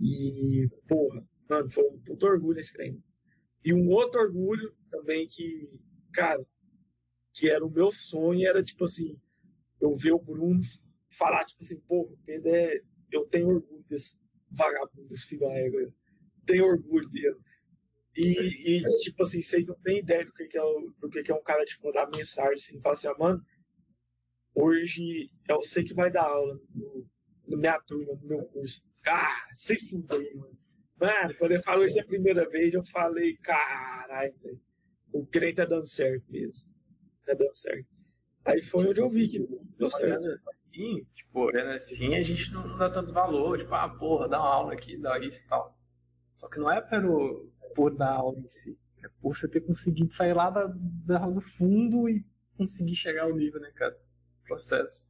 [0.00, 3.09] E, porra, mano, foi um puto orgulho esse treino.
[3.64, 5.68] E um outro orgulho também que,
[6.12, 6.44] cara,
[7.32, 9.18] que era o meu sonho, era tipo assim,
[9.80, 10.60] eu ver o Bruno
[11.10, 12.80] falar, tipo assim, porra, Pedro é,
[13.12, 14.18] eu tenho orgulho desse,
[14.52, 15.92] vagabundo, esse filho da égua.
[16.46, 17.36] Tenho orgulho dele.
[18.16, 20.62] E, e, tipo assim, vocês não têm ideia do que, que, é,
[21.00, 23.44] do que, que é um cara, tipo, mandar mensagem assim, falar assim, ah, mano,
[24.54, 27.06] hoje é você que vai dar aula no
[27.56, 28.84] minha turma, no meu curso.
[29.06, 30.59] Ah, sem fuder, mano.
[31.00, 34.34] Mano, quando ele falou isso a primeira vez, eu falei, caralho,
[35.12, 36.72] o crente tá dando certo mesmo.
[37.24, 37.88] Tá dando certo.
[38.44, 39.38] Aí foi onde eu vi que
[39.78, 40.26] deu certo.
[40.26, 43.58] Assim, tipo, olhando assim, a gente não dá tanto valor.
[43.58, 45.78] Tipo, ah, porra, dá uma aula aqui, dá isso e tal.
[46.32, 48.78] Só que não é pelo, por dar aula em si.
[49.02, 50.66] É por você ter conseguido sair lá da,
[51.06, 52.24] da, do fundo e
[52.56, 53.98] conseguir chegar ao nível, né, cara?
[54.44, 55.09] Processo.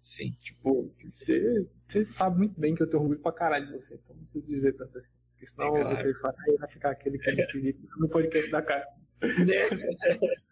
[0.00, 0.32] Sim.
[0.38, 3.94] Tipo, você, você sabe muito bem que eu tenho orgulho pra caralho de você.
[3.94, 5.12] Então não preciso dizer tanto assim.
[5.32, 6.44] Porque senão é claro.
[6.48, 8.86] eu vai ficar aquele que é esquisito no podcast da cara.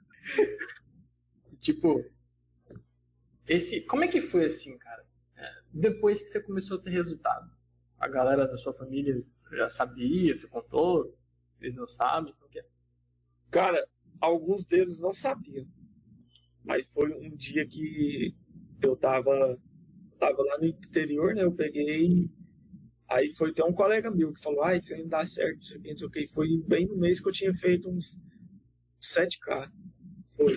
[1.61, 2.05] Tipo,
[3.49, 5.05] esse, como é que foi assim, cara?
[5.37, 7.51] É, depois que você começou a ter resultado,
[7.99, 9.21] a galera da sua família
[9.53, 11.17] já sabia, você contou,
[11.61, 12.67] eles não sabem, como que é?
[13.51, 13.85] Cara,
[14.21, 15.67] alguns deles não sabiam.
[16.65, 18.37] Mas foi um dia que
[18.83, 19.59] eu tava
[20.19, 21.45] tava lá no interior, né?
[21.45, 22.31] Eu peguei.
[23.09, 25.77] Aí foi até um colega meu que falou, ah, isso aí não dá certo, isso
[25.77, 26.27] aqui, não sei o que.
[26.27, 28.21] Foi bem no mês que eu tinha feito uns
[29.01, 29.71] 7K.
[30.35, 30.53] Foi.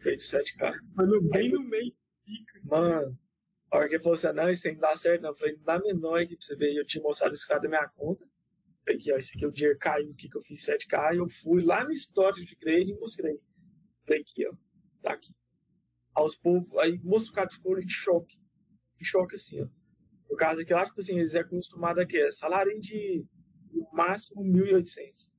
[0.00, 0.74] feito 7K.
[0.96, 1.92] Foi no, bem no mês.
[2.64, 3.16] Mano,
[3.70, 5.30] a hora que ele falou assim, não, isso aí não dá certo, não.
[5.30, 6.74] Eu falei, não dá menor aqui pra você ver.
[6.74, 8.26] Eu tinha mostrado esse cara da minha conta.
[8.88, 11.14] Aqui, ó, esse aqui é o dinheiro caiu aqui que eu fiz 7K.
[11.14, 13.38] E eu fui lá no histórico de crédito e mostrei.
[14.04, 14.54] Falei aqui, ó.
[15.02, 15.32] Tá aqui.
[16.14, 18.38] Aos povos, aí moço, cara ficou em choque.
[19.00, 19.68] Em choque, assim, ó.
[20.30, 22.30] No caso aqui, lá, tipo assim, eles é acostumado a quê?
[22.30, 23.24] Salário de
[23.72, 25.32] no máximo 1.800.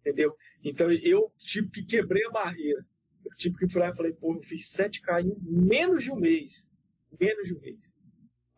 [0.00, 0.36] Entendeu?
[0.62, 2.84] Então eu, tipo, que quebrei a barreira.
[3.24, 6.16] Eu, tipo, que fui lá e falei, pô, eu fiz 7K em menos de um
[6.16, 6.70] mês.
[7.18, 7.94] Menos de um mês.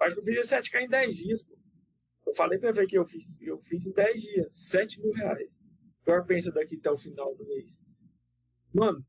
[0.01, 1.57] Acho que eu fiz 7K em 10 dias, pô.
[2.27, 5.57] Eu falei pra ver que eu fiz, eu fiz em 10 dias, 7 mil reais.
[6.03, 7.81] Agora pensa daqui até o final do mês.
[8.73, 9.05] Mano,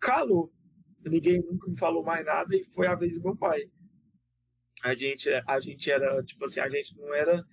[0.00, 0.52] calou.
[1.04, 3.70] Ninguém nunca me falou mais nada e foi a vez do meu pai.
[4.82, 7.44] A gente, a gente era, tipo assim, a gente não era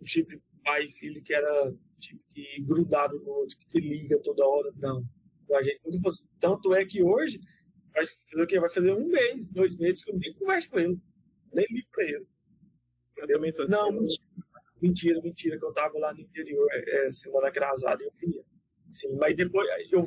[0.00, 4.18] o tipo de pai e filho que era tipo que grudado no outro, que liga
[4.22, 5.04] toda hora, não.
[5.54, 6.24] A gente nunca fosse.
[6.38, 7.38] Tanto é que hoje
[7.92, 8.60] vai fazer o quê?
[8.60, 10.98] Vai fazer um mês, dois meses que eu nem converso com ele.
[11.52, 12.26] Nem ligo pra ele.
[13.16, 13.74] Eu também sou assim.
[13.74, 14.26] Não, mentira,
[14.82, 18.42] mentira, mentira, que eu tava lá no interior é, semana atrasada e eu via.
[18.90, 20.04] Sim, mas depois eu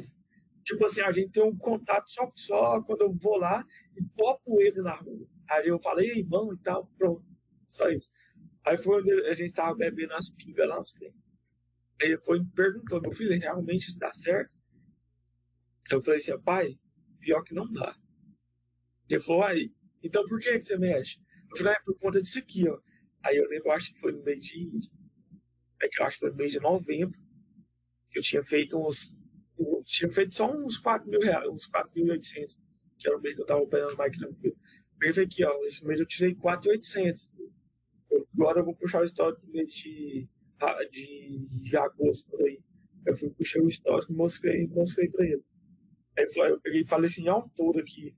[0.68, 3.65] tipo assim, a gente tem um contato só, só quando eu vou lá
[3.95, 5.26] e topo ele na rua.
[5.49, 7.26] Aí eu falei, ei, irmão e tal, pronto.
[7.69, 8.10] Só isso.
[8.65, 11.22] Aí foi onde a gente tava bebendo as pingas lá, os clientes.
[12.02, 14.52] Aí ele foi e me perguntou, meu filho, realmente dá certo?
[15.89, 16.77] Eu falei assim, pai,
[17.22, 17.95] pior que não dá.
[19.10, 19.73] Ele falou, aí,
[20.03, 21.18] então por que, que você mexe?
[21.49, 22.77] Eu falei, é por conta disso aqui, ó.
[23.23, 24.69] Aí eu lembro, acho que foi no mês de.
[25.81, 27.18] É que eu acho que foi no mês de novembro,
[28.11, 29.16] que eu tinha feito uns
[29.60, 32.58] eu tinha feito só uns 4 mil reais, uns 4.800,
[32.98, 34.56] que era o mês que eu tava operando mais tranquilo.
[35.00, 37.32] Veio aqui, ó, esse mês eu tirei 4.800.
[38.34, 40.28] Agora eu vou puxar o histórico do mês de,
[40.92, 42.60] de, de agosto, por aí.
[43.06, 45.44] Eu fui puxar o histórico e mostrei, mostrei pra ele.
[46.18, 48.16] Aí eu peguei e falei assim, ao todo aqui,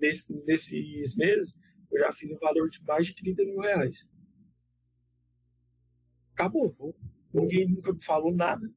[0.00, 1.54] nesse, nesses meses,
[1.90, 4.08] eu já fiz um valor de mais de 30 mil reais.
[6.32, 6.94] Acabou.
[7.32, 8.70] Ninguém nunca me falou nada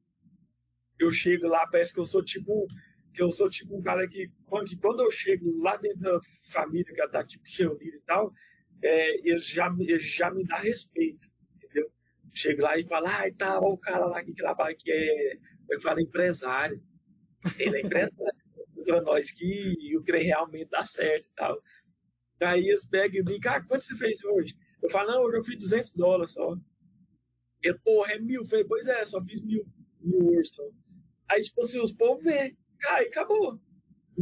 [1.04, 2.66] eu chego lá, parece que eu sou tipo
[3.12, 4.28] que eu sou tipo um cara que
[4.66, 6.18] que quando eu chego lá dentro da
[6.52, 8.32] família que tá tipo reunida e tal,
[8.82, 11.90] é, ele, já, ele já me dá respeito, entendeu?
[12.32, 16.00] Chego lá e falo, ah, tá, o cara lá que trabalha que é, eu falo
[16.00, 16.82] empresário,
[17.58, 18.40] ele é empresário,
[18.84, 21.62] para nós que o trem realmente dá certo e tal.
[22.40, 24.56] Aí eles pegam e brincam, ah, quanto você fez hoje?
[24.82, 26.56] Eu falo, não, hoje eu fiz 200 dólares só.
[27.62, 28.42] Ele, porra, é mil.
[28.42, 29.66] Eu falei, pois é, só fiz mil,
[30.00, 30.62] mil hoje só.
[31.30, 33.60] Aí, tipo assim, os povos vê, cara, e acabou.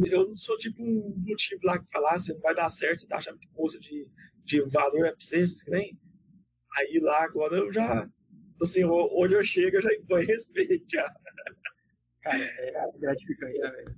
[0.05, 3.07] Eu não sou tipo um motivo lá que falar, você não vai dar certo, você
[3.07, 4.07] tá achando que bolsa de,
[4.43, 5.99] de valor é pra você, que nem.
[6.77, 8.07] Aí lá agora eu já,
[8.61, 11.11] assim, onde eu chego, eu já imponho respeito já.
[12.21, 13.97] Cara, é gratificante, né, velho?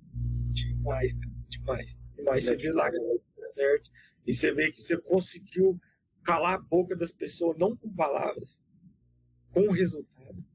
[0.54, 1.98] Demais, cara, demais.
[2.16, 2.46] Demais.
[2.46, 3.90] Você vê lá que tá certo,
[4.26, 5.78] e você vê que você conseguiu
[6.24, 8.64] calar a boca das pessoas, não com palavras,
[9.54, 10.51] com resultado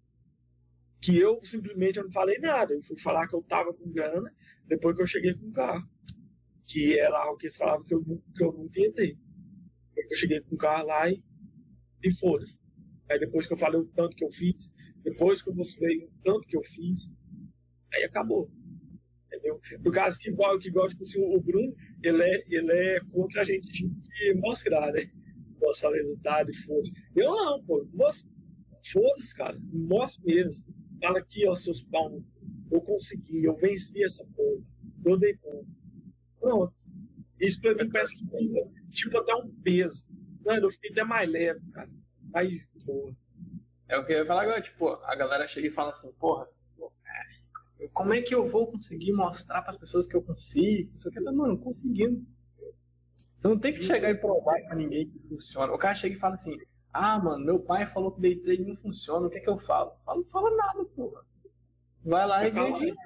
[1.06, 2.74] que eu simplesmente não falei nada.
[2.74, 4.28] Eu fui falar que eu tava com grana
[4.66, 5.88] depois que eu cheguei com o carro.
[6.66, 9.16] Que era algo que eles falavam que eu, que eu nunca ia ter.
[9.96, 11.22] Eu cheguei com o carro lá e,
[12.02, 12.58] e foda-se.
[13.08, 14.72] Aí depois que eu falei o tanto que eu fiz,
[15.04, 17.08] depois que eu mostrei o tanto que eu fiz,
[17.94, 18.50] aí acabou.
[19.26, 19.60] Entendeu?
[19.84, 21.72] Por causa que igual, que igual tipo assim, o Bruno,
[22.02, 25.02] ele é, ele é contra a gente tipo, que mostrar, né?
[25.60, 26.92] Mostrar o resultado e foda-se.
[27.14, 27.88] Eu não, pô.
[28.92, 29.56] Foda-se, cara.
[29.72, 30.66] Mostra mesmo
[31.00, 32.22] Fala aqui, ó, seus pau.
[32.70, 34.62] Eu consegui, eu venci essa porra.
[35.04, 35.66] Eu dei conta.
[36.40, 36.74] Pronto.
[37.40, 38.52] Isso pra mim parece que tem,
[38.90, 40.04] tipo, até um peso.
[40.44, 41.90] Mano, eu fiquei até mais leve, cara.
[42.32, 43.14] Mas, porra.
[43.88, 46.48] É o que eu ia falar agora, tipo, a galera chega e fala assim, porra,
[47.92, 50.92] como é que eu vou conseguir mostrar para as pessoas que eu consigo?
[50.96, 52.26] Isso aqui, mano, conseguindo.
[53.36, 55.72] Você não tem que chegar e provar para ninguém que funciona.
[55.72, 56.56] O cara chega e fala assim,
[56.96, 59.58] ah, mano, meu pai falou que day trade não funciona, o que é que eu
[59.58, 59.96] falo?
[60.04, 61.24] Falo, não fala nada, porra.
[62.04, 62.96] Vai lá e ganha dinheiro.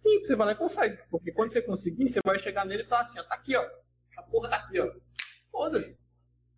[0.00, 0.98] Sim, você vai lá e consegue.
[1.10, 3.62] Porque quando você conseguir, você vai chegar nele e falar assim, ó, tá aqui, ó.
[4.10, 4.92] Essa porra tá aqui, ó.
[5.50, 6.00] Foda-se.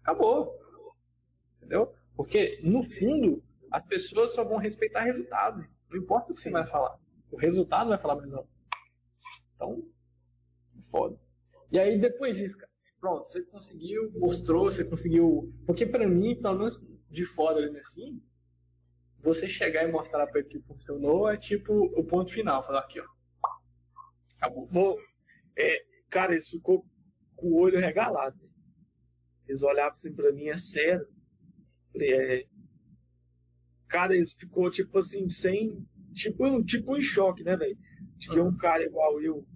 [0.03, 0.59] Acabou.
[1.59, 1.95] Entendeu?
[2.17, 5.67] Porque, no fundo, as pessoas só vão respeitar resultado.
[5.91, 6.99] Não importa o que você vai falar.
[7.31, 8.49] O resultado vai falar mais alto.
[9.55, 9.85] Então,
[10.91, 11.19] foda.
[11.71, 12.71] E aí, depois disso, cara,
[13.05, 15.53] pronto, você conseguiu, mostrou, você conseguiu.
[15.67, 18.23] Porque para mim, pelo menos de fora assim,
[19.19, 22.65] você chegar e mostrar para ele que funcionou é tipo o ponto final.
[22.65, 23.05] Falar aqui, ó.
[24.39, 24.67] Acabou.
[24.69, 24.97] Bom,
[25.55, 26.83] é, cara, isso ficou
[27.37, 28.37] com o olho regalado.
[28.39, 28.49] Né?
[29.49, 31.07] Eles olhavam assim pra mim, é sério.
[31.93, 32.45] Falei, é.
[33.87, 35.87] Cara, eles ficou tipo assim, sem.
[36.15, 37.77] Tipo, tipo em choque, né, velho?
[38.17, 39.47] De ver um cara igual eu,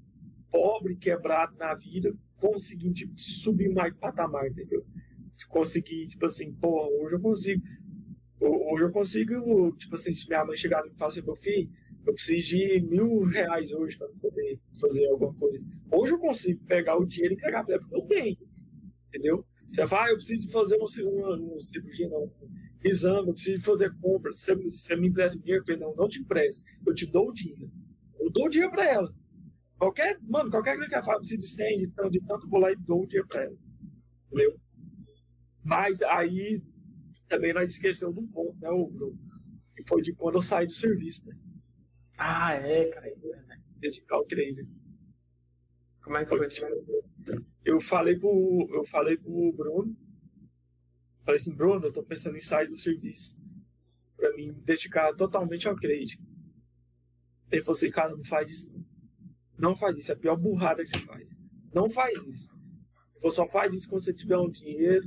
[0.50, 4.84] pobre, quebrado na vida, conseguindo tipo, subir mais patamar, entendeu?
[5.48, 7.62] Conseguir, tipo assim, pô, hoje eu consigo.
[8.40, 11.68] Hoje eu consigo, tipo assim, se minha mãe chegar e falar assim, meu filho,
[12.06, 15.62] eu preciso de mil reais hoje para poder fazer alguma coisa.
[15.90, 18.38] Hoje eu consigo pegar o dinheiro e entregar para ela, porque eu tenho.
[19.08, 19.44] Entendeu?
[19.70, 22.30] Você fala, ah, eu preciso fazer uma, uma, uma cirurgia, não.
[22.82, 24.32] Exame, eu preciso fazer compra.
[24.32, 25.62] Você, você me empresta dinheiro?
[25.62, 26.64] Eu falei, não, não te empresto.
[26.86, 27.70] Eu te dou o dinheiro.
[28.18, 29.14] Eu dou o dinheiro para ela.
[29.78, 32.76] Qualquer, mano, qualquer coisa que ela fala, preciso de 100, de tanto, vou lá e
[32.76, 33.56] dou o dinheiro para ela.
[34.26, 34.60] Entendeu?
[35.62, 36.62] Mas aí
[37.28, 39.18] também nós esquecemos de um ponto, né, Bruno?
[39.76, 41.36] Que foi de quando eu saí do serviço, né?
[42.18, 43.06] Ah, é, cara.
[43.06, 43.62] É, né?
[43.76, 44.66] Dedicar o treino.
[46.02, 46.48] Como é que foi?
[47.64, 49.96] Eu falei pro, eu falei pro Bruno.
[51.20, 53.38] Falei assim, Bruno, eu tô pensando em sair do serviço.
[54.16, 56.24] Pra mim dedicar totalmente ao crédito.
[57.52, 58.72] Ele falou assim, cara, não faz isso.
[58.72, 58.84] Não
[59.74, 60.12] faz isso.
[60.12, 61.36] É a pior burrada que você faz.
[61.74, 62.52] Não faz isso.
[63.16, 65.06] Falou, só faz isso quando você tiver um dinheiro.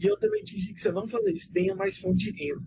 [0.00, 1.52] E eu também te digo que você não fazer isso.
[1.52, 2.62] Tenha mais fonte de renda.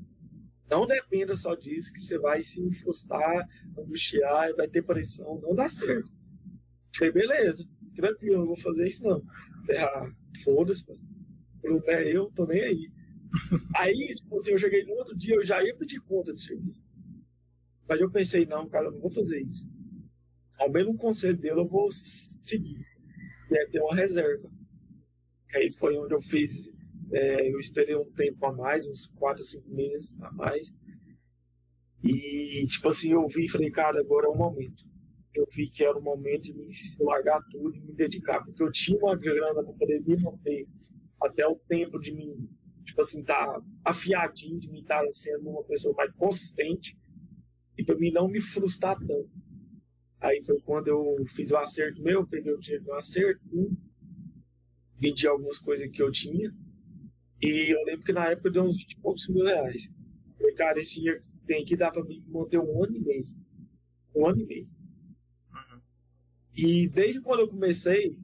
[0.69, 3.45] Não dependa só disso, que você vai se frustrar,
[3.77, 5.39] angustiar vai ter pressão.
[5.41, 6.09] Não dá certo.
[6.95, 9.21] Falei, beleza, tranquilo, não vou fazer isso não.
[9.77, 10.09] Ah,
[10.43, 10.85] foda-se,
[11.63, 12.91] não é eu, tô nem aí.
[13.77, 16.93] aí, tipo assim, eu cheguei no outro dia, eu já ia pedir conta de serviço.
[17.87, 19.67] Mas eu pensei, não, cara, eu não vou fazer isso.
[20.61, 22.79] Ao um conselho dele eu vou seguir.
[23.49, 24.49] E é ter uma reserva.
[25.49, 26.69] Que aí foi onde eu fiz
[27.13, 30.73] é, eu esperei um tempo a mais, uns 4, 5 meses a mais.
[32.03, 34.83] E, tipo assim, eu vi e falei, cara, agora é o momento.
[35.35, 36.69] Eu vi que era o momento de me
[36.99, 40.67] largar tudo e me dedicar, porque eu tinha uma grana para poder me manter
[41.21, 42.49] até o tempo de mim,
[42.83, 46.97] tipo assim, tá afiadinho, de me estar sendo uma pessoa mais consistente
[47.77, 49.29] e para mim não me frustrar tanto.
[50.21, 53.41] Aí foi quando eu fiz o acerto meu, peguei o dinheiro do acerto,
[54.99, 56.53] vendi algumas coisas que eu tinha
[57.41, 59.91] e eu lembro que na época deu uns 20 e poucos mil reais.
[60.27, 63.25] Eu falei, cara, esse dinheiro tem que dar pra mim manter um ano e meio.
[64.15, 64.69] Um ano e meio.
[65.51, 65.81] Uhum.
[66.55, 68.15] E desde quando eu comecei,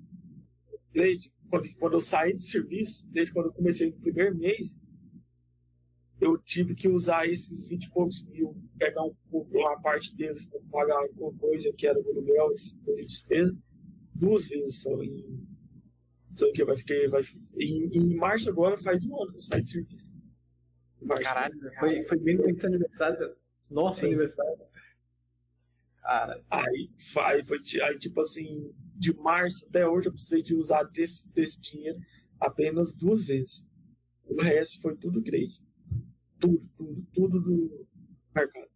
[0.93, 4.77] desde quando, quando eu saí de serviço, desde quando eu comecei no primeiro mês,
[6.19, 10.45] eu tive que usar esses 20 e poucos mil, pegar um pouco, uma parte deles
[10.45, 13.57] para pagar alguma coisa que era o aluguel, essas coisas de despesa,
[14.15, 15.47] duas vezes só em
[16.37, 16.95] então, que vai ficar.
[17.09, 17.21] Vai,
[17.57, 20.15] em, em março agora faz um ano que eu saí de serviço.
[21.01, 23.35] Março, Caralho, foi, foi bem no seu aniversário.
[23.71, 24.07] Nosso Sim.
[24.07, 24.57] aniversário.
[26.01, 26.43] Cara.
[26.49, 31.29] Aí, aí foi aí, tipo assim, de março até hoje eu precisei de usar desse,
[31.33, 31.99] desse dinheiro
[32.39, 33.67] apenas duas vezes.
[34.23, 35.59] O resto foi tudo grade.
[36.39, 37.87] Tudo, tudo, tudo do
[38.33, 38.67] mercado.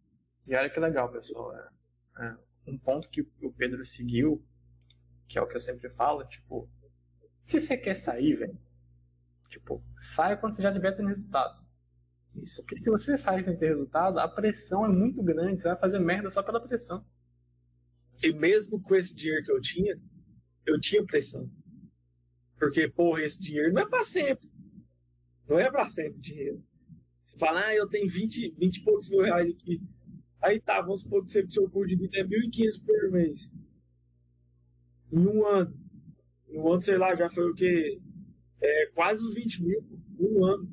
[0.46, 1.54] E olha que legal, pessoal.
[1.56, 1.70] É,
[2.18, 2.36] é,
[2.66, 4.44] um ponto que o Pedro seguiu,
[5.28, 6.68] que é o que eu sempre falo, tipo,
[7.40, 8.58] se você quer sair, velho,
[9.48, 11.62] tipo, saia quando você já tiver tendo resultado.
[12.34, 12.62] Isso.
[12.62, 15.98] Porque se você sair sem ter resultado, a pressão é muito grande, você vai fazer
[15.98, 17.04] merda só pela pressão.
[18.22, 20.00] E mesmo com esse dinheiro que eu tinha,
[20.64, 21.50] eu tinha pressão.
[22.56, 24.48] Porque, porra, esse dinheiro não é pra sempre.
[25.48, 26.62] Não é pra sempre dinheiro.
[27.32, 29.80] Você fala, ah, eu tenho 20, 20 e poucos mil reais aqui.
[30.42, 33.50] Aí tá, vamos supor que você, seu curso de vida é 1.500 por mês.
[35.10, 35.74] Em um ano.
[36.46, 37.98] No ano, sei lá, já foi o quê?
[38.60, 39.82] É, quase os 20 mil,
[40.20, 40.68] um ano.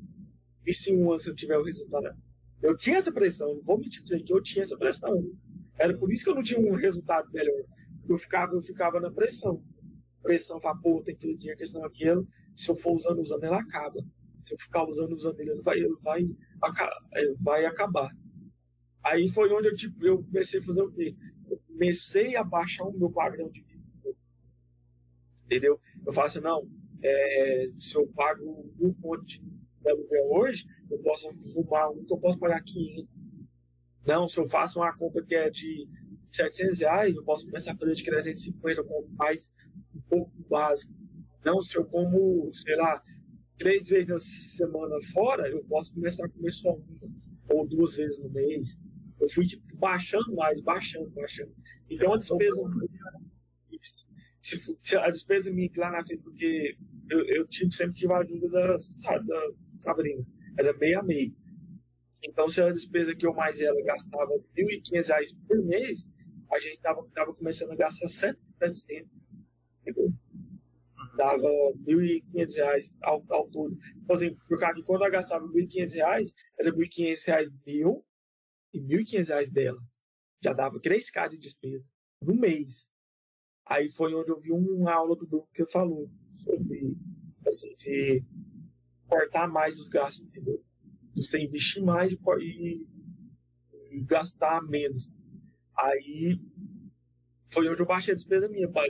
[0.68, 2.14] E se um ano eu tiver o resultado?
[2.62, 5.32] Eu tinha essa pressão, não vou mentir dizer que eu tinha essa pressão.
[5.78, 7.64] Era por isso que eu não tinha um resultado melhor.
[8.08, 9.64] Eu ficava, eu ficava na pressão.
[10.22, 12.28] Pressão, falar, pô, tem fazer dinheiro, questão aquilo.
[12.54, 14.04] Se eu for usando, usando, ela acaba.
[14.50, 16.28] Se eu ficar usando, usando ele, vai, ele vai,
[17.14, 18.10] ele vai acabar.
[19.04, 21.16] Aí foi onde eu, tipo, eu comecei a fazer o quê?
[21.48, 23.64] Eu comecei a baixar o meu padrão de
[25.46, 25.80] entendeu?
[26.04, 26.68] Eu falo assim, não,
[27.04, 29.40] é, se eu pago um ponto de
[29.86, 33.12] aluguel hoje, eu posso arrumar um que eu posso pagar 500.
[34.06, 35.88] Não, se eu faço uma compra que é de
[36.32, 39.52] 700 reais, eu posso começar a fazer de 350, eu compro mais
[39.96, 40.92] um pouco básico.
[41.46, 43.02] Não, se eu como, sei lá,
[43.60, 47.12] três vezes na semana fora, eu posso começar a comer só uma
[47.50, 48.82] ou duas vezes no mês.
[49.20, 51.54] Eu fui tipo, baixando mais, baixando, baixando.
[51.90, 52.62] Então a despesa
[54.42, 56.76] se, se a despesa minha lá na frente, porque
[57.10, 59.48] eu, eu tive, sempre tive a ajuda da, da
[59.80, 60.26] Sabrina,
[60.58, 61.36] era meio a meio.
[62.24, 66.06] Então, se a despesa que eu mais ela gastava R$ 1.500 por mês,
[66.52, 69.16] a gente estava tava começando a gastar 700,
[69.82, 70.14] entendeu?
[71.20, 73.78] Dava R$ 1.500 ao, ao todo.
[73.98, 78.06] Então, assim, por causa que quando eu gastava R$ 1.500, era R$ 1.500 meu
[78.74, 79.80] e R$ 1.500 dela.
[80.42, 81.86] Já dava 3K de despesa
[82.22, 82.90] no mês.
[83.66, 86.96] Aí foi onde eu vi uma aula do Bruno que falou sobre
[87.46, 88.24] assim, você
[89.06, 90.64] cortar mais os gastos, entendeu?
[91.18, 92.88] Você investir mais e, e,
[93.92, 95.06] e gastar menos.
[95.78, 96.40] Aí
[97.50, 98.90] foi onde eu baixei a despesa minha, pai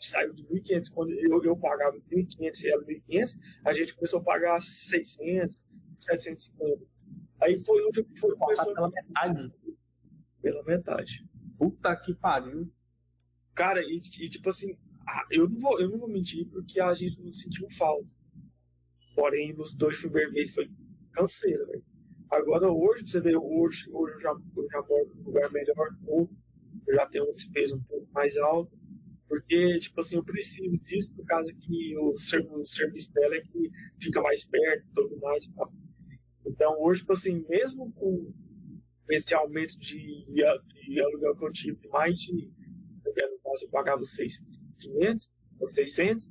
[0.00, 4.24] saiu de 1.500, quando eu, eu pagava 1.500 e ela 1.500, a gente começou a
[4.24, 5.60] pagar 600,
[5.98, 6.84] 750.
[7.42, 8.74] Aí foi onde foi, começou...
[8.74, 9.52] Pela metade.
[10.40, 11.28] Pela metade.
[11.58, 12.70] Puta que pariu.
[13.54, 14.76] Cara, e, e tipo assim,
[15.30, 18.08] eu não, vou, eu não vou mentir porque a gente não sentiu falta.
[19.14, 20.68] Porém, nos dois primeiros meses foi
[21.12, 21.84] canseira, velho.
[22.30, 26.28] Agora, hoje, você vê, hoje, hoje eu já, eu já moro num lugar melhor, eu
[26.92, 28.76] já tenho uma despesa um pouco mais alta.
[29.28, 33.70] Porque, tipo assim, eu preciso disso por causa que o, serviço dela é que
[34.00, 35.48] fica mais perto e tudo mais.
[35.48, 35.68] Tá?
[36.46, 38.32] Então, hoje, tipo assim, mesmo com
[39.10, 42.50] esse aumento de, de aluguel que eu tive, mais de,
[43.04, 45.28] eu, no caso, eu pagava 600,
[45.58, 46.28] ou 600,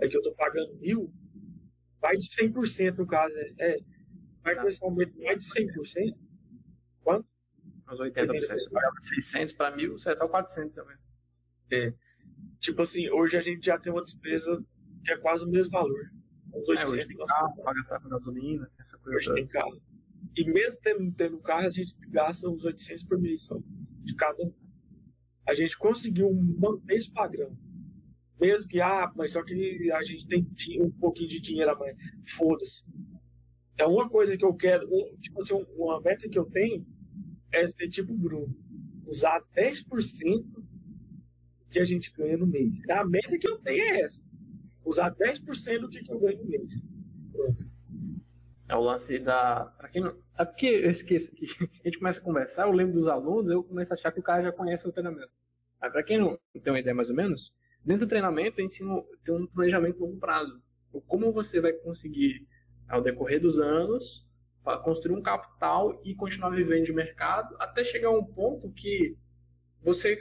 [0.00, 1.12] é que eu tô pagando mil,
[2.00, 3.78] mais de 100% no caso, é, é
[4.42, 6.16] vai com esse aumento mais de 100%,
[7.02, 7.28] quanto?
[7.90, 8.40] Uns 80%.
[8.40, 10.96] Você pagava 600 para mil, você é só 400 também.
[11.72, 11.92] É.
[12.60, 14.62] Tipo assim, hoje a gente já tem uma despesa
[15.04, 16.10] que é quase o mesmo valor.
[16.52, 19.16] Uns 800, é, hoje tem carro para gastar com gasolina, tem essa coisa.
[19.16, 19.80] Hoje tem carro.
[20.36, 23.48] E mesmo tendo, tendo carro, a gente gasta uns 800 por mês
[24.02, 24.52] de cada um.
[25.46, 27.56] A gente conseguiu manter esse padrão.
[28.40, 30.46] Mesmo que, ah, mas só que a gente tem
[30.82, 31.96] um pouquinho de dinheiro a mais.
[32.36, 32.84] Foda-se.
[33.78, 34.86] É uma coisa que eu quero,
[35.20, 36.84] tipo assim, uma meta que eu tenho
[37.52, 38.54] é ser tipo Bruno.
[39.06, 40.55] Usar 10%
[41.76, 42.80] que a gente ganha no mês.
[42.88, 44.22] A meta que eu tenho é essa.
[44.82, 46.82] Usar 10% do que, que eu ganho no mês.
[47.30, 47.64] Pronto.
[48.68, 49.66] É o lance da.
[49.76, 50.16] Pra quem não...
[50.38, 51.44] É porque eu esqueço que
[51.84, 54.22] a gente começa a conversar, eu lembro dos alunos, eu começo a achar que o
[54.22, 55.30] cara já conhece o treinamento.
[55.78, 57.54] Mas pra quem não tem uma ideia mais ou menos,
[57.84, 60.62] dentro do treinamento eu ensino tem um planejamento longo prazo.
[61.06, 62.46] Como você vai conseguir,
[62.88, 64.26] ao decorrer dos anos,
[64.82, 69.14] construir um capital e continuar vivendo de mercado até chegar a um ponto que
[69.82, 70.16] você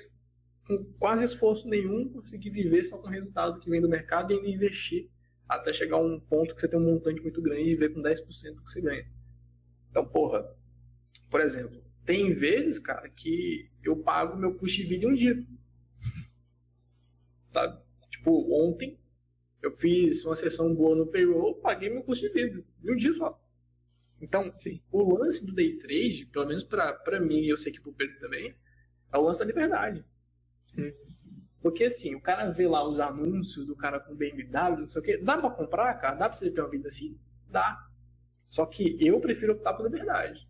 [0.65, 4.35] com quase esforço nenhum, conseguir viver só com o resultado que vem do mercado e
[4.35, 5.09] ainda investir
[5.47, 8.01] até chegar a um ponto que você tem um montante muito grande e viver com
[8.01, 9.07] 10% do que você ganha.
[9.91, 10.43] Então, porra,
[11.29, 15.45] por exemplo, tem vezes, cara, que eu pago meu custo de vida em um dia.
[17.47, 17.79] Sabe?
[18.09, 18.99] Tipo, ontem
[19.61, 23.13] eu fiz uma sessão boa no payroll, paguei meu custo de vida em um dia
[23.13, 23.39] só.
[24.19, 24.81] Então, Sim.
[24.91, 28.19] o lance do day trade, pelo menos para mim e eu sei que pro Pedro
[28.19, 28.55] também,
[29.13, 30.03] é o lance da liberdade.
[31.61, 35.03] Porque assim, o cara vê lá os anúncios do cara com BMW, não sei o
[35.03, 35.17] quê.
[35.17, 36.15] Dá pra comprar, cara?
[36.15, 37.17] Dá pra você ter uma vida assim?
[37.49, 37.87] Dá.
[38.47, 40.47] Só que eu prefiro optar pela liberdade.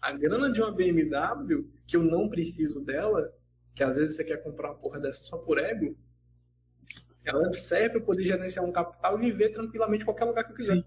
[0.00, 3.34] A grana de uma BMW, que eu não preciso dela,
[3.74, 5.94] que às vezes você quer comprar uma porra dessa só por ego,
[7.22, 10.56] ela serve para poder gerenciar um capital e viver tranquilamente em qualquer lugar que eu
[10.56, 10.82] quiser.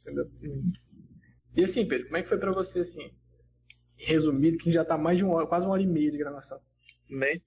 [0.00, 0.30] Entendeu?
[1.54, 3.12] E assim, Pedro, como é que foi para você, assim,
[3.96, 6.58] resumido, que já tá mais de uma hora, quase uma hora e meia de gravação?
[7.16, 7.40] Né?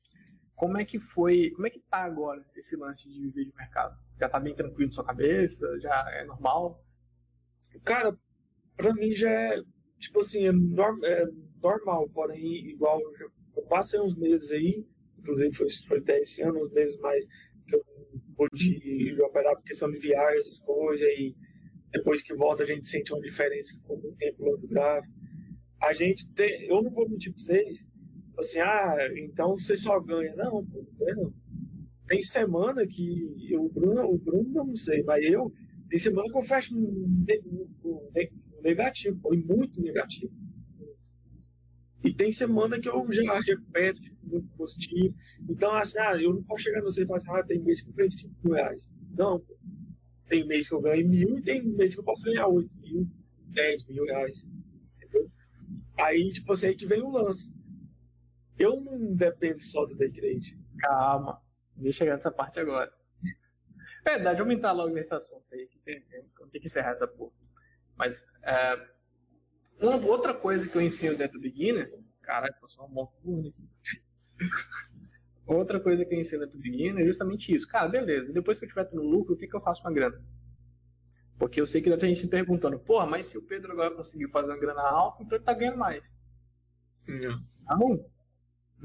[0.56, 3.98] Como é que foi, como é que tá agora esse lance de viver de mercado?
[4.20, 5.80] Já tá bem tranquilo na sua cabeça?
[5.80, 6.82] Já é normal?
[7.84, 8.18] Cara,
[8.78, 9.62] pra mim já é,
[10.00, 11.26] tipo assim, é, norm, é
[11.62, 13.02] normal, porém, igual,
[13.56, 14.86] eu, passei uns meses aí,
[15.20, 17.26] inclusive foi, foi até esse ano, uns meses mais
[17.68, 17.84] que eu
[18.36, 21.36] pude operar por questão de viagem, essas coisas, e
[21.92, 25.14] depois que volta a gente sente uma diferença com o tempo lá do gráfico.
[25.82, 27.88] A gente tem, eu não vou mentir pra vocês,
[28.38, 30.36] assim, ah, então você só ganha.
[30.36, 30.66] Não,
[31.00, 31.34] não.
[32.08, 35.52] Tem semana que eu, o Bruno, o Bruno não sei, mas eu,
[35.90, 36.76] tem semana que eu fecho
[38.62, 40.32] negativo, foi muito negativo.
[42.04, 45.16] E tem semana que eu já recupero, fico muito positivo.
[45.50, 47.82] Então, assim, ah, eu não posso chegar no você e falar assim, ah, tem mês
[47.82, 48.88] que eu ganho 5 mil reais.
[49.18, 49.44] Não,
[50.30, 53.08] tem mês que eu ganho mil e tem mês que eu posso ganhar 8 mil,
[53.48, 54.48] 10 mil reais.
[54.98, 55.32] Entendeu?
[55.98, 57.52] Aí, tipo assim, aí que vem o lance.
[58.58, 60.58] Eu não dependo só do day trade.
[60.80, 61.42] Calma,
[61.76, 62.92] deixa chegar nessa parte agora.
[64.04, 67.34] Verdade, vamos entrar logo nesse assunto aí, que tem, tem que encerrar essa porra.
[67.96, 68.88] Mas, é,
[69.80, 71.92] uma outra coisa que eu ensino dentro do beginner,
[72.22, 73.56] caralho, passou um monte aqui.
[75.46, 77.68] outra coisa que eu ensino dentro do beginner é justamente isso.
[77.68, 79.92] Cara, beleza, depois que eu estiver tendo lucro, o que, que eu faço com a
[79.92, 80.24] grana?
[81.38, 83.94] Porque eu sei que deve ter gente se perguntando, porra, mas se o Pedro agora
[83.94, 86.20] conseguiu fazer uma grana alta, então ele tá ganhando mais.
[87.08, 87.44] Não.
[87.68, 88.06] Não,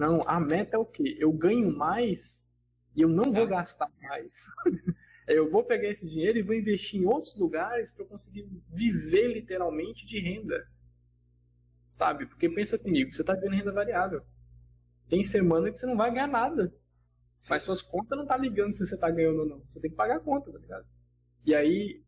[0.01, 1.14] não, a meta é o quê?
[1.20, 2.51] Eu ganho mais
[2.97, 4.47] E eu não vou gastar mais.
[5.28, 9.28] eu vou pegar esse dinheiro e vou investir em outros lugares para eu conseguir viver
[9.28, 10.66] literalmente de renda.
[11.93, 12.24] Sabe?
[12.24, 14.24] Porque pensa comigo, você está ganhando renda variável.
[15.06, 16.74] Tem semana que você não vai ganhar nada.
[17.47, 19.62] Mas suas contas não tá ligando se você tá ganhando ou não.
[19.68, 20.86] Você tem que pagar a conta, tá ligado?
[21.44, 22.02] E aí,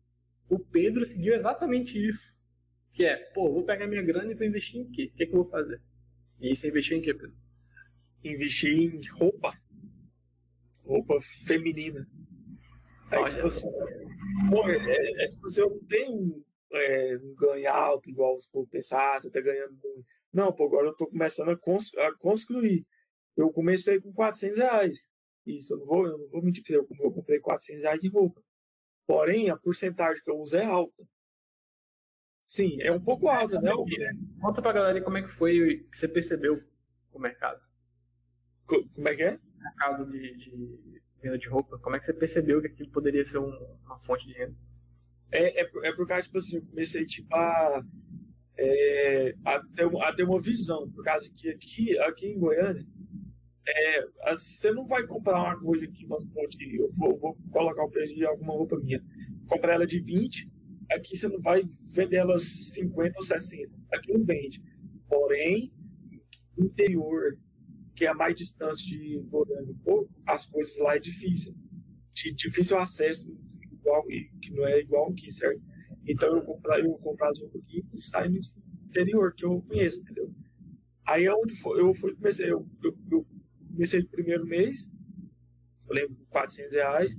[0.49, 2.39] o Pedro seguiu exatamente isso.
[2.91, 5.11] Que é, pô, vou pegar minha grana e vou investir em quê?
[5.13, 5.79] O que, é que eu vou fazer?
[6.39, 7.42] E aí você investiu em quê, Pedro?
[8.23, 9.53] Investir em roupa.
[10.85, 12.07] Roupa feminina.
[13.15, 13.69] Olha tipo assim,
[14.49, 18.47] pô, é, é, é, tipo assim, eu não tenho é, um ganho alto, igual os
[18.47, 20.05] povos pensar, você tá ganhando muito.
[20.33, 22.85] Não, pô, agora eu tô começando a, cons a construir.
[23.37, 25.11] Eu comecei com 400 reais.
[25.45, 28.09] Isso, eu não vou, eu não vou mentir pra você, eu comprei 400 reais de
[28.09, 28.41] roupa.
[29.05, 31.03] Porém, a porcentagem que eu uso é alta.
[32.45, 33.71] Sim, é um pouco alta, né?
[34.41, 36.63] Conta pra galera como é que foi que você percebeu
[37.11, 37.61] o mercado.
[38.93, 39.39] Como é que é?
[39.57, 41.77] Mercado de, de venda de roupa.
[41.79, 43.51] Como é que você percebeu que aquilo poderia ser um,
[43.85, 44.55] uma fonte de renda?
[45.31, 47.83] É, é, é por causa, tipo assim, eu comecei, tipo, a,
[48.57, 50.89] é, a, ter, a ter uma visão.
[50.91, 52.85] Por causa que aqui, aqui em Goiânia,
[53.67, 57.89] é, você não vai comprar uma coisa que, vamos supor, eu vou, vou, colocar o
[57.89, 59.01] preço de alguma roupa minha,
[59.47, 60.51] comprar ela de 20,
[60.91, 61.63] aqui você não vai
[61.95, 62.43] vender elas
[62.73, 64.61] 50 ou 60, aqui não vende.
[65.07, 65.71] Porém,
[66.57, 67.37] interior,
[67.95, 71.55] que é mais distante de Goiânia um pouco, as coisas lá é difícil.
[72.13, 73.35] De difícil acesso,
[73.71, 75.61] igual, que não é igual aqui, certo?
[76.07, 78.39] Então eu comprar, eu comprar as roupas aqui e sai no
[78.87, 80.33] interior, que eu conheço, entendeu?
[81.07, 83.27] Aí é onde eu fui, comecei, eu, eu, eu
[83.71, 84.89] comecei no primeiro mês,
[85.87, 87.17] eu lembro, 400 reais.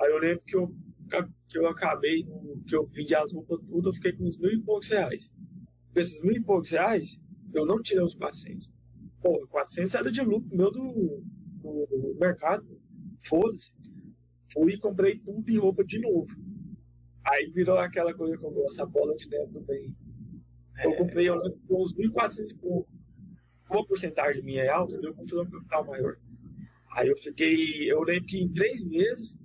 [0.00, 0.74] Aí eu lembro que eu,
[1.48, 2.24] que eu acabei,
[2.66, 5.32] que eu vendi as roupas tudo, eu fiquei com uns mil e poucos reais.
[5.92, 7.20] Com esses mil e poucos reais,
[7.52, 8.70] eu não tirei os 400.
[9.20, 11.22] Pô, 400 era de lucro meu do,
[11.62, 12.66] do mercado.
[13.24, 13.72] Foda-se.
[14.52, 16.28] Fui e comprei tudo de roupa de novo.
[17.24, 19.94] Aí virou aquela coisa que eu gosto, a bola de neve também.
[20.82, 22.88] Eu comprei, eu lembro, uns 1.400 e pouco
[23.70, 26.16] uma porcentagem minha é alta, eu confio um capital maior.
[26.92, 29.38] Aí eu fiquei, eu lembro que em três meses,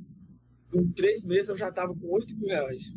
[0.74, 2.96] em três meses eu já estava com 8 mil reais.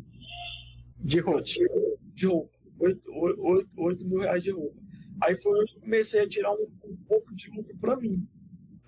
[0.99, 1.43] De roupa?
[1.43, 2.57] De roupa.
[2.79, 4.81] 8, 8, 8 mil reais de roupa.
[5.23, 8.27] Aí foi onde comecei a tirar um, um pouco de lucro para mim.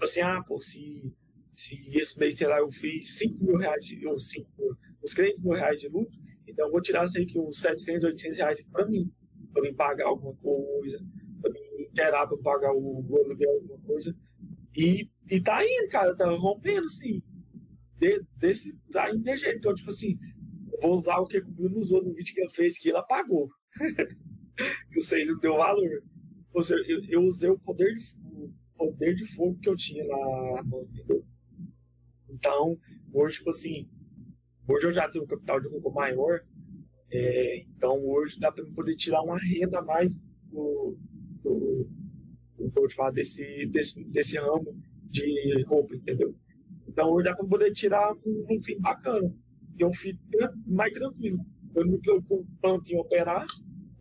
[0.01, 1.13] Assim, ah, pô, se,
[1.55, 4.49] se esse mês, sei lá, eu fiz 5 mil reais, de, ou 5,
[5.03, 8.39] uns 3 mil reais de lucro, então eu vou tirar, sei que uns 700, 800
[8.39, 9.11] reais para mim,
[9.53, 11.01] para mim pagar alguma coisa,
[11.95, 14.15] terá para pagar o, o aluguel, alguma coisa.
[14.77, 17.23] E, e tá indo, cara, tá rompendo, assim.
[17.99, 19.59] De, desse, tá indo de jeito.
[19.59, 20.17] Então, tipo assim,
[20.81, 23.49] vou usar o que o Bruno usou no vídeo que ele fez, que ele apagou.
[24.93, 26.03] que vocês não deu valor.
[26.87, 30.65] Eu, eu usei o poder de, o poder de fogo que eu tinha lá?
[32.29, 32.79] Então,
[33.13, 33.89] hoje, tipo assim,
[34.69, 36.41] hoje eu já tenho um capital de roupa maior,
[37.11, 40.15] é, então hoje dá para poder tirar uma renda a mais
[40.51, 40.97] do,
[41.43, 41.89] do,
[42.89, 44.77] te falar desse, desse, desse ramo
[45.11, 46.35] de roupa, entendeu?
[46.87, 49.35] Então hoje dá para poder tirar um lucro bacana,
[49.75, 50.19] que eu fico
[50.67, 51.39] mais tranquilo.
[51.75, 53.47] Eu não me preocupo tanto em operar,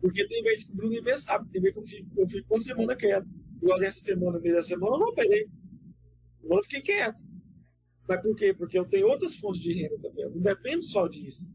[0.00, 2.54] porque tem vezes que o Bruno nem sabe, tem vezes que eu fico, eu fico
[2.54, 3.30] uma semana quieto.
[3.60, 5.48] Igual essa semana, mês da semana, eu não operei.
[6.44, 7.22] Eu fiquei quieto.
[8.08, 8.54] Mas por quê?
[8.54, 10.24] Porque eu tenho outras fontes de renda também.
[10.24, 11.50] Eu não dependo só disso.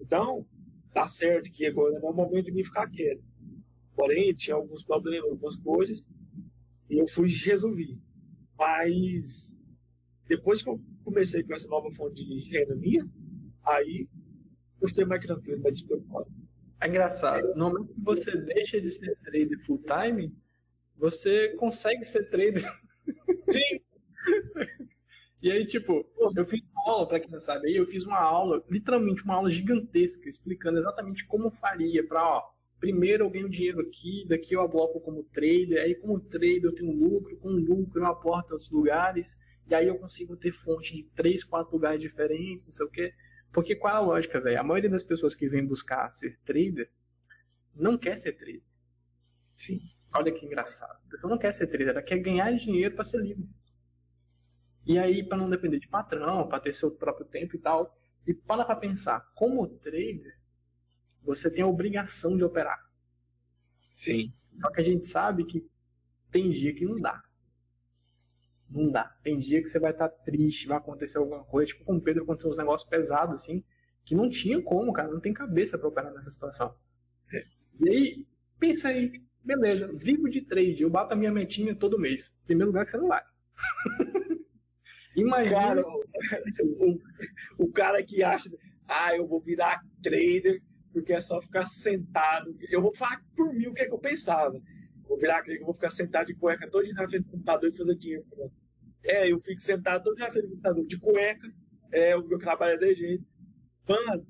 [0.00, 0.46] Então,
[0.92, 3.22] tá certo que agora não é o momento de me ficar quieto.
[3.96, 6.06] Porém, tinha alguns problemas, algumas coisas,
[6.88, 7.98] e eu fui resolver.
[8.56, 9.52] Mas
[10.28, 13.08] depois que eu comecei com essa nova fonte de renda minha,
[13.64, 14.06] aí
[14.80, 16.30] eu fiquei mais tranquilo, mais despreocupado.
[16.80, 17.54] É engraçado.
[17.54, 20.34] No momento que você deixa de ser trader full time,
[20.96, 22.62] você consegue ser trader.
[23.48, 23.80] Sim.
[25.42, 26.06] e aí, tipo,
[26.36, 29.34] eu fiz uma aula, para quem não sabe, aí eu fiz uma aula, literalmente uma
[29.34, 32.42] aula gigantesca, explicando exatamente como faria para, ó,
[32.78, 36.92] primeiro eu ganho dinheiro aqui, daqui eu abloco como trader, aí como trader eu tenho
[36.92, 39.36] lucro, com lucro eu aporto em outros lugares,
[39.68, 43.12] e aí eu consigo ter fonte de três, quatro lugares diferentes, não sei o quê.
[43.52, 44.60] Porque qual é a lógica, velho?
[44.60, 46.90] A maioria das pessoas que vem buscar ser trader
[47.74, 48.62] não quer ser trader.
[49.56, 49.80] Sim.
[50.14, 50.98] Olha que engraçado.
[51.06, 53.54] A pessoa não quer ser trader, ela quer ganhar dinheiro para ser livre.
[54.86, 57.94] E aí, para não depender de patrão, para ter seu próprio tempo e tal.
[58.26, 60.38] E para para pensar, como trader,
[61.22, 62.78] você tem a obrigação de operar.
[63.96, 64.32] Sim.
[64.60, 65.68] Só que a gente sabe que
[66.30, 67.22] tem dia que não dá.
[68.70, 69.04] Não dá.
[69.22, 71.72] Tem dia que você vai estar triste, vai acontecer alguma coisa.
[71.72, 73.64] Tipo, com o Pedro aconteceu uns negócios pesados, assim,
[74.04, 75.10] que não tinha como, cara.
[75.10, 76.74] Não tem cabeça para operar nessa situação.
[77.32, 77.44] É.
[77.80, 78.26] E aí,
[78.58, 79.12] pensa aí,
[79.42, 82.36] beleza, vivo de trade, eu bato a minha metinha todo mês.
[82.44, 83.22] Primeiro lugar que você não vai.
[85.16, 85.56] Imagina.
[85.56, 85.80] Cara,
[86.60, 88.48] o, o, o cara que acha,
[88.86, 90.62] ah, eu vou virar trader
[90.92, 92.54] porque é só ficar sentado.
[92.70, 94.60] Eu vou falar por mim o que é que eu pensava.
[95.08, 97.70] Vou virar trader, eu vou ficar sentado de cueca todo dia na frente do computador
[97.70, 98.26] e fazer dinheiro.
[99.02, 101.52] É, eu fico sentado todo dia na frente do computador de cueca.
[101.90, 103.26] É, o meu trabalho é de jeito.
[103.88, 104.26] Mano,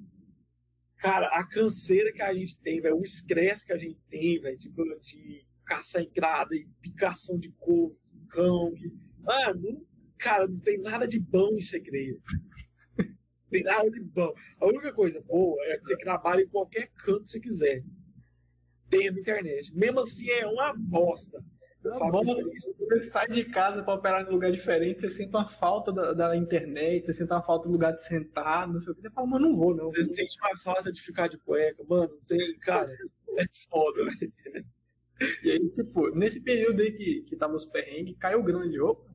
[0.98, 4.56] cara, a canseira que a gente tem, velho, o estresse que a gente tem, velho,
[4.56, 7.98] tipo, de caçar entrada e picação de corpo,
[8.30, 8.72] cão.
[8.76, 8.92] E...
[9.20, 9.84] Mano,
[10.16, 12.20] cara, não tem nada de bom em segredo.
[13.50, 14.32] tem nada de bom.
[14.60, 17.82] A única coisa boa é que você trabalha em qualquer canto que você quiser.
[18.88, 19.74] Tem na internet.
[19.74, 21.42] Mesmo assim, é uma bosta.
[21.82, 25.48] Tá bom, você sai de casa para operar em um lugar diferente, você sente uma
[25.48, 28.96] falta da, da, internet, você sente uma falta do lugar de sentar, não sei o
[28.96, 29.02] que.
[29.02, 29.90] Você fala, mas não vou, não.
[29.90, 32.10] Você sente mais fácil de ficar de cueca, mano.
[32.26, 32.92] Tem, cara,
[33.36, 34.32] é foda, velho.
[35.42, 39.08] E aí, tipo, nesse período aí que, que tava os perrengues, caiu grande, opa.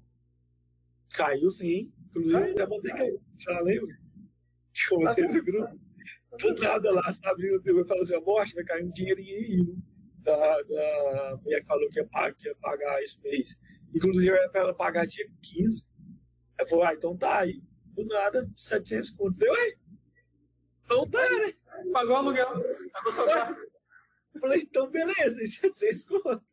[1.13, 1.91] Caiu sim.
[2.09, 2.57] Inclusive, caiu.
[2.57, 3.19] eu mandei cair.
[3.37, 3.87] Já lembro.
[4.89, 5.79] Eu no grupo.
[6.39, 7.47] Do nada lá, sabe?
[7.47, 9.75] Eu falei assim, morte, vai cair um dinheirinho aí,
[10.23, 13.59] da, da mulher que falou que ia pagar, que ia pagar esse mês.
[13.93, 15.85] Inclusive, era pra ela pagar dia 15.
[16.57, 17.61] Ela falou, ah, então tá aí.
[17.93, 19.37] Do nada, 700 conto.
[19.37, 19.73] Falei, ué?
[20.85, 21.53] Então tá, né?
[21.91, 22.63] Pagou o aluguel.
[22.91, 23.55] Pagou seu carro.
[24.39, 26.43] Falei, então beleza, 700 conto.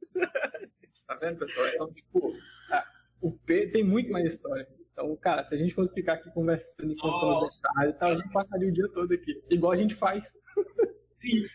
[1.06, 1.66] Tá vendo, pessoal?
[1.68, 2.32] Então, tipo,
[2.70, 2.84] ah,
[3.20, 4.68] o P tem muito mais história.
[5.00, 8.32] Então, cara, se a gente fosse ficar aqui conversando e contando os detalhes, a gente
[8.32, 9.42] passaria o dia todo aqui.
[9.48, 10.38] Igual a gente faz.
[11.20, 11.46] Sim.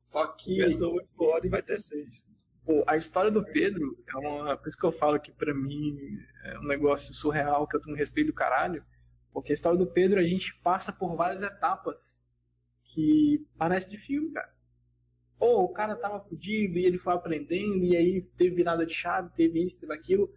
[0.00, 0.56] Só que.
[0.56, 2.24] Pessoa pode vai ter seis.
[2.66, 4.56] Pô, a história do Pedro é uma.
[4.56, 5.96] Por isso que eu falo que pra mim
[6.44, 8.84] é um negócio surreal, que eu tenho respeito do caralho.
[9.32, 12.24] Porque a história do Pedro, a gente passa por várias etapas
[12.82, 14.52] que parece de filme, cara.
[15.38, 19.30] Ou o cara tava fudido e ele foi aprendendo, e aí teve virada de chave,
[19.34, 20.32] teve isso, teve aquilo.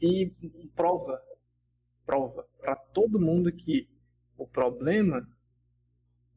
[0.00, 0.32] E
[0.74, 1.20] prova,
[2.04, 3.88] prova para todo mundo que
[4.36, 5.26] o problema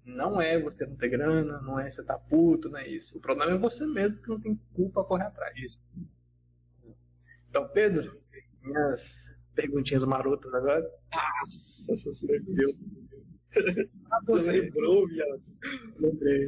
[0.05, 3.17] não é você não ter grana, não é você tá puto, não é isso.
[3.17, 5.79] O problema é você mesmo que não tem culpa a correr atrás disso.
[7.49, 8.21] Então, Pedro,
[8.61, 10.83] minhas perguntinhas marotas agora.
[11.11, 12.79] Nossa, essas perguntas.
[14.11, 15.43] Ah, você lembrou, viado?
[15.99, 16.47] Lembrei.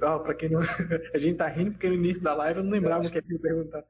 [0.00, 0.60] Ah, pra quem não.
[1.14, 3.20] A gente tá rindo porque no início da live eu não lembrava o que é
[3.20, 3.84] eu ia perguntar.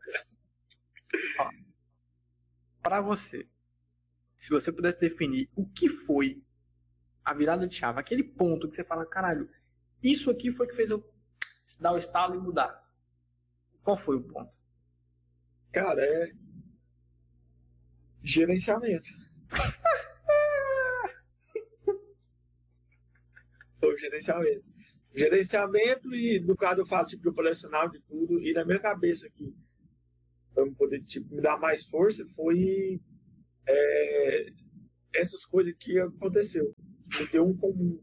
[1.39, 1.51] Ó,
[2.87, 3.49] pra você,
[4.37, 6.41] se você pudesse definir o que foi
[7.25, 9.51] a virada de chave, aquele ponto que você fala, caralho,
[10.05, 11.05] isso aqui foi que fez eu
[11.81, 12.81] dar o estalo e mudar.
[13.83, 14.57] Qual foi o ponto?
[15.73, 16.33] Cara, é
[18.23, 19.09] gerenciamento.
[23.81, 24.65] foi o gerenciamento.
[25.13, 29.27] Gerenciamento e, no caso, eu falo tipo, de operacional de tudo, e na minha cabeça
[29.27, 29.53] aqui,
[30.57, 32.99] para poder tipo, me dar mais força, foi
[33.69, 34.47] é,
[35.15, 36.75] essas coisas que aconteceu
[37.19, 37.57] me deu um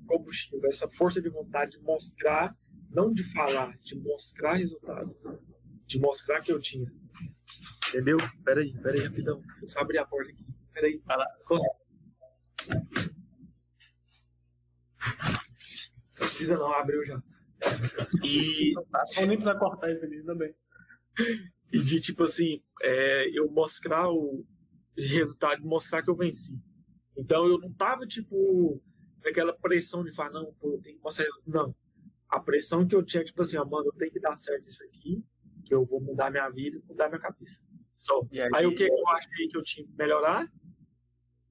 [0.06, 2.56] combustível, essa força de vontade de mostrar,
[2.92, 5.16] não de falar, de mostrar resultado,
[5.88, 6.90] de mostrar que eu tinha.
[7.90, 8.18] Entendeu?
[8.46, 9.42] Peraí, peraí, rapidão.
[9.54, 10.46] Você só abrir a porta aqui.
[10.74, 11.02] Peraí.
[11.06, 11.28] Vai lá.
[16.16, 17.22] Precisa não, abriu já.
[18.24, 18.74] E.
[18.74, 20.56] Não nem precisa cortar isso ali também.
[21.74, 24.46] E de tipo assim, é, eu mostrar o
[24.96, 26.56] resultado, mostrar que eu venci.
[27.18, 28.80] Então eu não tava tipo
[29.26, 31.26] aquela pressão de falar, não, pô, eu tenho que mostrar.
[31.48, 31.76] Não.
[32.30, 34.84] A pressão que eu tinha, tipo assim, ó, mano, eu tenho que dar certo isso
[34.84, 35.26] aqui,
[35.66, 37.60] que eu vou mudar minha vida, mudar minha cabeça.
[37.96, 38.22] Só.
[38.32, 40.48] Aí, aí, o que eu achei que eu tinha que melhorar?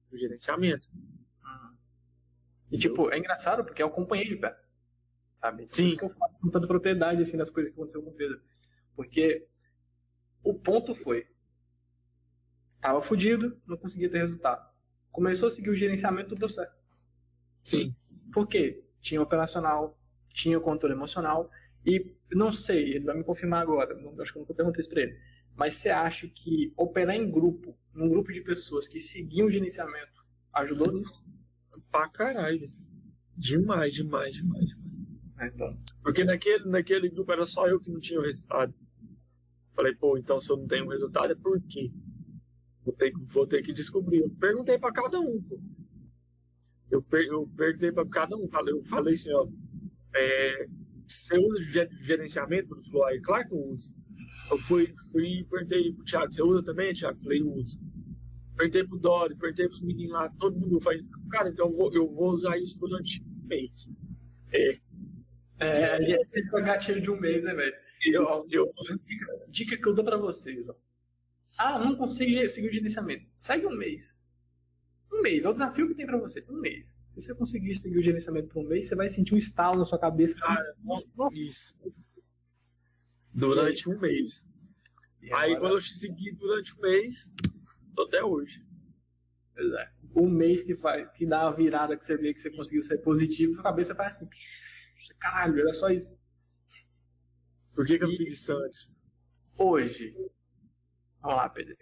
[0.09, 0.89] O gerenciamento.
[0.93, 1.75] Uhum.
[2.71, 4.57] E, tipo, é engraçado porque eu acompanhei de pé.
[5.35, 5.67] Sabe?
[5.69, 5.83] Sim.
[5.83, 8.15] Por isso que eu falo com tanta propriedade, assim, das coisas que aconteceram com o
[8.15, 8.41] Pedro.
[8.95, 9.47] Porque
[10.43, 11.27] o ponto foi,
[12.81, 14.69] tava fudido, não conseguia ter resultado.
[15.11, 16.75] Começou a seguir o gerenciamento, tudo deu certo.
[17.61, 17.89] Sim.
[18.31, 18.83] Por quê?
[18.99, 19.97] Tinha operacional,
[20.29, 21.49] tinha controle emocional
[21.85, 24.89] e não sei, ele vai me confirmar agora, não, acho que eu nunca perguntei isso
[24.89, 25.17] pra ele.
[25.55, 30.21] Mas você acha que operar em grupo, num grupo de pessoas que seguiam o gerenciamento,
[30.53, 31.23] ajudou nisso?
[31.91, 32.69] Pra caralho.
[33.37, 34.93] Demais, demais, demais, demais.
[35.39, 35.77] É, então.
[36.01, 38.73] Porque naquele, naquele grupo era só eu que não tinha o resultado.
[39.73, 41.91] Falei, pô, então se eu não tenho resultado é por quê?
[42.83, 44.19] Vou ter, vou ter que descobrir.
[44.19, 45.59] Eu perguntei para cada um, pô
[46.93, 49.47] eu, per, eu perguntei para cada um, eu falei assim, ó,
[50.15, 50.67] é,
[51.05, 51.59] você usa
[52.01, 52.75] gerenciamento?
[52.75, 53.93] Ele falou, claro que eu uso.
[54.51, 57.19] Eu fui, fui e perguntei pro Thiago, você usa também, Thiago?
[57.21, 57.79] Falei, uso.
[58.55, 62.13] Perguntei pro Dori, perguntei pros meninos lá, todo mundo falei, cara, então eu vou, eu
[62.13, 63.89] vou usar isso durante um mês.
[64.51, 64.69] É.
[65.59, 67.75] É, a gente sempre com gatilho de um mês, né, velho?
[68.05, 68.73] Eu, eu,
[69.49, 70.75] dica, que eu dou pra vocês, ó.
[71.57, 73.25] Ah, não consigo seguir o gerenciamento.
[73.37, 74.21] Segue um mês.
[75.11, 75.45] Um mês.
[75.45, 76.43] É o desafio que tem para você.
[76.49, 76.97] Um mês.
[77.11, 79.85] Se você conseguir seguir o gerenciamento por um mês, você vai sentir um estalo na
[79.85, 80.35] sua cabeça.
[80.35, 80.63] Assim,
[81.33, 81.77] isso.
[83.31, 84.45] Durante um mês.
[85.33, 87.31] Aí quando eu segui durante um mês,
[87.95, 88.65] tô até hoje.
[89.55, 89.89] É.
[90.15, 92.97] Um mês que, faz, que dá a virada que você vê que você conseguiu ser
[92.99, 94.27] positivo, a cabeça faz assim.
[95.19, 96.19] Caralho, era só isso.
[97.73, 98.91] Por que, que eu fiz isso antes?
[99.57, 100.11] Hoje.
[101.21, 101.75] Vamos lá, Pedro.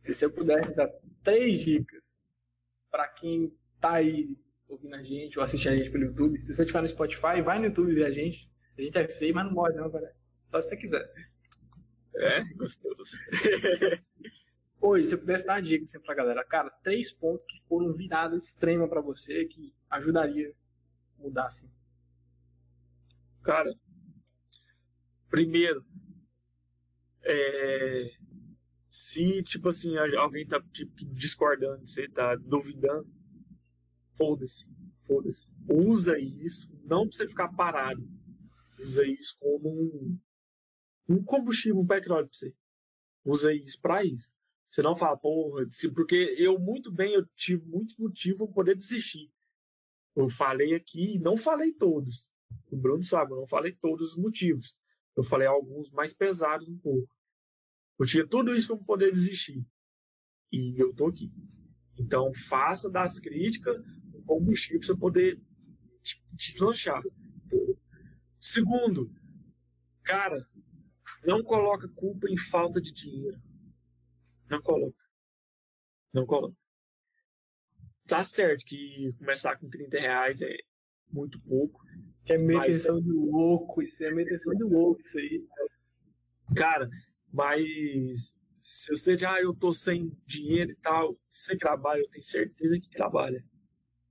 [0.00, 0.88] Se você pudesse dar
[1.22, 2.22] três dicas
[2.90, 4.36] para quem tá aí
[4.68, 7.58] ouvindo a gente ou assistindo a gente pelo YouTube, se você estiver no Spotify, vai
[7.58, 8.50] no YouTube ver a gente.
[8.76, 10.08] A gente é feio, mas não morre não, velho.
[10.46, 11.12] Só se você quiser.
[12.14, 13.18] É, gostoso.
[14.80, 17.92] Hoje, se você pudesse dar uma dica assim, pra galera, cara, três pontos que foram
[17.92, 20.54] virada extrema para você que ajudaria
[21.18, 21.70] a mudar assim.
[23.42, 23.72] Cara,
[25.30, 25.84] primeiro,
[27.22, 28.10] é,
[28.88, 33.08] se, tipo assim, alguém tá tipo, discordando, você tá duvidando,
[34.16, 34.66] foda-se,
[35.06, 35.52] foda-se.
[35.68, 38.08] Usa isso, não pra você ficar parado.
[38.78, 40.18] Usa isso como um,
[41.08, 42.54] um combustível, um petróleo pra você.
[43.24, 44.32] Usa isso pra isso.
[44.70, 49.30] Você não fala, porra, porque eu muito bem, eu tive muitos motivos para poder desistir.
[50.14, 52.30] Eu falei aqui, não falei todos.
[52.70, 54.78] O Bruno sabe, eu não falei todos os motivos.
[55.18, 57.10] Eu falei alguns mais pesados um pouco.
[57.98, 59.66] Eu tinha tudo isso para poder desistir.
[60.52, 61.28] E eu tô aqui.
[61.98, 63.84] Então, faça das críticas
[64.14, 65.42] um combustível para você poder
[66.30, 67.02] deslanchar.
[68.38, 69.12] Segundo,
[70.04, 70.46] cara,
[71.24, 73.42] não coloca culpa em falta de dinheiro.
[74.48, 75.02] Não coloca.
[76.14, 76.56] Não coloca.
[78.06, 80.56] Tá certo que começar com 30 reais é
[81.10, 81.87] muito pouco.
[82.28, 83.00] Que é meteção é...
[83.00, 85.42] de louco, isso é meteção de louco, isso aí.
[86.54, 86.88] Cara,
[87.32, 92.22] mas se você já, ah, eu tô sem dinheiro e tal, você trabalha, eu tenho
[92.22, 93.42] certeza que trabalha.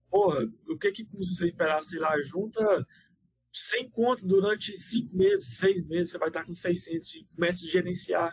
[0.09, 2.85] Porra, o que que custa você esperar, sei lá, junta
[3.53, 7.69] sem conta durante cinco meses, seis meses, você vai estar com 600 e começa a
[7.69, 8.31] gerenciar,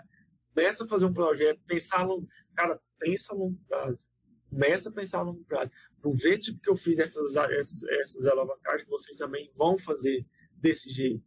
[0.55, 4.07] começa a fazer um projeto, pensar no, cara, pensa a longo prazo,
[4.49, 5.71] começa a pensar a longo prazo.
[6.05, 11.25] Aproveite que eu fiz essas, essas, essas alavancagens, vocês também vão fazer desse jeito.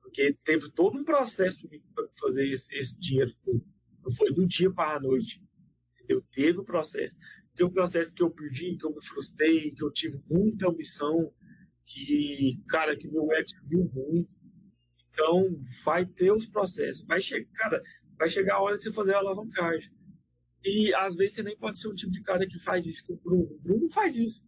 [0.00, 1.58] Porque teve todo um processo
[1.94, 3.34] para fazer esse, esse dinheiro.
[3.46, 5.42] Não foi do dia para a noite.
[5.94, 6.24] Entendeu?
[6.30, 7.14] Teve um processo.
[7.54, 11.30] Teve um processo que eu perdi, que eu me frustrei, que eu tive muita ambição,
[11.84, 14.30] que, cara, que meu ego subiu muito.
[15.10, 17.04] Então, vai ter os processos.
[17.06, 17.82] Vai chegar, cara,
[18.16, 19.92] vai chegar a hora de você fazer a alavancagem.
[20.64, 23.12] E às vezes você nem pode ser o tipo de cara que faz isso com
[23.12, 23.44] o Bruno.
[23.44, 24.46] O Bruno faz isso.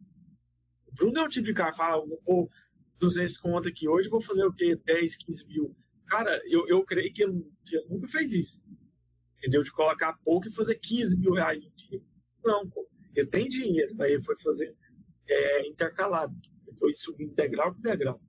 [0.86, 2.48] O Bruno é um tipo de cara que fala, vou pôr
[2.98, 4.80] 200 conto aqui hoje, vou fazer o quê?
[4.84, 5.76] 10, 15 mil.
[6.06, 7.44] Cara, eu, eu creio que ele,
[7.88, 8.62] nunca fez isso.
[9.38, 9.62] Entendeu?
[9.62, 12.01] De colocar pouco e fazer 15 mil reais no dia.
[12.43, 12.88] Não, pô.
[13.14, 14.74] Ele tem dinheiro, mas ele foi fazer
[15.28, 16.34] é, intercalado.
[16.66, 18.20] Ele foi subir degrau por degrau.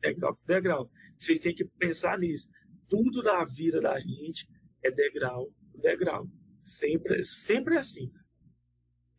[0.00, 0.90] Degrau por degrau.
[1.18, 2.48] Vocês têm que pensar nisso.
[2.88, 4.48] Tudo na vida da gente
[4.82, 6.28] é degrau por degrau.
[6.62, 8.12] Sempre, sempre é assim.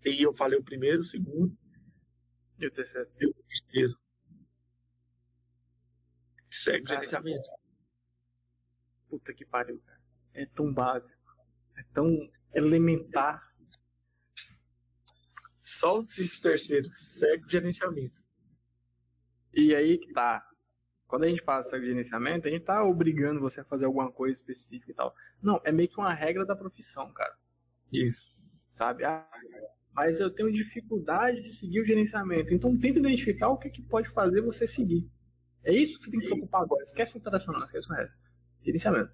[0.05, 1.55] E eu falei o primeiro, o segundo.
[2.59, 3.09] E o terceiro.
[3.19, 3.99] E o terceiro.
[6.49, 7.49] Segue o gerenciamento.
[9.09, 10.01] Puta que pariu, cara.
[10.34, 11.19] É tão básico.
[11.77, 13.51] É tão elementar.
[15.61, 16.89] Só o terceiro.
[16.93, 18.23] Segue o gerenciamento.
[19.53, 20.47] E aí que tá.
[21.11, 24.33] Quando a gente fala o gerenciamento, a gente tá obrigando você a fazer alguma coisa
[24.33, 25.13] específica e tal.
[25.43, 27.35] Não, é meio que uma regra da profissão, cara.
[27.91, 28.31] Isso.
[28.73, 29.03] Sabe?
[29.03, 29.27] Ah,
[29.93, 32.53] mas eu tenho dificuldade de seguir o gerenciamento.
[32.53, 35.05] Então tenta identificar o que, é que pode fazer você seguir.
[35.65, 36.81] É isso que você tem que preocupar agora.
[36.81, 38.23] Esquece o internacional, esquece o resto.
[38.63, 39.11] Gerenciamento.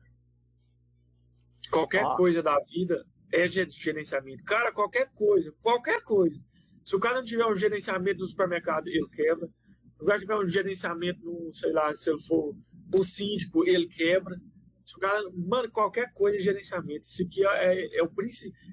[1.72, 2.16] Qualquer ah.
[2.16, 3.04] coisa da vida
[3.34, 4.44] é gerenciamento.
[4.44, 6.40] Cara, qualquer coisa, qualquer coisa.
[6.84, 9.50] Se o cara não tiver um gerenciamento no supermercado, ele quebra.
[9.98, 12.56] Se o cara tiver um gerenciamento no, sei lá, se ele for
[12.96, 14.40] o síndico, ele quebra.
[14.86, 17.02] Se o cara, mano, qualquer coisa é gerenciamento.
[17.02, 18.12] Isso aqui é, é, o,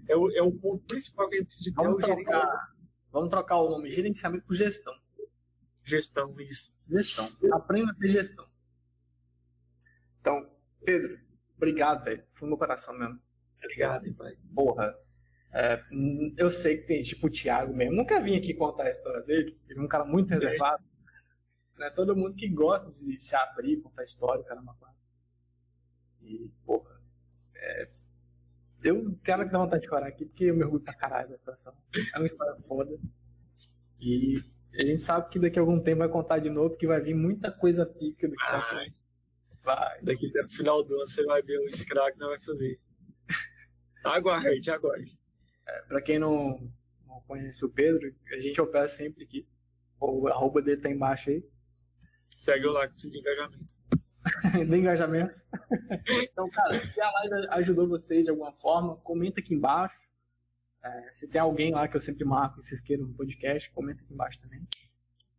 [0.08, 2.06] é, o, é o ponto principal que a gente precisa de ter, vamos é o
[2.06, 2.74] trocar, gerenciamento.
[3.10, 4.94] Vamos trocar o nome gerenciamento por gestão.
[5.82, 6.74] Gestão, isso.
[6.88, 7.28] Gestão.
[7.52, 8.46] Aprenda a ter gestão.
[10.20, 10.50] Então,
[10.84, 11.18] Pedro,
[11.56, 12.22] obrigado, velho.
[12.32, 13.18] Foi no meu coração mesmo.
[13.62, 14.34] Obrigado, hein, pai.
[14.54, 14.94] Porra.
[15.52, 15.80] É,
[16.36, 17.94] eu sei que tem tipo o Thiago mesmo.
[17.94, 19.46] Nunca vim aqui contar a história dele.
[19.68, 20.82] Ele é um cara muito reservado.
[21.76, 24.76] Não é todo mundo que gosta de se abrir, contar história, caramba.
[26.22, 27.00] E, porra.
[27.54, 27.90] É,
[28.84, 31.38] eu tenho que dar vontade de chorar aqui porque eu me orgulho pra caralho da
[31.38, 31.74] situação.
[32.14, 32.98] É uma história foda.
[34.00, 34.34] E
[34.74, 37.14] a gente sabe que daqui a algum tempo vai contar de novo, que vai vir
[37.14, 38.94] muita coisa pica do que vai.
[39.62, 40.02] vai.
[40.02, 42.78] Daqui até o final do ano você vai ver o Scrag que não vai fazer.
[44.04, 45.18] Aguarde, aguarde.
[45.66, 46.70] É, pra quem não,
[47.06, 49.48] não conhece o Pedro, a gente opera sempre aqui.
[49.98, 51.42] O arroba dele tá embaixo aí.
[52.34, 53.74] Segue o que de engajamento.
[54.68, 55.40] de engajamento.
[56.24, 60.10] então, cara, se a live ajudou vocês de alguma forma, comenta aqui embaixo.
[60.82, 64.00] É, se tem alguém lá que eu sempre marco e vocês queiram no podcast, comenta
[64.02, 64.66] aqui embaixo também.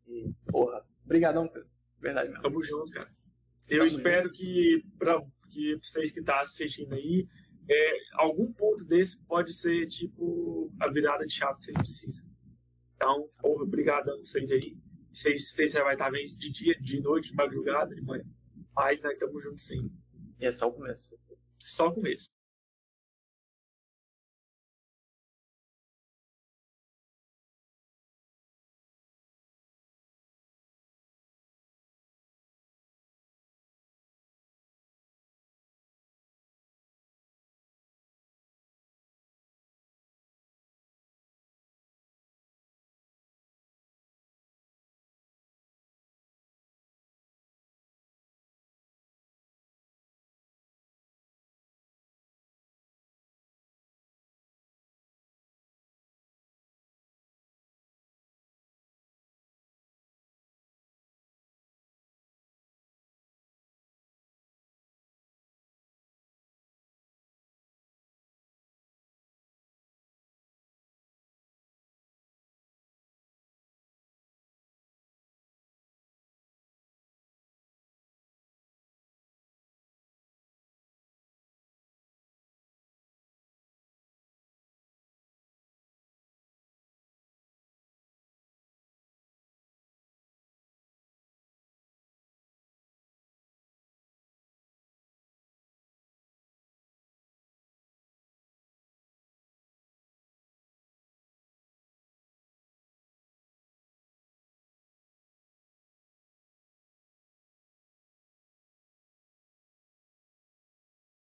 [0.07, 1.69] E, porra, brigadão, Pedro.
[1.99, 2.43] Verdade mesmo.
[2.43, 3.11] Tamo junto, cara.
[3.67, 4.37] Eu Tamo espero junto.
[4.37, 7.27] que, pra, que vocês que estão tá assistindo aí,
[7.69, 12.25] é, algum ponto desse pode ser, tipo, a virada de chave que vocês precisam.
[12.95, 14.77] Então, porra, obrigado a vocês aí.
[15.15, 18.25] Vocês, vocês vai estar vendo isso de dia, de noite, de madrugada, de manhã.
[18.75, 19.89] Mas nós estamos juntos sim.
[20.37, 21.17] E é só o começo.
[21.57, 22.34] Só o começo.